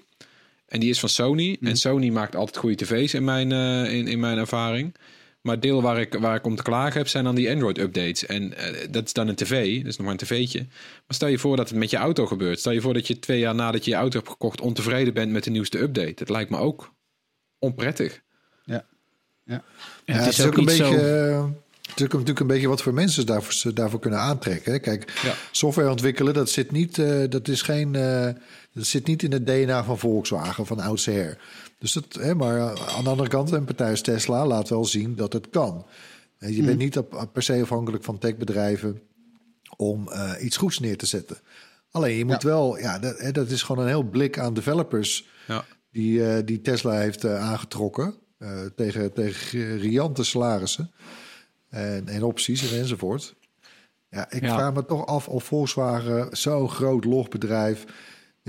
En 0.68 0.80
die 0.80 0.90
is 0.90 1.00
van 1.00 1.08
Sony. 1.08 1.56
En 1.60 1.76
Sony 1.76 2.08
maakt 2.08 2.36
altijd 2.36 2.56
goede 2.56 2.76
tv's 2.76 3.14
in 3.14 3.24
mijn, 3.24 3.52
eh, 3.52 3.94
in, 3.94 4.06
in 4.06 4.20
mijn 4.20 4.38
ervaring. 4.38 4.94
Maar 5.40 5.60
deel 5.60 5.82
waar 5.82 6.00
ik, 6.00 6.14
waar 6.14 6.36
ik 6.36 6.44
om 6.46 6.56
te 6.56 6.62
klagen 6.62 6.98
heb, 6.98 7.08
zijn 7.08 7.24
dan 7.24 7.34
die 7.34 7.50
Android-updates. 7.50 8.26
En 8.26 8.56
eh, 8.56 8.86
dat 8.90 9.04
is 9.04 9.12
dan 9.12 9.28
een 9.28 9.34
tv, 9.34 9.76
dat 9.76 9.86
is 9.86 9.96
nog 9.96 10.06
maar 10.06 10.16
een 10.20 10.26
tv'tje. 10.26 10.58
Maar 10.68 11.16
stel 11.16 11.28
je 11.28 11.38
voor 11.38 11.56
dat 11.56 11.68
het 11.68 11.78
met 11.78 11.90
je 11.90 11.96
auto 11.96 12.26
gebeurt. 12.26 12.58
Stel 12.58 12.72
je 12.72 12.80
voor 12.80 12.94
dat 12.94 13.06
je 13.06 13.18
twee 13.18 13.38
jaar 13.38 13.54
nadat 13.54 13.84
je 13.84 13.90
je 13.90 13.96
auto 13.96 14.16
hebt 14.18 14.30
gekocht... 14.30 14.60
ontevreden 14.60 15.14
bent 15.14 15.32
met 15.32 15.44
de 15.44 15.50
nieuwste 15.50 15.78
update. 15.78 16.14
Dat 16.14 16.28
lijkt 16.28 16.50
me 16.50 16.56
ook 16.58 16.94
onprettig. 17.58 18.20
Ja, 18.64 19.62
het 20.04 20.26
is 20.38 20.44
ook 20.46 20.56
een 20.56 20.64
beetje. 20.64 20.84
zo- 20.84 20.92
eh, 20.94 21.44
Het 21.88 21.96
is 21.96 22.04
ook 22.04 22.12
natuurlijk 22.12 22.40
een 22.40 22.46
beetje 22.46 22.68
wat 22.68 22.82
voor 22.82 22.94
mensen 22.94 23.26
daarvoor, 23.26 23.52
ze 23.52 23.72
daarvoor 23.72 24.00
kunnen 24.00 24.18
aantrekken. 24.18 24.72
hè. 24.72 24.78
Kijk, 24.78 25.20
Ja. 25.22 25.34
software 25.50 25.90
ontwikkelen, 25.90 26.34
dat 26.34 26.50
zit 26.50 26.70
niet, 26.70 26.98
eh, 26.98 27.22
dat 27.28 27.48
is 27.48 27.62
geen, 27.62 27.94
eh, 27.94 28.28
dat 28.72 28.86
zit 28.86 29.06
niet 29.06 29.22
in 29.22 29.32
het 29.32 29.46
DNA 29.46 29.84
van 29.84 29.98
Volkswagen 29.98 30.66
van 30.66 30.80
oudsher. 30.80 31.38
Dus 31.78 31.92
dat, 31.92 32.14
hè, 32.20 32.34
maar 32.34 32.60
aan 32.88 33.04
de 33.04 33.10
andere 33.10 33.28
kant, 33.28 33.50
een 33.50 33.64
partij 33.64 33.90
als 33.90 34.00
Tesla 34.00 34.46
laat 34.46 34.68
wel 34.68 34.84
zien 34.84 35.14
dat 35.16 35.32
het 35.32 35.50
kan. 35.50 35.86
Eh, 36.38 36.56
Je 36.56 36.62
bent 36.62 36.78
niet 36.78 36.98
op, 36.98 37.28
per 37.32 37.42
se 37.42 37.60
afhankelijk 37.62 38.04
van 38.04 38.18
techbedrijven 38.18 39.00
om 39.76 40.08
eh, 40.08 40.32
iets 40.40 40.56
goeds 40.56 40.78
neer 40.80 40.96
te 40.96 41.06
zetten. 41.06 41.36
Alleen 41.90 42.16
je 42.16 42.24
moet 42.24 42.42
wel, 42.42 42.78
ja, 42.78 42.98
dat, 42.98 43.18
hè, 43.18 43.32
dat 43.32 43.50
is 43.50 43.62
gewoon 43.62 43.82
een 43.82 43.88
heel 43.88 44.02
blik 44.02 44.38
aan 44.38 44.54
developers 44.54 45.28
Ja. 45.46 45.64
die, 45.90 46.24
eh, 46.32 46.44
die 46.46 46.60
Tesla 46.60 46.92
heeft 46.98 47.24
eh, 47.24 47.40
aangetrokken. 47.50 48.14
eh, 48.38 48.60
tegen, 48.76 49.12
tegen 49.12 49.78
riante 49.78 50.24
salarissen 50.24 50.90
en, 51.68 52.08
en 52.08 52.22
opties 52.22 52.72
en 52.72 52.78
enzovoort. 52.78 53.34
Ja, 54.10 54.30
ik 54.30 54.42
Ja. 54.42 54.54
vraag 54.54 54.74
me 54.74 54.84
toch 54.84 55.06
af 55.06 55.28
of 55.28 55.44
Volkswagen, 55.44 56.36
zo'n 56.36 56.68
groot 56.70 57.04
logbedrijf... 57.04 57.84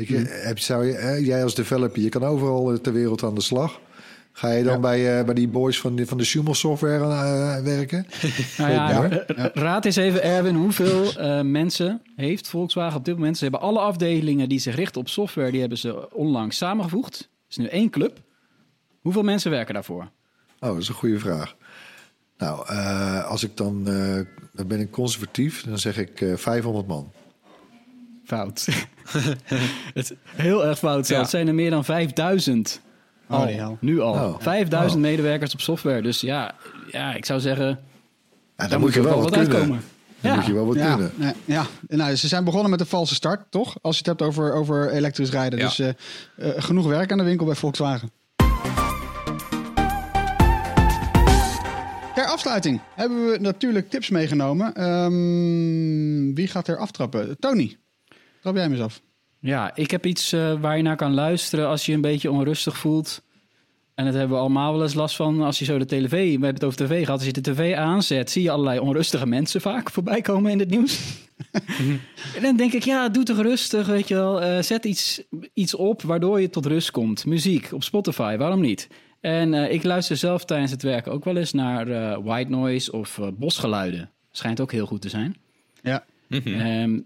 Heb, 0.08 0.60
zou 0.60 0.86
je, 0.86 0.94
hè, 0.94 1.14
jij 1.16 1.44
als 1.44 1.56
developer, 1.56 2.02
je 2.02 2.10
kan 2.10 2.24
overal 2.24 2.82
ter 2.82 2.94
wereld 2.94 3.24
aan 3.24 3.36
de 3.36 3.42
slag. 3.42 3.80
Ga 4.32 4.52
je 4.52 4.64
dan 4.64 4.82
bij, 4.82 5.20
eh, 5.20 5.26
bij 5.26 5.34
die 5.34 5.48
boys 5.48 5.80
van 5.80 5.96
de, 5.96 6.06
van 6.06 6.18
de 6.18 6.24
Schumel 6.24 6.54
software 6.54 7.04
eh, 7.04 7.64
werken? 7.64 8.06
Nou 8.58 8.72
ja, 8.72 8.90
Ja. 8.90 9.10
eh, 9.10 9.46
eh, 9.46 9.52
raad 9.54 9.86
eens 9.86 9.96
even, 9.96 10.24
Erwin, 10.24 10.56
hoeveel 10.56 11.14
eh, 11.18 11.42
mensen 11.42 12.02
heeft 12.16 12.48
Volkswagen 12.48 12.98
op 12.98 13.06
dit 13.06 13.16
moment? 13.16 13.38
Ze 13.38 13.44
hebben 13.44 13.62
alle 13.62 13.80
afdelingen 13.80 14.50
die 14.50 14.60
zich 14.60 14.76
richten 14.76 15.02
op 15.02 15.10
software, 15.10 15.52
die 15.52 15.60
hebben 15.60 15.78
ze 15.78 16.14
onlangs 16.14 16.58
samengevoegd. 16.58 17.18
Het 17.18 17.28
is 17.50 17.58
nu 17.58 17.66
één 17.66 17.90
club. 17.90 18.22
Hoeveel 19.02 19.24
mensen 19.24 19.52
werken 19.52 19.74
daarvoor? 19.74 20.04
Oh, 20.60 20.70
dat 20.70 20.78
is 20.78 20.88
een 20.88 20.94
goede 20.96 21.20
vraag. 21.20 21.56
Nou, 22.38 22.68
eh, 22.68 23.26
als 23.26 23.44
ik 23.44 23.58
dan, 23.58 23.88
eh, 23.88 24.20
dan 24.54 24.68
ben 24.68 24.80
ik 24.80 24.92
conservatief, 24.92 25.64
dan 25.64 25.80
zeg 25.80 25.98
ik 25.98 26.22
eh 26.22 26.36
500 26.36 26.88
man. 26.88 27.12
Fout. 28.30 28.66
het 29.94 29.96
is 29.96 30.12
heel 30.36 30.66
erg 30.66 30.78
fout 30.80 31.08
zelfs. 31.08 31.22
Het 31.22 31.30
zijn 31.32 31.48
er 31.48 31.54
meer 31.56 31.70
dan 31.70 31.86
5000. 31.86 32.82
Al, 33.28 33.46
die 33.46 33.56
hel. 33.56 33.78
nu 33.82 34.00
al. 34.00 34.14
Oh. 34.14 34.36
5000 34.40 34.96
Oh. 34.96 35.10
medewerkers 35.10 35.54
op 35.54 35.62
software. 35.62 36.02
Dus 36.02 36.22
ja, 36.22 36.52
ja 36.92 37.14
ik 37.14 37.26
zou 37.26 37.40
zeggen, 37.40 37.66
Ja, 37.66 37.78
daar 38.56 38.70
dan 38.70 38.80
moet 38.80 38.94
je 38.94 39.02
wel 39.02 39.22
wat 39.22 39.32
kunnen. 39.32 39.50
uitkomen. 39.52 39.82
Dan 40.22 40.32
Ja. 40.32 40.36
moet 40.38 40.46
je 40.46 40.54
wel 40.54 40.66
wat 40.66 40.76
Ja, 40.76 40.94
kunnen. 40.96 41.12
ja, 41.18 41.34
ja. 41.46 41.66
Nou, 41.88 42.16
ze 42.16 42.28
zijn 42.28 42.44
begonnen 42.44 42.70
met 42.70 42.80
een 42.80 42.86
valse 42.86 43.16
start, 43.16 43.42
toch? 43.52 43.76
Als 43.82 43.94
je 43.98 44.10
het 44.10 44.20
hebt 44.20 44.22
over, 44.30 44.54
over 44.54 44.92
elektrisch 44.92 45.30
rijden. 45.32 45.60
Ja. 45.60 45.66
Dus 45.66 45.80
eh, 45.80 45.90
eh, 46.38 46.64
genoeg 46.64 46.86
werk 46.88 47.12
aan 47.12 47.18
de 47.18 47.24
winkel 47.24 47.46
bij 47.46 47.56
Volkswagen. 47.56 48.12
Ter 52.16 52.26
afsluiting 52.28 52.80
hebben 52.96 53.32
we 53.32 53.38
natuurlijk 53.40 53.90
tips 53.90 54.10
meegenomen. 54.10 54.74
Ehm, 54.76 56.34
wie 56.34 56.48
gaat 56.48 56.68
er 56.68 56.78
aftrappen? 56.78 57.40
Tony, 57.40 57.78
trap 58.42 58.54
jij 58.54 58.64
hem 58.64 58.72
eens 58.72 58.82
af. 58.82 59.02
Ja, 59.40 59.76
ik 59.76 59.92
heb 59.92 60.06
iets 60.06 60.32
eh, 60.32 60.62
waar 60.62 60.78
je 60.78 60.84
naar 60.84 60.96
kan 60.96 61.14
luisteren 61.14 61.68
als 61.68 61.86
je 61.86 61.94
een 61.94 62.02
beetje 62.02 62.32
onrustig 62.32 62.78
voelt. 62.78 63.22
En 63.96 64.06
dat 64.06 64.14
hebben 64.14 64.36
we 64.36 64.42
allemaal 64.42 64.74
wel 64.74 64.82
eens 64.82 64.94
last 64.94 65.16
van 65.16 65.42
als 65.42 65.60
je 65.60 65.66
zo 65.66 65.78
de 65.78 65.86
tv... 65.86 66.10
We 66.10 66.30
hebben 66.30 66.54
het 66.54 66.64
over 66.64 66.86
tv 66.86 67.04
gehad. 67.04 67.18
Als 67.18 67.26
je 67.26 67.42
de 67.42 67.52
tv 67.52 67.76
aanzet, 67.76 68.32
zie 68.32 68.44
je 68.44 68.52
allerlei 68.52 68.80
onrustige 68.80 69.26
mensen 69.26 69.62
vaak 69.62 69.90
voorbij 69.90 70.22
komen 70.22 70.52
in 70.52 70.60
het 70.60 70.70
nieuws. 70.70 71.00
en 72.36 72.42
dan 72.42 72.56
denk 72.56 72.74
ik, 72.74 72.84
ja, 72.84 73.10
doe 73.10 73.24
toch 73.24 73.42
rustig, 73.42 73.88
weet 73.88 74.08
je 74.08 74.16
wel. 74.16 74.42
Eh, 74.42 74.62
zet 74.62 74.86
iets, 74.86 75.22
iets 75.54 75.76
op 75.76 76.02
waardoor 76.02 76.42
je 76.42 76.50
tot 76.50 76.66
rust 76.66 76.92
komt. 76.92 77.26
Muziek 77.26 77.70
op 77.72 77.84
Spotify, 77.84 78.38
waarom 78.38 78.62
niet? 78.62 78.88
En 79.20 79.54
eh, 79.54 79.72
ik 79.72 79.84
luister 79.84 80.18
zelf 80.18 80.46
tijdens 80.46 80.72
het 80.72 80.82
werken 80.82 81.12
ook 81.12 81.24
wel 81.24 81.38
eens 81.38 81.54
naar 81.54 81.88
eh, 81.88 82.18
white 82.24 82.50
noise 82.50 82.92
of 82.92 83.20
eh, 83.20 83.28
bosgeluiden. 83.38 84.12
Schijnt 84.32 84.60
ook 84.60 84.72
heel 84.72 84.86
goed 84.86 85.02
te 85.02 85.10
zijn. 85.10 85.36
Ja. 85.82 86.06
Ehm, 86.30 87.00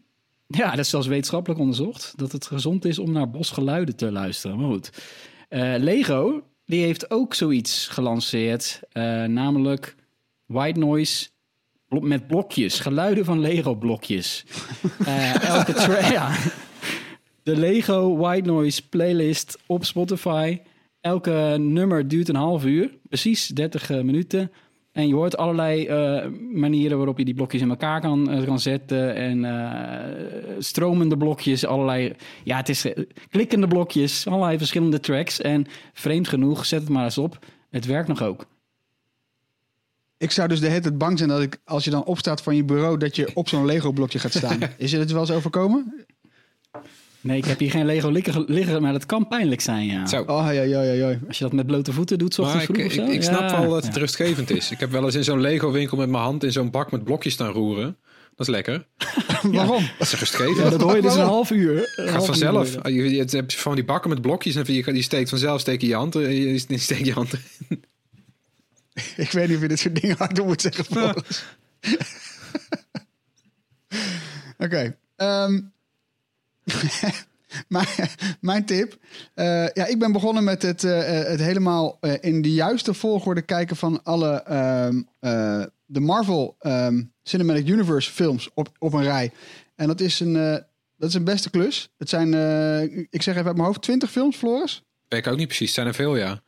ja, 0.47 0.69
dat 0.69 0.79
is 0.79 0.89
zelfs 0.89 1.07
wetenschappelijk 1.07 1.59
onderzocht. 1.59 2.13
Dat 2.15 2.31
het 2.31 2.45
gezond 2.45 2.85
is 2.85 2.99
om 2.99 3.11
naar 3.11 3.29
bosgeluiden 3.29 3.95
te 3.95 4.11
luisteren. 4.11 4.57
Maar 4.57 4.69
goed. 4.69 4.89
Eh, 5.49 5.73
Lego, 5.77 6.43
die 6.65 6.83
heeft 6.83 7.11
ook 7.11 7.33
zoiets 7.33 7.87
gelanceerd. 7.87 8.79
eh, 8.91 9.23
namelijk 9.23 9.95
white 10.45 10.79
noise 10.79 11.29
met 11.87 12.27
blokjes. 12.27 12.79
Geluiden 12.79 13.25
van 13.25 13.39
Lego-blokjes. 13.39 14.43
Eh, 15.05 15.43
elke 15.43 15.71
ja. 16.13 16.35
De 17.43 17.57
Lego 17.57 18.17
White 18.17 18.49
Noise 18.49 18.87
playlist 18.89 19.57
op 19.65 19.85
Spotify. 19.85 20.59
Elke 21.01 21.55
nummer 21.59 22.07
duurt 22.07 22.29
een 22.29 22.35
half 22.35 22.65
uur. 22.65 22.97
Precies 23.09 23.47
30 23.47 23.89
eh, 23.89 24.01
minuten. 24.01 24.51
En 24.93 25.07
je 25.07 25.13
hoort 25.13 25.37
allerlei 25.37 25.87
eh, 25.87 26.25
manieren 26.53 26.97
waarop 26.97 27.17
je 27.17 27.25
die 27.25 27.33
blokjes 27.33 27.61
in 27.61 27.69
elkaar 27.69 28.01
kan, 28.01 28.43
kan 28.45 28.59
zetten. 28.59 29.15
En 29.15 29.45
eh, 29.45 30.55
stromende 30.59 31.17
blokjes, 31.17 31.65
allerlei... 31.65 32.15
Ja, 32.43 32.57
het 32.57 32.69
is 32.69 32.85
klikkende 33.29 33.67
blokjes, 33.67 34.27
allerlei 34.27 34.57
verschillende 34.57 34.99
tracks. 34.99 35.41
En 35.41 35.65
vreemd 35.93 36.27
genoeg, 36.27 36.65
zet 36.65 36.81
het 36.81 36.89
maar 36.89 37.03
eens 37.03 37.17
op. 37.17 37.39
Het 37.69 37.85
werkt 37.85 38.07
nog 38.07 38.21
ook. 38.21 38.45
Ik 40.17 40.31
zou 40.31 40.47
dus 40.47 40.59
de 40.59 40.67
hele 40.67 40.81
tijd 40.81 40.97
bang 40.97 41.17
zijn 41.17 41.29
dat 41.29 41.41
ik, 41.41 41.57
als 41.65 41.83
je 41.83 41.89
dan 41.89 42.03
opstaat 42.03 42.41
van 42.41 42.55
je 42.55 42.63
bureau, 42.63 42.97
dat 42.97 43.15
je 43.15 43.31
op 43.33 43.49
zo'n 43.49 43.65
Lego-blokje 43.65 44.19
gaat 44.19 44.33
staan. 44.33 44.59
Is 44.77 44.91
je 44.91 44.97
het 44.97 45.11
wel 45.11 45.21
eens 45.21 45.31
overkomen? 45.31 46.05
Nee, 47.23 47.37
ik 47.37 47.45
heb 47.45 47.59
hier 47.59 47.71
geen 47.71 47.85
Lego 47.85 48.09
liggen, 48.09 48.43
liggen 48.47 48.81
maar 48.81 48.91
dat 48.91 49.05
kan 49.05 49.27
pijnlijk 49.27 49.61
zijn, 49.61 49.85
ja. 49.85 50.07
Zo. 50.07 50.21
Oh, 50.21 50.43
ja, 50.43 50.61
ja, 50.61 50.81
ja, 50.81 50.93
ja. 50.93 51.19
Als 51.27 51.37
je 51.37 51.43
dat 51.43 51.53
met 51.53 51.65
blote 51.65 51.93
voeten 51.93 52.17
doet, 52.17 52.33
's 52.33 52.37
Maar 52.37 52.45
ochtends 52.47 52.69
ik, 52.69 52.75
vroeg 52.75 52.85
of 52.85 52.93
ik, 52.93 52.99
zo. 52.99 53.11
ik 53.11 53.23
snap 53.23 53.49
Ja, 53.49 53.61
wel 53.61 53.69
dat 53.69 53.83
het 53.83 53.93
ja. 53.93 53.99
rustgevend 53.99 54.49
is. 54.49 54.71
Ik 54.71 54.79
heb 54.79 54.91
wel 54.91 55.03
eens 55.05 55.15
in 55.15 55.23
zo'n 55.23 55.41
Lego-winkel 55.41 55.97
met 55.97 56.09
mijn 56.09 56.23
hand 56.23 56.43
in 56.43 56.51
zo'n 56.51 56.71
bak 56.71 56.91
met 56.91 57.03
blokjes 57.03 57.33
staan 57.33 57.51
roeren. 57.51 57.97
Dat 58.35 58.47
is 58.47 58.53
lekker. 58.53 58.87
Waarom? 59.51 59.89
Dat 59.97 60.07
is 60.07 60.19
rustgevend. 60.19 60.57
Ja, 60.57 60.69
dat 60.69 60.81
hoor 60.81 60.95
je 60.95 61.01
dus 61.01 61.15
een 61.15 61.21
half 61.21 61.51
uur. 61.51 61.91
Een 61.95 62.07
gaat 62.07 62.19
uur 62.19 62.25
vanzelf. 62.25 62.73
hoor 62.73 62.89
je 62.91 63.03
Je, 63.03 63.03
je, 63.03 63.15
je 63.15 63.35
hebt 63.35 63.55
van 63.55 63.75
die 63.75 63.83
bakken 63.83 64.09
met 64.09 64.21
blokjes 64.21 64.55
en 64.55 64.73
je, 64.73 64.93
je 64.93 65.01
steekt 65.01 65.29
vanzelf 65.29 65.59
steek 65.59 65.81
je 65.81 65.87
je 65.87 65.95
hand, 65.95 66.15
eh, 66.15 66.21
je, 66.31 66.63
je 66.67 66.77
steekt 66.77 67.05
je 67.05 67.13
hand 67.13 67.33
erin. 67.33 67.83
Ik 69.15 69.31
weet 69.31 69.47
niet 69.47 69.55
of 69.55 69.61
je 69.61 69.67
dit 69.67 69.79
soort 69.79 70.01
dingen 70.01 70.17
hardop 70.17 70.45
moet 70.47 70.61
zeggen. 70.61 71.15
Oké. 74.57 74.97
ehm, 75.15 75.61
mijn, 77.67 77.87
mijn 78.39 78.65
tip. 78.65 78.97
Eh, 79.33 79.67
ja, 79.67 79.85
ik 79.85 79.99
ben 79.99 80.11
begonnen 80.11 80.43
met 80.43 80.61
het, 80.61 80.83
eh, 80.83 81.19
eh, 81.19 81.27
het 81.27 81.39
helemaal 81.39 81.99
in 82.21 82.41
de 82.41 82.53
juiste 82.53 82.93
volgorde 82.93 83.41
kijken 83.41 83.75
van 83.75 84.03
alle 84.03 84.43
ehm, 84.43 85.01
eh, 85.19 85.63
de 85.85 85.99
Marvel 85.99 86.55
ehm, 86.59 87.03
Cinematic 87.23 87.67
Universe 87.67 88.11
films 88.11 88.49
op, 88.53 88.69
op 88.79 88.93
een 88.93 89.03
rij. 89.03 89.31
En 89.75 89.87
dat 89.87 89.99
is 89.99 90.19
een, 90.19 90.33
dat 90.97 91.09
is 91.09 91.13
een 91.13 91.23
beste 91.23 91.49
klus. 91.49 91.89
Het 91.97 92.09
zijn, 92.09 92.27
ik 93.09 93.21
zeg 93.21 93.33
even 93.33 93.47
uit 93.47 93.55
mijn 93.55 93.67
hoofd, 93.67 93.81
20 93.81 94.11
films, 94.11 94.35
Floris. 94.35 94.83
Weet 95.07 95.25
ik 95.25 95.31
ook 95.31 95.37
niet 95.37 95.47
precies. 95.47 95.65
Het 95.65 95.75
zijn 95.75 95.87
er 95.87 95.93
veel, 95.93 96.15
ja. 96.15 96.41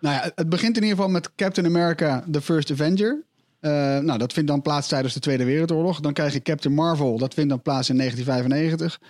Nou 0.00 0.14
ja, 0.14 0.32
het 0.34 0.48
begint 0.48 0.76
in 0.76 0.82
ieder 0.82 0.96
geval 0.96 1.12
met 1.12 1.34
Captain 1.34 1.66
America, 1.66 2.24
The 2.30 2.40
First 2.40 2.70
Avenger. 2.70 3.24
Eh, 3.62 3.98
nou, 3.98 4.18
dat 4.18 4.32
vindt 4.32 4.48
dan 4.48 4.62
plaats 4.62 4.88
tijdens 4.88 5.14
de 5.14 5.20
Tweede 5.20 5.44
Wereldoorlog. 5.44 6.00
Dan 6.00 6.12
krijg 6.12 6.32
je 6.32 6.42
Captain 6.42 6.74
Marvel, 6.74 7.18
dat 7.18 7.34
vindt 7.34 7.50
dan 7.50 7.62
plaats 7.62 7.88
in 7.88 7.96
1995. 7.96 9.00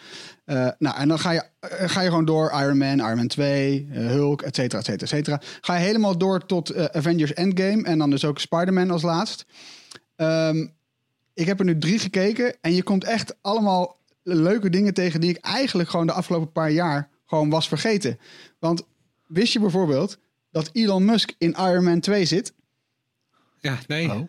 Eh, 0.45 0.69
nou, 0.79 0.97
en 0.97 1.09
dan 1.09 1.19
ga 1.19 1.31
je, 1.31 1.43
eh, 1.61 1.89
ga 1.89 2.01
je 2.01 2.09
gewoon 2.09 2.25
door 2.25 2.53
Iron 2.61 2.79
Man, 2.79 2.99
Iron 2.99 3.17
Man 3.17 3.27
2, 3.27 3.89
eh, 3.91 4.07
Hulk, 4.07 4.43
et 4.43 4.55
cetera, 4.55 4.79
et 4.79 4.85
cetera, 4.85 5.03
et 5.05 5.09
cetera. 5.09 5.41
Ga 5.61 5.75
je 5.75 5.85
helemaal 5.85 6.19
door 6.19 6.47
tot 6.47 6.95
Avengers 6.95 7.33
Endgame 7.33 7.83
en 7.83 7.99
dan 7.99 8.11
dus 8.11 8.25
ook 8.25 8.39
Spider-Man 8.39 8.91
als 8.91 9.03
laatst. 9.03 9.47
Ehm, 10.17 10.67
ik 11.35 11.47
heb 11.47 11.59
er 11.59 11.65
nu 11.65 11.79
drie 11.79 11.99
gekeken 11.99 12.57
en 12.61 12.75
je 12.75 12.83
komt 12.83 13.05
echt 13.05 13.35
allemaal 13.41 13.97
leuke 14.23 14.71
dingen 14.71 14.95
tegen 14.95 15.21
die 15.21 15.31
ik 15.31 15.45
eigenlijk 15.45 15.89
gewoon 15.89 16.07
de 16.07 16.13
afgelopen 16.13 16.53
paar 16.53 16.71
jaar 16.71 17.09
gewoon 17.27 17.51
was 17.51 17.69
vergeten. 17.69 18.19
Want 18.59 18.83
wist 19.27 19.53
je 19.53 19.61
bijvoorbeeld 19.61 20.19
dat 20.51 20.71
Elon 20.73 21.05
Musk 21.05 21.35
in 21.39 21.57
Iron 21.59 21.85
Man 21.85 22.01
2 22.01 22.25
zit? 22.25 22.53
Ja, 23.61 23.79
nee. 23.87 24.11
Oh. 24.11 24.29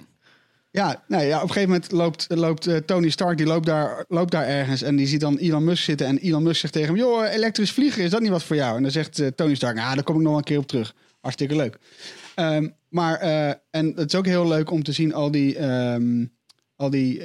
Ja, 0.74 1.04
nee, 1.08 1.28
ja 1.28 1.36
op 1.36 1.42
een 1.42 1.48
gegeven 1.48 1.70
moment 1.70 1.92
loopt, 1.92 2.26
loopt 2.30 2.68
eh, 2.68 2.78
Tony 2.78 3.10
Stark, 3.10 3.38
die 3.38 3.46
loopt 3.46 3.66
daar, 3.66 4.06
loopt 4.08 4.32
daar 4.32 4.46
ergens 4.46 4.82
en 4.82 4.96
die 4.96 5.08
ziet 5.08 5.20
dan 5.20 5.38
Elon 5.38 5.64
Musk 5.64 5.84
zitten. 5.84 6.08
En 6.08 6.18
Elon 6.18 6.44
Musk 6.44 6.60
zegt 6.60 6.74
tegen 6.74 6.90
hem, 6.90 6.98
joh, 6.98 7.34
elektrisch 7.34 7.72
vliegen, 7.72 8.04
is 8.04 8.10
dat 8.10 8.22
niet 8.22 8.30
wat 8.30 8.44
voor 8.44 8.56
jou? 8.56 8.78
En 8.78 8.82
dan 8.82 8.92
zegt 8.92 9.20
eh, 9.20 9.28
Tony 9.28 9.56
Stark, 9.56 9.76
nou, 9.76 9.96
daar 9.96 10.04
kom 10.04 10.16
ik 10.16 10.22
nog 10.22 10.38
een 10.38 10.44
keer 10.44 10.58
op 10.58 10.68
terug. 10.68 10.96
Hartstikke 11.22 11.56
leuk. 11.56 11.78
Ehm, 12.36 12.68
maar, 12.90 13.20
eh, 13.20 13.50
en 13.70 13.94
het 13.96 14.14
is 14.14 14.16
ook 14.16 14.26
heel 14.26 14.48
leuk 14.48 14.72
om 14.72 14.84
te 14.84 14.92
zien 14.92 15.14
al 15.14 15.32
die, 15.32 15.58
ehm, 15.58 16.26
al 16.76 16.90
die, 16.90 17.22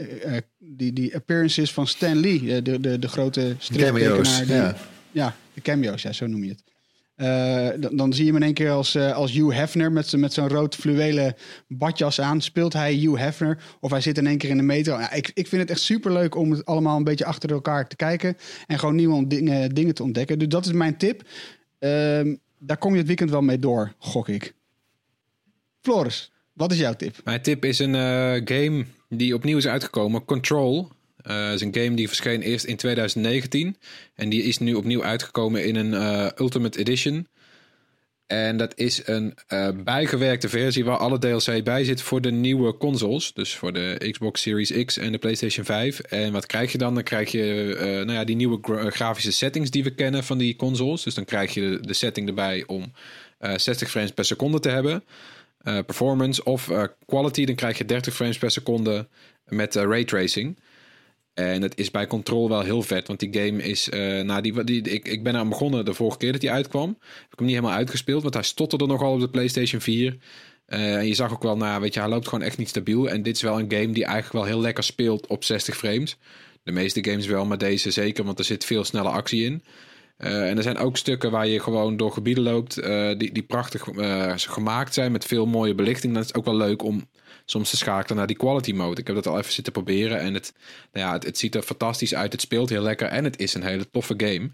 die, 0.58 0.92
die 0.92 1.14
appearances 1.14 1.72
van 1.72 1.86
Stan 1.86 2.16
Lee, 2.16 2.62
de, 2.62 2.80
de, 2.80 2.98
de 2.98 3.08
grote 3.08 3.54
striptekenaar. 3.58 4.46
Ja. 4.46 4.76
ja, 5.10 5.36
de 5.54 5.60
cameo's, 5.60 6.02
ja, 6.02 6.12
zo 6.12 6.26
noem 6.26 6.44
je 6.44 6.50
het. 6.50 6.62
Eh, 7.18 7.68
dan, 7.90 8.12
zie 8.12 8.24
je 8.24 8.30
hem 8.32 8.40
in 8.40 8.46
één 8.46 8.54
keer 8.54 8.70
als, 8.70 8.94
eh, 8.94 9.12
als 9.12 9.32
Hugh 9.32 9.54
Hefner 9.54 9.92
met, 9.92 10.16
met 10.16 10.32
zo'n 10.32 10.48
rood 10.48 10.74
fluwelen 10.74 11.34
badjas 11.68 12.20
aan. 12.20 12.40
Speelt 12.40 12.72
hij 12.72 12.94
Hugh 12.94 13.18
Hefner 13.18 13.58
of 13.80 13.90
hij 13.90 14.00
zit 14.00 14.18
in 14.18 14.26
één 14.26 14.38
keer 14.38 14.50
in 14.50 14.56
de 14.56 14.62
metro. 14.62 14.98
Ja, 14.98 15.12
ik, 15.12 15.30
ik 15.34 15.46
vind 15.46 15.62
het 15.62 15.70
echt 15.70 15.80
super 15.80 16.12
leuk 16.12 16.34
om 16.34 16.50
het 16.50 16.64
allemaal 16.64 16.96
een 16.96 17.04
beetje 17.04 17.24
achter 17.24 17.50
elkaar 17.50 17.88
te 17.88 17.96
kijken. 17.96 18.36
En 18.66 18.78
gewoon 18.78 18.94
nieuwe 18.94 19.26
dingen, 19.26 19.74
dingen 19.74 19.94
te 19.94 20.02
ontdekken. 20.02 20.38
Dus 20.38 20.48
dat 20.48 20.66
is 20.66 20.72
mijn 20.72 20.96
tip. 20.96 21.22
Ehm, 21.78 22.34
daar 22.58 22.78
kom 22.78 22.92
je 22.92 22.98
het 22.98 23.06
weekend 23.06 23.30
wel 23.30 23.42
mee 23.42 23.58
door, 23.58 23.92
gok 23.98 24.28
ik. 24.28 24.54
Floris, 25.80 26.32
wat 26.52 26.72
is 26.72 26.78
jouw 26.78 26.94
tip? 26.94 27.20
Mijn 27.24 27.42
tip 27.42 27.64
is 27.64 27.78
een 27.78 27.94
eh, 27.94 28.40
game 28.44 28.84
die 29.08 29.34
opnieuw 29.34 29.56
is 29.56 29.66
uitgekomen, 29.66 30.24
Control. 30.24 30.88
Eh 31.28 31.52
is 31.52 31.60
een 31.60 31.74
game 31.74 31.94
die 31.94 32.06
verscheen 32.06 32.42
eerst 32.42 32.64
in 32.64 32.76
2019 32.76 33.76
en 34.14 34.28
die 34.28 34.42
is 34.42 34.58
nu 34.58 34.74
opnieuw 34.74 35.04
uitgekomen 35.04 35.64
in 35.64 35.76
een 35.76 35.94
eh, 35.94 36.26
Ultimate 36.38 36.78
Edition. 36.78 37.26
En 38.26 38.56
dat 38.56 38.72
is 38.76 39.02
een 39.04 39.34
eh, 39.46 39.68
bijgewerkte 39.84 40.48
versie 40.48 40.84
waar 40.84 40.96
alle 40.96 41.18
DLC 41.18 41.64
bij 41.64 41.84
zit 41.84 42.02
voor 42.02 42.20
de 42.20 42.30
nieuwe 42.30 42.76
consoles. 42.76 43.32
Dus 43.32 43.54
voor 43.56 43.72
de 43.72 44.08
Xbox 44.10 44.40
Series 44.40 44.84
X 44.84 44.98
en 44.98 45.12
de 45.12 45.18
PlayStation 45.18 45.64
5. 45.64 45.98
En 46.00 46.32
wat 46.32 46.46
krijg 46.46 46.72
je 46.72 46.78
dan? 46.78 46.94
Dan 46.94 47.02
krijg 47.02 47.30
je 47.30 47.74
nou 47.80 48.12
ja, 48.12 48.24
die 48.24 48.36
nieuwe 48.36 48.58
gra- 48.62 48.90
grafische 48.90 49.32
settings 49.32 49.70
die 49.70 49.84
we 49.84 49.94
kennen 49.94 50.24
van 50.24 50.38
die 50.38 50.56
consoles. 50.56 51.02
Dus 51.02 51.14
dan 51.14 51.24
krijg 51.24 51.54
je 51.54 51.78
de, 51.82 51.94
setting 51.94 52.28
erbij 52.28 52.64
om 52.66 52.92
eh, 53.38 53.56
60 53.56 53.90
frames 53.90 54.10
per 54.12 54.24
seconde 54.24 54.60
te 54.60 54.68
hebben. 54.68 55.04
Performance 55.86 56.44
of 56.44 56.70
quality, 57.06 57.44
dan 57.44 57.54
krijg 57.54 57.78
je 57.78 57.84
30 57.84 58.14
frames 58.14 58.38
per 58.38 58.50
seconde 58.50 59.06
met 59.48 59.76
eh, 59.76 59.82
ray 59.82 60.04
tracing. 60.04 60.56
En 61.38 61.62
het 61.62 61.78
is 61.78 61.90
bij 61.90 62.06
Control 62.06 62.48
wel 62.48 62.60
heel 62.60 62.82
vet, 62.82 63.06
want 63.06 63.20
die 63.20 63.32
game 63.32 63.62
is... 63.62 63.88
eh 63.88 64.20
nou, 64.20 64.42
die, 64.42 64.64
die, 64.64 64.82
ik, 64.82 65.08
ik 65.08 65.22
ben 65.22 65.36
aan 65.36 65.48
begonnen 65.48 65.84
de 65.84 65.94
vorige 65.94 66.18
keer 66.18 66.32
dat 66.32 66.42
hij 66.42 66.50
uitkwam. 66.50 66.88
Heb 66.88 67.32
ik 67.32 67.38
hem 67.38 67.46
niet 67.46 67.56
helemaal 67.56 67.76
uitgespeeld, 67.76 68.22
want 68.22 68.34
hij 68.34 68.42
stotterde 68.42 68.86
nogal 68.86 69.12
op 69.12 69.20
de 69.20 69.28
PlayStation 69.28 69.80
4. 69.80 70.16
Eh, 70.66 70.96
en 70.96 71.06
je 71.06 71.14
zag 71.14 71.32
ook 71.32 71.42
wel, 71.42 71.56
nou, 71.56 71.80
weet 71.80 71.94
je, 71.94 72.00
hij 72.00 72.08
loopt 72.08 72.28
gewoon 72.28 72.44
echt 72.44 72.58
niet 72.58 72.68
stabiel. 72.68 73.08
En 73.08 73.22
dit 73.22 73.36
is 73.36 73.42
wel 73.42 73.58
een 73.58 73.72
game 73.72 73.90
die 73.90 74.04
eigenlijk 74.04 74.32
wel 74.32 74.44
heel 74.44 74.60
lekker 74.60 74.84
speelt 74.84 75.26
op 75.26 75.44
60 75.44 75.76
frames. 75.76 76.16
De 76.62 76.72
meeste 76.72 77.04
games 77.04 77.26
wel, 77.26 77.44
maar 77.44 77.58
deze 77.58 77.90
zeker, 77.90 78.24
want 78.24 78.38
er 78.38 78.44
zit 78.44 78.64
veel 78.64 78.84
snelle 78.84 79.08
actie 79.08 79.44
in. 79.44 79.62
Eh, 80.18 80.48
en 80.48 80.56
er 80.56 80.62
zijn 80.62 80.78
ook 80.78 80.96
stukken 80.96 81.30
waar 81.30 81.46
je 81.46 81.60
gewoon 81.60 81.96
door 81.96 82.12
gebieden 82.12 82.44
loopt 82.44 82.78
eh, 82.78 83.18
die, 83.18 83.32
die 83.32 83.42
prachtig 83.42 83.88
eh, 83.88 84.32
gemaakt 84.36 84.94
zijn 84.94 85.12
met 85.12 85.24
veel 85.24 85.46
mooie 85.46 85.74
belichting. 85.74 86.14
Dan 86.14 86.22
is 86.22 86.34
ook 86.34 86.44
wel 86.44 86.56
leuk 86.56 86.82
om 86.82 87.08
soms 87.44 87.70
te 87.70 87.76
schakelen 87.76 88.16
naar 88.16 88.26
die 88.26 88.36
quality 88.36 88.72
mode. 88.72 89.00
Ik 89.00 89.06
heb 89.06 89.16
dat 89.16 89.26
al 89.26 89.38
even 89.38 89.52
zitten 89.52 89.72
proberen 89.72 90.20
en 90.20 90.34
het, 90.34 90.52
nou 90.92 91.06
ja, 91.06 91.12
het, 91.12 91.24
het 91.24 91.38
ziet 91.38 91.54
er 91.54 91.62
fantastisch 91.62 92.14
uit. 92.14 92.32
Het 92.32 92.40
speelt 92.40 92.68
heel 92.68 92.82
lekker 92.82 93.08
en 93.08 93.24
het 93.24 93.38
is 93.38 93.54
een 93.54 93.62
hele 93.62 93.90
toffe 93.90 94.14
game. 94.16 94.50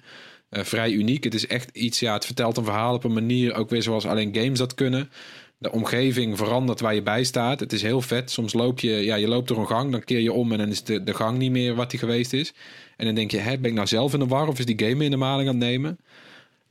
Vrij 0.51 0.91
uniek. 0.91 1.25
Het 1.25 1.35
is 1.35 1.47
echt 1.47 1.77
iets, 1.77 2.01
ja, 2.01 2.13
het 2.13 2.27
vertelt 2.27 2.57
een 2.57 2.65
verhaal 2.65 2.95
op 2.95 3.05
een 3.05 3.13
manier 3.13 3.55
ook 3.55 3.71
weer 3.71 3.83
zoals 3.83 4.07
alleen 4.07 4.35
games 4.35 4.59
dat 4.59 4.75
kunnen. 4.75 5.11
De 5.59 5.73
omgeving 5.73 6.37
verandert 6.37 6.81
waar 6.81 6.95
je 6.95 7.03
bij 7.03 7.25
staat. 7.25 7.61
Het 7.61 7.73
is 7.73 7.83
heel 7.83 8.01
vet. 8.01 8.31
Soms 8.31 8.53
loop 8.53 8.81
je, 8.81 8.91
ja, 8.91 9.15
je 9.15 9.29
loopt 9.29 9.49
door 9.49 9.59
een 9.59 9.67
gang, 9.67 9.91
dan 9.93 10.05
keer 10.05 10.21
je 10.21 10.33
om 10.33 10.53
en 10.53 10.59
dan 10.59 10.69
is 10.69 10.83
de, 10.83 11.03
de 11.03 11.15
gang 11.15 11.39
niet 11.39 11.51
meer 11.51 11.75
wat 11.75 11.91
die 11.91 11.99
geweest 11.99 12.33
is. 12.33 12.53
En 12.97 13.07
dan 13.07 13.15
denk 13.15 13.31
je, 13.31 13.39
hè, 13.39 13.59
ben 13.59 13.71
ik 13.71 13.77
nou 13.77 13.87
zelf 13.87 14.13
in 14.13 14.19
de 14.19 14.27
war 14.27 14.49
of 14.49 14.59
is 14.59 14.67
die 14.67 14.89
game 14.89 15.05
in 15.05 15.11
de 15.11 15.17
maling 15.17 15.49
aan 15.49 15.55
het 15.55 15.65
nemen? 15.65 15.99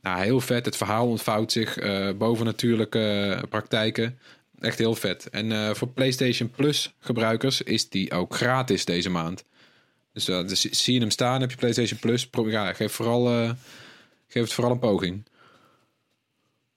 Nou, 0.02 0.22
heel 0.22 0.40
vet. 0.40 0.64
Het 0.64 0.76
verhaal 0.76 1.08
ontvouwt 1.08 1.52
zich 1.52 1.82
uh, 1.82 2.10
boven 2.18 2.44
natuurlijke 2.44 3.38
praktijken. 3.48 4.18
Echt 4.60 4.78
heel 4.78 4.94
vet. 4.94 5.30
En 5.30 5.50
uh, 5.50 5.70
voor 5.74 5.88
PlayStation 5.88 6.50
Plus 6.50 6.94
gebruikers 6.98 7.62
is 7.62 7.88
die 7.88 8.12
ook 8.12 8.34
gratis 8.34 8.84
deze 8.84 9.10
maand. 9.10 9.44
Dus, 10.12 10.28
uh, 10.28 10.40
zie 10.46 10.94
je 10.94 11.00
hem 11.00 11.10
staan, 11.10 11.40
heb 11.40 11.50
je 11.50 11.56
PlayStation 11.56 11.98
Plus. 11.98 12.28
Ja, 12.46 12.72
geef, 12.72 12.92
vooral, 12.92 13.54
geef 14.28 14.42
het 14.42 14.52
vooral 14.52 14.72
een 14.72 14.78
poging. 14.78 15.24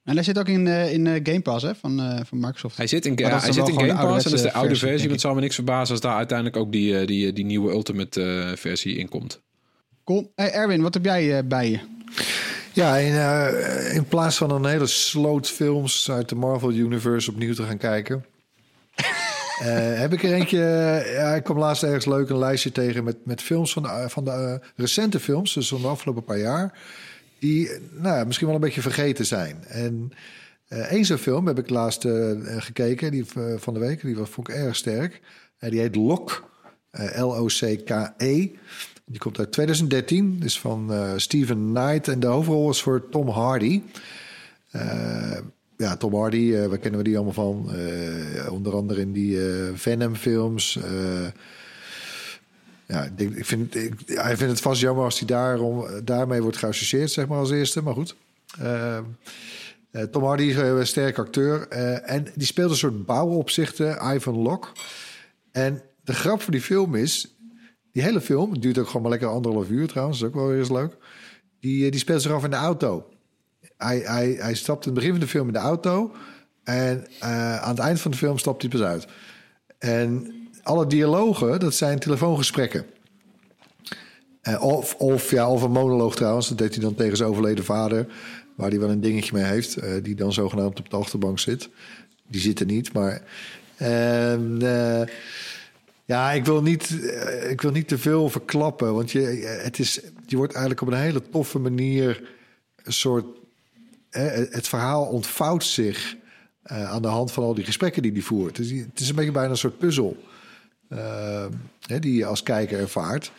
En 0.08 0.14
hij 0.16 0.24
zit 0.24 0.40
ook 0.40 0.48
in, 0.48 0.66
uh, 0.66 0.94
in 0.94 1.06
uh, 1.06 1.20
Game 1.24 1.42
Pass 1.42 1.64
hè, 1.64 1.76
van, 1.76 2.00
uh, 2.00 2.20
van 2.24 2.40
Microsoft. 2.40 2.78
Hij 2.78 2.88
zit 2.88 3.06
in, 3.06 3.14
ja, 3.16 3.40
hij 3.40 3.52
zit 3.52 3.68
in 3.68 3.80
Game 3.80 3.94
Pass 3.94 4.26
en 4.26 4.32
dat 4.32 4.40
is 4.40 4.42
de 4.42 4.54
oude 4.54 4.70
versie. 4.70 4.88
versie 4.88 5.10
het 5.10 5.22
zal 5.22 5.34
me 5.34 5.42
niks 5.42 5.56
verbazen 5.56 5.92
als 5.92 6.02
daar 6.02 6.16
uiteindelijk 6.16 6.58
ook 6.58 6.72
die, 6.72 7.06
die, 7.06 7.34
die 7.34 7.46
nieuwe 7.46 7.72
Ultimate 7.72 8.54
versie 8.56 8.98
in 8.98 9.10
komt. 9.10 9.42
Cool. 10.04 10.32
Hey 10.36 10.52
Erwin, 10.52 10.82
wat 10.82 10.94
heb 10.94 11.06
jij 11.06 11.48
bij 11.48 11.70
je? 11.70 11.80
Ja, 12.74 12.96
in, 12.98 13.14
uh, 13.14 13.96
in 13.96 14.06
plaats 14.06 14.38
van 14.38 14.52
een 14.52 14.66
hele 14.66 14.88
sloot 14.88 15.50
films 15.50 16.12
uit 16.12 16.30
de 16.30 16.36
Marvel 16.36 16.72
Universe 16.72 17.32
opnieuw 17.32 17.54
te 17.54 17.64
gaan 17.64 17.78
kijken. 17.78 18.26
uh, 19.62 19.66
heb 20.04 20.14
ik 20.14 20.24
er 20.24 20.34
eentje. 20.34 20.60
Ja, 21.14 21.36
ik 21.36 21.44
kwam 21.44 21.58
laatst 21.58 21.84
ergens 21.84 22.06
leuk 22.06 22.30
een 22.30 22.38
lijstje 22.38 22.72
tegen 22.72 23.04
met, 23.04 23.18
met 23.24 23.42
films 23.42 23.74
van 23.74 23.84
de, 23.84 24.06
van 24.08 24.24
de 24.24 24.60
uh, 24.62 24.68
recente 24.76 25.20
films, 25.20 25.54
dus 25.54 25.68
van 25.68 25.82
de 25.82 25.88
afgelopen 25.88 26.24
paar 26.24 26.40
jaar. 26.40 26.80
Die 27.40 27.70
nou, 27.92 28.26
misschien 28.26 28.48
wel 28.48 28.56
een 28.56 28.62
beetje 28.62 28.82
vergeten 28.82 29.26
zijn. 29.26 29.64
En 29.68 30.12
één 30.68 31.06
zo'n 31.06 31.18
film 31.18 31.48
heb 31.48 31.60
ik 31.60 31.70
laatst 31.70 32.08
gekeken, 32.58 33.12
die 33.12 33.26
van 33.58 33.74
de 33.74 33.80
week. 33.80 34.02
Die 34.02 34.16
vond 34.16 34.50
ik 34.50 34.56
erg 34.56 34.76
sterk. 34.76 35.22
die 35.60 35.80
heet 35.80 35.96
Lok. 35.96 36.46
L-O-C-K-E. 37.16 38.50
Die 39.06 39.20
komt 39.20 39.40
uit 39.40 39.52
2013, 39.52 40.40
is 40.44 40.60
van 40.60 40.92
Steven 41.16 41.74
Knight 41.74 42.08
en 42.08 42.20
de 42.20 42.28
hoofdrol 42.28 42.70
is 42.70 42.82
voor 42.82 43.10
Tom 43.10 43.30
Hardy. 43.30 43.82
Ja, 45.78 45.96
Tom 45.98 46.16
Hardy, 46.16 46.68
waar 46.68 46.78
kennen 46.78 47.00
we 47.00 47.06
die 47.06 47.16
allemaal 47.18 47.34
van? 47.34 47.72
onder 48.50 48.76
andere 48.76 49.02
in 49.02 49.12
die 49.12 49.40
Venom-films. 49.74 50.80
Ja, 52.88 53.10
ik, 53.16 53.46
vind, 53.46 53.76
ik, 53.76 53.94
hij 54.06 54.38
vindt 54.38 54.54
het 54.54 54.62
vast 54.62 54.82
jammer 54.82 55.04
als 55.04 55.20
hij 55.20 55.28
daarom, 55.28 55.86
daarmee 56.04 56.42
wordt 56.42 56.58
geassocieerd, 56.58 57.12
zeg 57.12 57.28
maar 57.28 57.38
als 57.38 57.52
eerste. 57.52 57.82
Maar 57.82 57.94
goed. 57.94 58.16
Tom 60.12 60.24
Hardy 60.24 60.44
is 60.44 60.56
een 60.56 60.88
sterk 60.88 61.18
acteur 61.18 61.68
en 62.02 62.28
die 62.36 62.48
speelt 62.48 62.72
een 62.72 62.78
soort 62.78 63.06
bouwopzichter, 63.06 64.14
Ivan 64.14 64.36
Locke. 64.36 64.68
En 65.52 65.82
de 66.04 66.14
grap 66.14 66.42
van 66.42 66.52
die 66.52 66.62
film 66.62 66.96
is, 66.96 67.36
die 67.92 68.04
hele 68.04 68.22
film, 68.22 68.60
duurt 68.60 68.78
ook 68.78 68.86
gewoon 68.86 69.02
maar 69.02 69.12
lekker 69.12 69.30
anderhalf 69.30 69.70
uur 69.70 69.88
trouwens, 69.88 70.22
is 70.22 70.28
ook 70.28 70.34
wel 70.34 70.48
weer 70.48 70.60
eens 70.60 70.70
leuk. 70.70 70.98
Die, 71.60 71.92
die 71.92 72.00
speelt 72.00 72.22
zich 72.22 72.32
af 72.32 72.44
in 72.44 72.50
de 72.50 72.56
auto. 72.56 73.10
Hij, 73.78 74.00
hij, 74.00 74.38
hij 74.40 74.56
stapt 74.56 74.86
in 74.86 74.92
het 74.92 75.00
begin 75.00 75.12
van 75.12 75.20
de 75.20 75.28
film 75.28 75.48
in 75.48 75.54
de 75.54 75.60
auto 75.60 76.12
en 76.64 77.08
aan 77.20 77.70
het 77.70 77.80
eind 77.80 78.02
van 78.02 78.12
de 78.12 78.18
film 78.18 78.38
stapt 78.38 78.62
hij 78.62 78.72
pas 78.72 78.82
uit. 78.82 79.08
En 79.78 80.34
alle 80.68 80.88
dialogen, 80.88 81.60
dat 81.60 81.74
zijn 81.74 82.00
telefoongesprekken. 82.00 82.86
Uh, 84.44 84.64
of, 84.64 84.96
of, 84.96 85.32
ja, 85.32 85.50
of 85.50 85.62
een 85.62 85.72
monoloog 85.72 86.16
trouwens, 86.16 86.48
dat 86.48 86.58
deed 86.58 86.74
hij 86.74 86.84
dan 86.84 86.96
tegen 86.96 87.18
zijn 87.18 87.30
overleden 87.30 87.66
vader, 87.66 88.08
waar 88.56 88.70
hij 88.70 88.80
wel 88.80 88.90
een 88.90 89.02
dingetje 89.02 89.34
mee 89.34 89.44
heeft, 89.44 89.84
uh, 89.84 90.04
die 90.04 90.16
dan 90.16 90.34
zogenaamd 90.34 90.80
op 90.80 90.90
de 90.90 90.96
achterbank 90.96 91.40
zit. 91.40 91.70
Die 92.28 92.42
zit 92.42 92.60
er 92.60 92.66
niet, 92.66 92.94
maar... 92.94 93.22
Uh, 93.82 95.02
ja, 96.06 96.32
ik 96.32 96.46
wil, 96.46 96.62
niet, 96.62 96.90
ik 97.50 97.62
wil 97.62 97.72
niet 97.72 97.88
te 97.88 97.98
veel 97.98 98.30
verklappen. 98.30 98.94
Want 98.94 99.12
je, 99.12 99.20
het 99.64 99.80
is, 99.80 100.02
je 100.26 100.38
wordt 100.38 100.54
eigenlijk 100.54 100.82
op 100.82 100.88
een 100.88 101.00
hele 101.00 101.22
toffe 101.30 101.60
manier 101.60 102.30
een 102.84 102.94
soort. 102.94 103.26
Het 104.50 104.68
verhaal 104.68 105.06
ontvouwt 105.06 105.64
zich 105.64 106.16
aan 106.64 107.02
de 107.02 107.08
hand 107.08 107.32
van 107.32 107.44
al 107.44 107.54
die 107.54 107.66
gesprekken 107.66 108.02
die 108.02 108.12
hij 108.12 108.22
voert. 108.22 108.58
Het 108.58 109.00
is 109.00 109.10
een 109.10 109.16
beetje 109.16 109.32
bijna 109.32 109.50
een 109.50 109.58
soort 109.58 109.78
puzzel 109.78 110.18
die 112.00 112.16
je 112.16 112.26
als 112.26 112.44
kijker 112.44 112.80
ervaart. 112.80 113.32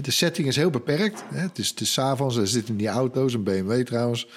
de 0.00 0.10
setting 0.10 0.46
is 0.46 0.56
heel 0.56 0.70
beperkt. 0.70 1.24
Hè. 1.30 1.40
Het 1.40 1.58
is, 1.58 1.68
het 1.68 1.98
avonds, 1.98 2.36
er 2.36 2.46
zitten 2.46 2.76
die 2.76 2.88
auto's, 2.88 3.34
een 3.34 3.42
BMW 3.42 3.82
trouwens. 3.82 4.28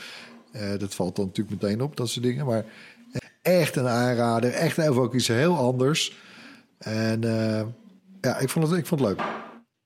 dat 0.78 0.96
valt 0.96 1.16
dan 1.16 1.26
natuurlijk 1.26 1.62
meteen 1.62 1.82
op, 1.82 1.98
dat 1.98 2.10
soort 2.10 2.26
dingen. 2.26 2.46
Maar 2.46 2.66
echt 3.42 3.76
een 3.76 3.88
aanrader, 3.88 4.52
echt 4.52 4.78
even 4.78 5.02
ook 5.02 5.14
iets 5.14 5.28
heel 5.28 5.58
anders. 5.58 6.18
En 6.78 7.22
ja, 8.22 8.38
ik 8.40 8.50
vond, 8.50 8.68
het, 8.68 8.78
ik 8.78 8.86
vond 8.86 9.02
het 9.02 9.10
leuk. 9.10 9.26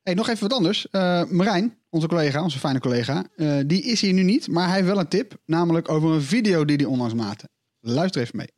Hey, 0.07 0.15
nog 0.15 0.29
even 0.29 0.47
wat 0.47 0.57
anders. 0.57 0.87
Uh, 0.91 1.23
Marijn, 1.23 1.77
onze 1.89 2.07
collega, 2.07 2.43
onze 2.43 2.59
fijne 2.59 2.79
collega, 2.79 3.25
die 3.65 3.81
is 3.83 4.01
hier 4.01 4.13
nu 4.13 4.23
niet, 4.23 4.47
maar 4.47 4.65
hij 4.65 4.75
heeft 4.75 4.87
wel 4.87 4.99
een 4.99 5.07
tip, 5.07 5.37
namelijk 5.45 5.89
over 5.89 6.11
een 6.11 6.21
video 6.21 6.65
die 6.65 6.75
hij 6.75 6.85
onlangs 6.85 7.13
maakte. 7.13 7.49
Luister 7.79 8.21
even 8.21 8.37
mee. 8.37 8.56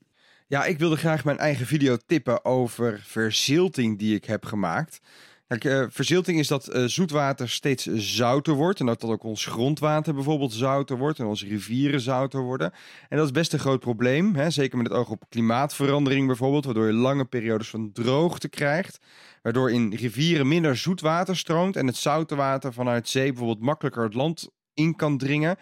Ja, 0.50 0.66
ik 0.66 0.80
wilde 0.80 0.96
graag 0.96 1.24
mijn 1.24 1.38
eigen 1.38 1.66
video 1.66 1.98
tippen 2.06 2.46
over 2.46 3.02
verzilting 3.04 4.00
die 4.00 4.16
ik 4.16 4.26
heb 4.26 4.46
gemaakt. 4.46 5.02
Kijk, 5.48 5.64
uh, 5.64 5.86
verzilting 5.90 6.40
is 6.40 6.48
dat 6.48 6.76
uh, 6.76 6.86
zoetwater 6.86 7.50
steeds 7.50 7.86
zouter 7.96 8.54
wordt. 8.54 8.80
En 8.80 8.86
dat, 8.86 9.02
dat 9.02 9.10
ook 9.10 9.24
ons 9.24 9.46
grondwater 9.46 10.14
bijvoorbeeld 10.14 10.54
zouter 10.54 10.98
wordt. 10.98 11.20
En 11.20 11.26
onze 11.26 11.48
rivieren 11.48 12.02
zouter 12.02 12.42
worden. 12.42 12.74
En 13.10 13.18
dat 13.18 13.26
is 13.26 13.32
best 13.32 13.54
een 13.54 13.60
groot 13.60 13.80
probleem. 13.80 14.36
Hè? 14.36 14.50
Zeker 14.50 14.78
met 14.78 14.88
het 14.88 14.96
oog 14.96 15.10
op 15.10 15.24
klimaatverandering 15.30 16.28
bijvoorbeeld. 16.28 16.66
Waardoor 16.66 16.88
je 16.88 16.94
lange 16.94 17.26
periodes 17.26 17.70
van 17.70 17.92
droogte 17.92 18.50
krijgt. 18.50 19.00
Waardoor 19.42 19.72
in 19.72 19.94
rivieren 19.94 20.48
minder 20.48 20.78
zoetwater 20.78 21.38
stroomt. 21.38 21.76
En 21.76 21.88
het 21.88 21.98
zoute 21.98 22.36
water 22.36 22.74
vanuit 22.74 23.10
zee 23.10 23.30
bijvoorbeeld 23.30 23.66
makkelijker 23.66 24.04
het 24.04 24.14
land 24.14 24.50
in 24.74 24.96
kan 24.96 25.18
dringen. 25.18 25.58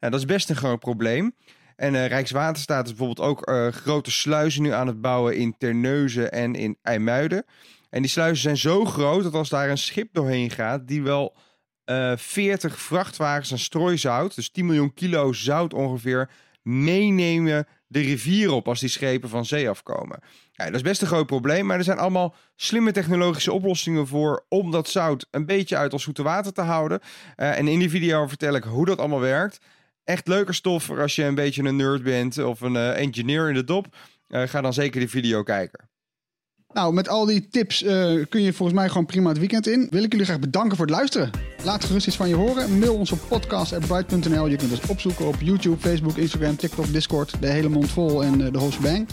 Nou, 0.00 0.12
dat 0.12 0.20
is 0.20 0.26
best 0.26 0.50
een 0.50 0.56
groot 0.56 0.80
probleem. 0.80 1.34
En 1.80 1.94
uh, 1.94 2.06
Rijkswaterstaat 2.06 2.86
is 2.86 2.94
bijvoorbeeld 2.94 3.28
ook 3.28 3.50
grote 3.74 4.10
sluizen 4.10 4.62
nu 4.62 4.72
aan 4.72 4.86
het 4.86 5.00
bouwen 5.00 5.36
in 5.36 5.54
Terneuzen 5.58 6.32
en 6.32 6.54
in 6.54 6.78
IJmuiden. 6.82 7.44
En 7.90 8.02
die 8.02 8.10
sluizen 8.10 8.42
zijn 8.42 8.56
zo 8.56 8.84
groot 8.84 9.22
dat 9.22 9.34
als 9.34 9.48
daar 9.48 9.70
een 9.70 9.78
schip 9.78 10.08
doorheen 10.12 10.50
gaat, 10.50 10.88
die 10.88 11.02
wel 11.02 11.36
eh 11.84 12.12
40 12.16 12.80
vrachtwagens 12.80 13.52
aan 13.52 13.58
strooizout, 13.58 14.34
dus 14.34 14.50
10 14.50 14.66
miljoen 14.66 14.94
kilo 14.94 15.32
zout 15.32 15.74
ongeveer, 15.74 16.30
meenemen 16.62 17.66
de 17.86 18.00
rivier 18.00 18.52
op 18.52 18.68
als 18.68 18.80
die 18.80 18.88
schepen 18.88 19.28
van 19.28 19.44
zee 19.44 19.68
afkomen. 19.68 20.18
Ja, 20.52 20.64
dat 20.64 20.74
is 20.74 20.82
best 20.82 21.00
een 21.00 21.06
groot 21.06 21.26
probleem, 21.26 21.66
maar 21.66 21.78
er 21.78 21.84
zijn 21.84 21.98
allemaal 21.98 22.34
slimme 22.56 22.92
technologische 22.92 23.52
oplossingen 23.52 24.06
voor 24.06 24.44
om 24.48 24.70
dat 24.70 24.88
zout 24.88 25.26
een 25.30 25.46
beetje 25.46 25.76
uit 25.76 25.92
ons 25.92 26.02
zoete 26.02 26.22
water 26.22 26.52
te 26.52 26.60
houden. 26.60 27.00
Eh, 27.36 27.58
en 27.58 27.68
in 27.68 27.78
die 27.78 27.90
video 27.90 28.26
vertel 28.26 28.54
ik 28.54 28.64
hoe 28.64 28.86
dat 28.86 28.98
allemaal 28.98 29.20
werkt. 29.20 29.58
Echt 30.10 30.28
leuke 30.28 30.52
stof 30.52 30.82
voor 30.84 31.00
als 31.00 31.14
je 31.14 31.24
een 31.24 31.34
beetje 31.34 31.62
een 31.62 31.76
nerd 31.76 32.02
bent 32.02 32.38
of 32.38 32.60
een 32.60 32.76
eh, 32.76 33.00
engineer 33.00 33.48
in 33.48 33.54
de 33.54 33.64
dop. 33.64 33.86
Eh, 34.28 34.42
ga 34.42 34.60
dan 34.60 34.72
zeker 34.72 35.00
die 35.00 35.10
video 35.10 35.42
kijken. 35.42 35.88
Nou, 36.72 36.92
met 36.92 37.08
al 37.08 37.24
die 37.26 37.48
tips 37.48 37.82
eh, 37.82 38.14
kun 38.28 38.42
je 38.42 38.52
volgens 38.52 38.78
mij 38.78 38.88
gewoon 38.88 39.06
prima 39.06 39.28
het 39.28 39.38
weekend 39.38 39.66
in. 39.66 39.86
Wil 39.90 40.02
ik 40.02 40.10
jullie 40.10 40.26
graag 40.26 40.38
bedanken 40.38 40.76
voor 40.76 40.86
het 40.86 40.94
luisteren. 40.94 41.30
Laat 41.64 41.84
gerust 41.84 42.06
iets 42.06 42.16
van 42.16 42.28
je 42.28 42.34
horen. 42.34 42.78
Mail 42.78 42.94
ons 42.94 43.12
op 43.12 43.18
podcast.bright.nl. 43.28 44.46
Je 44.46 44.56
kunt 44.56 44.70
ons 44.70 44.86
opzoeken 44.88 45.26
op 45.26 45.36
YouTube, 45.40 45.76
Facebook, 45.76 46.16
Instagram, 46.16 46.56
TikTok, 46.56 46.92
Discord. 46.92 47.40
De 47.40 47.48
hele 47.48 47.68
mond 47.68 47.90
vol 47.90 48.24
en 48.24 48.46
eh, 48.46 48.52
de 48.52 48.58
host 48.58 48.80
bang. 48.80 49.08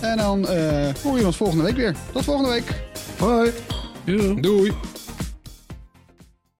En 0.00 0.16
dan 0.16 0.48
eh 0.48 0.54
horen 0.82 0.94
jullie 1.02 1.26
ons 1.26 1.36
volgende 1.36 1.64
week 1.64 1.76
weer. 1.76 1.94
Tot 2.12 2.24
volgende 2.24 2.50
week. 2.50 2.82
Hoi. 3.18 3.50
Doei. 4.40 4.72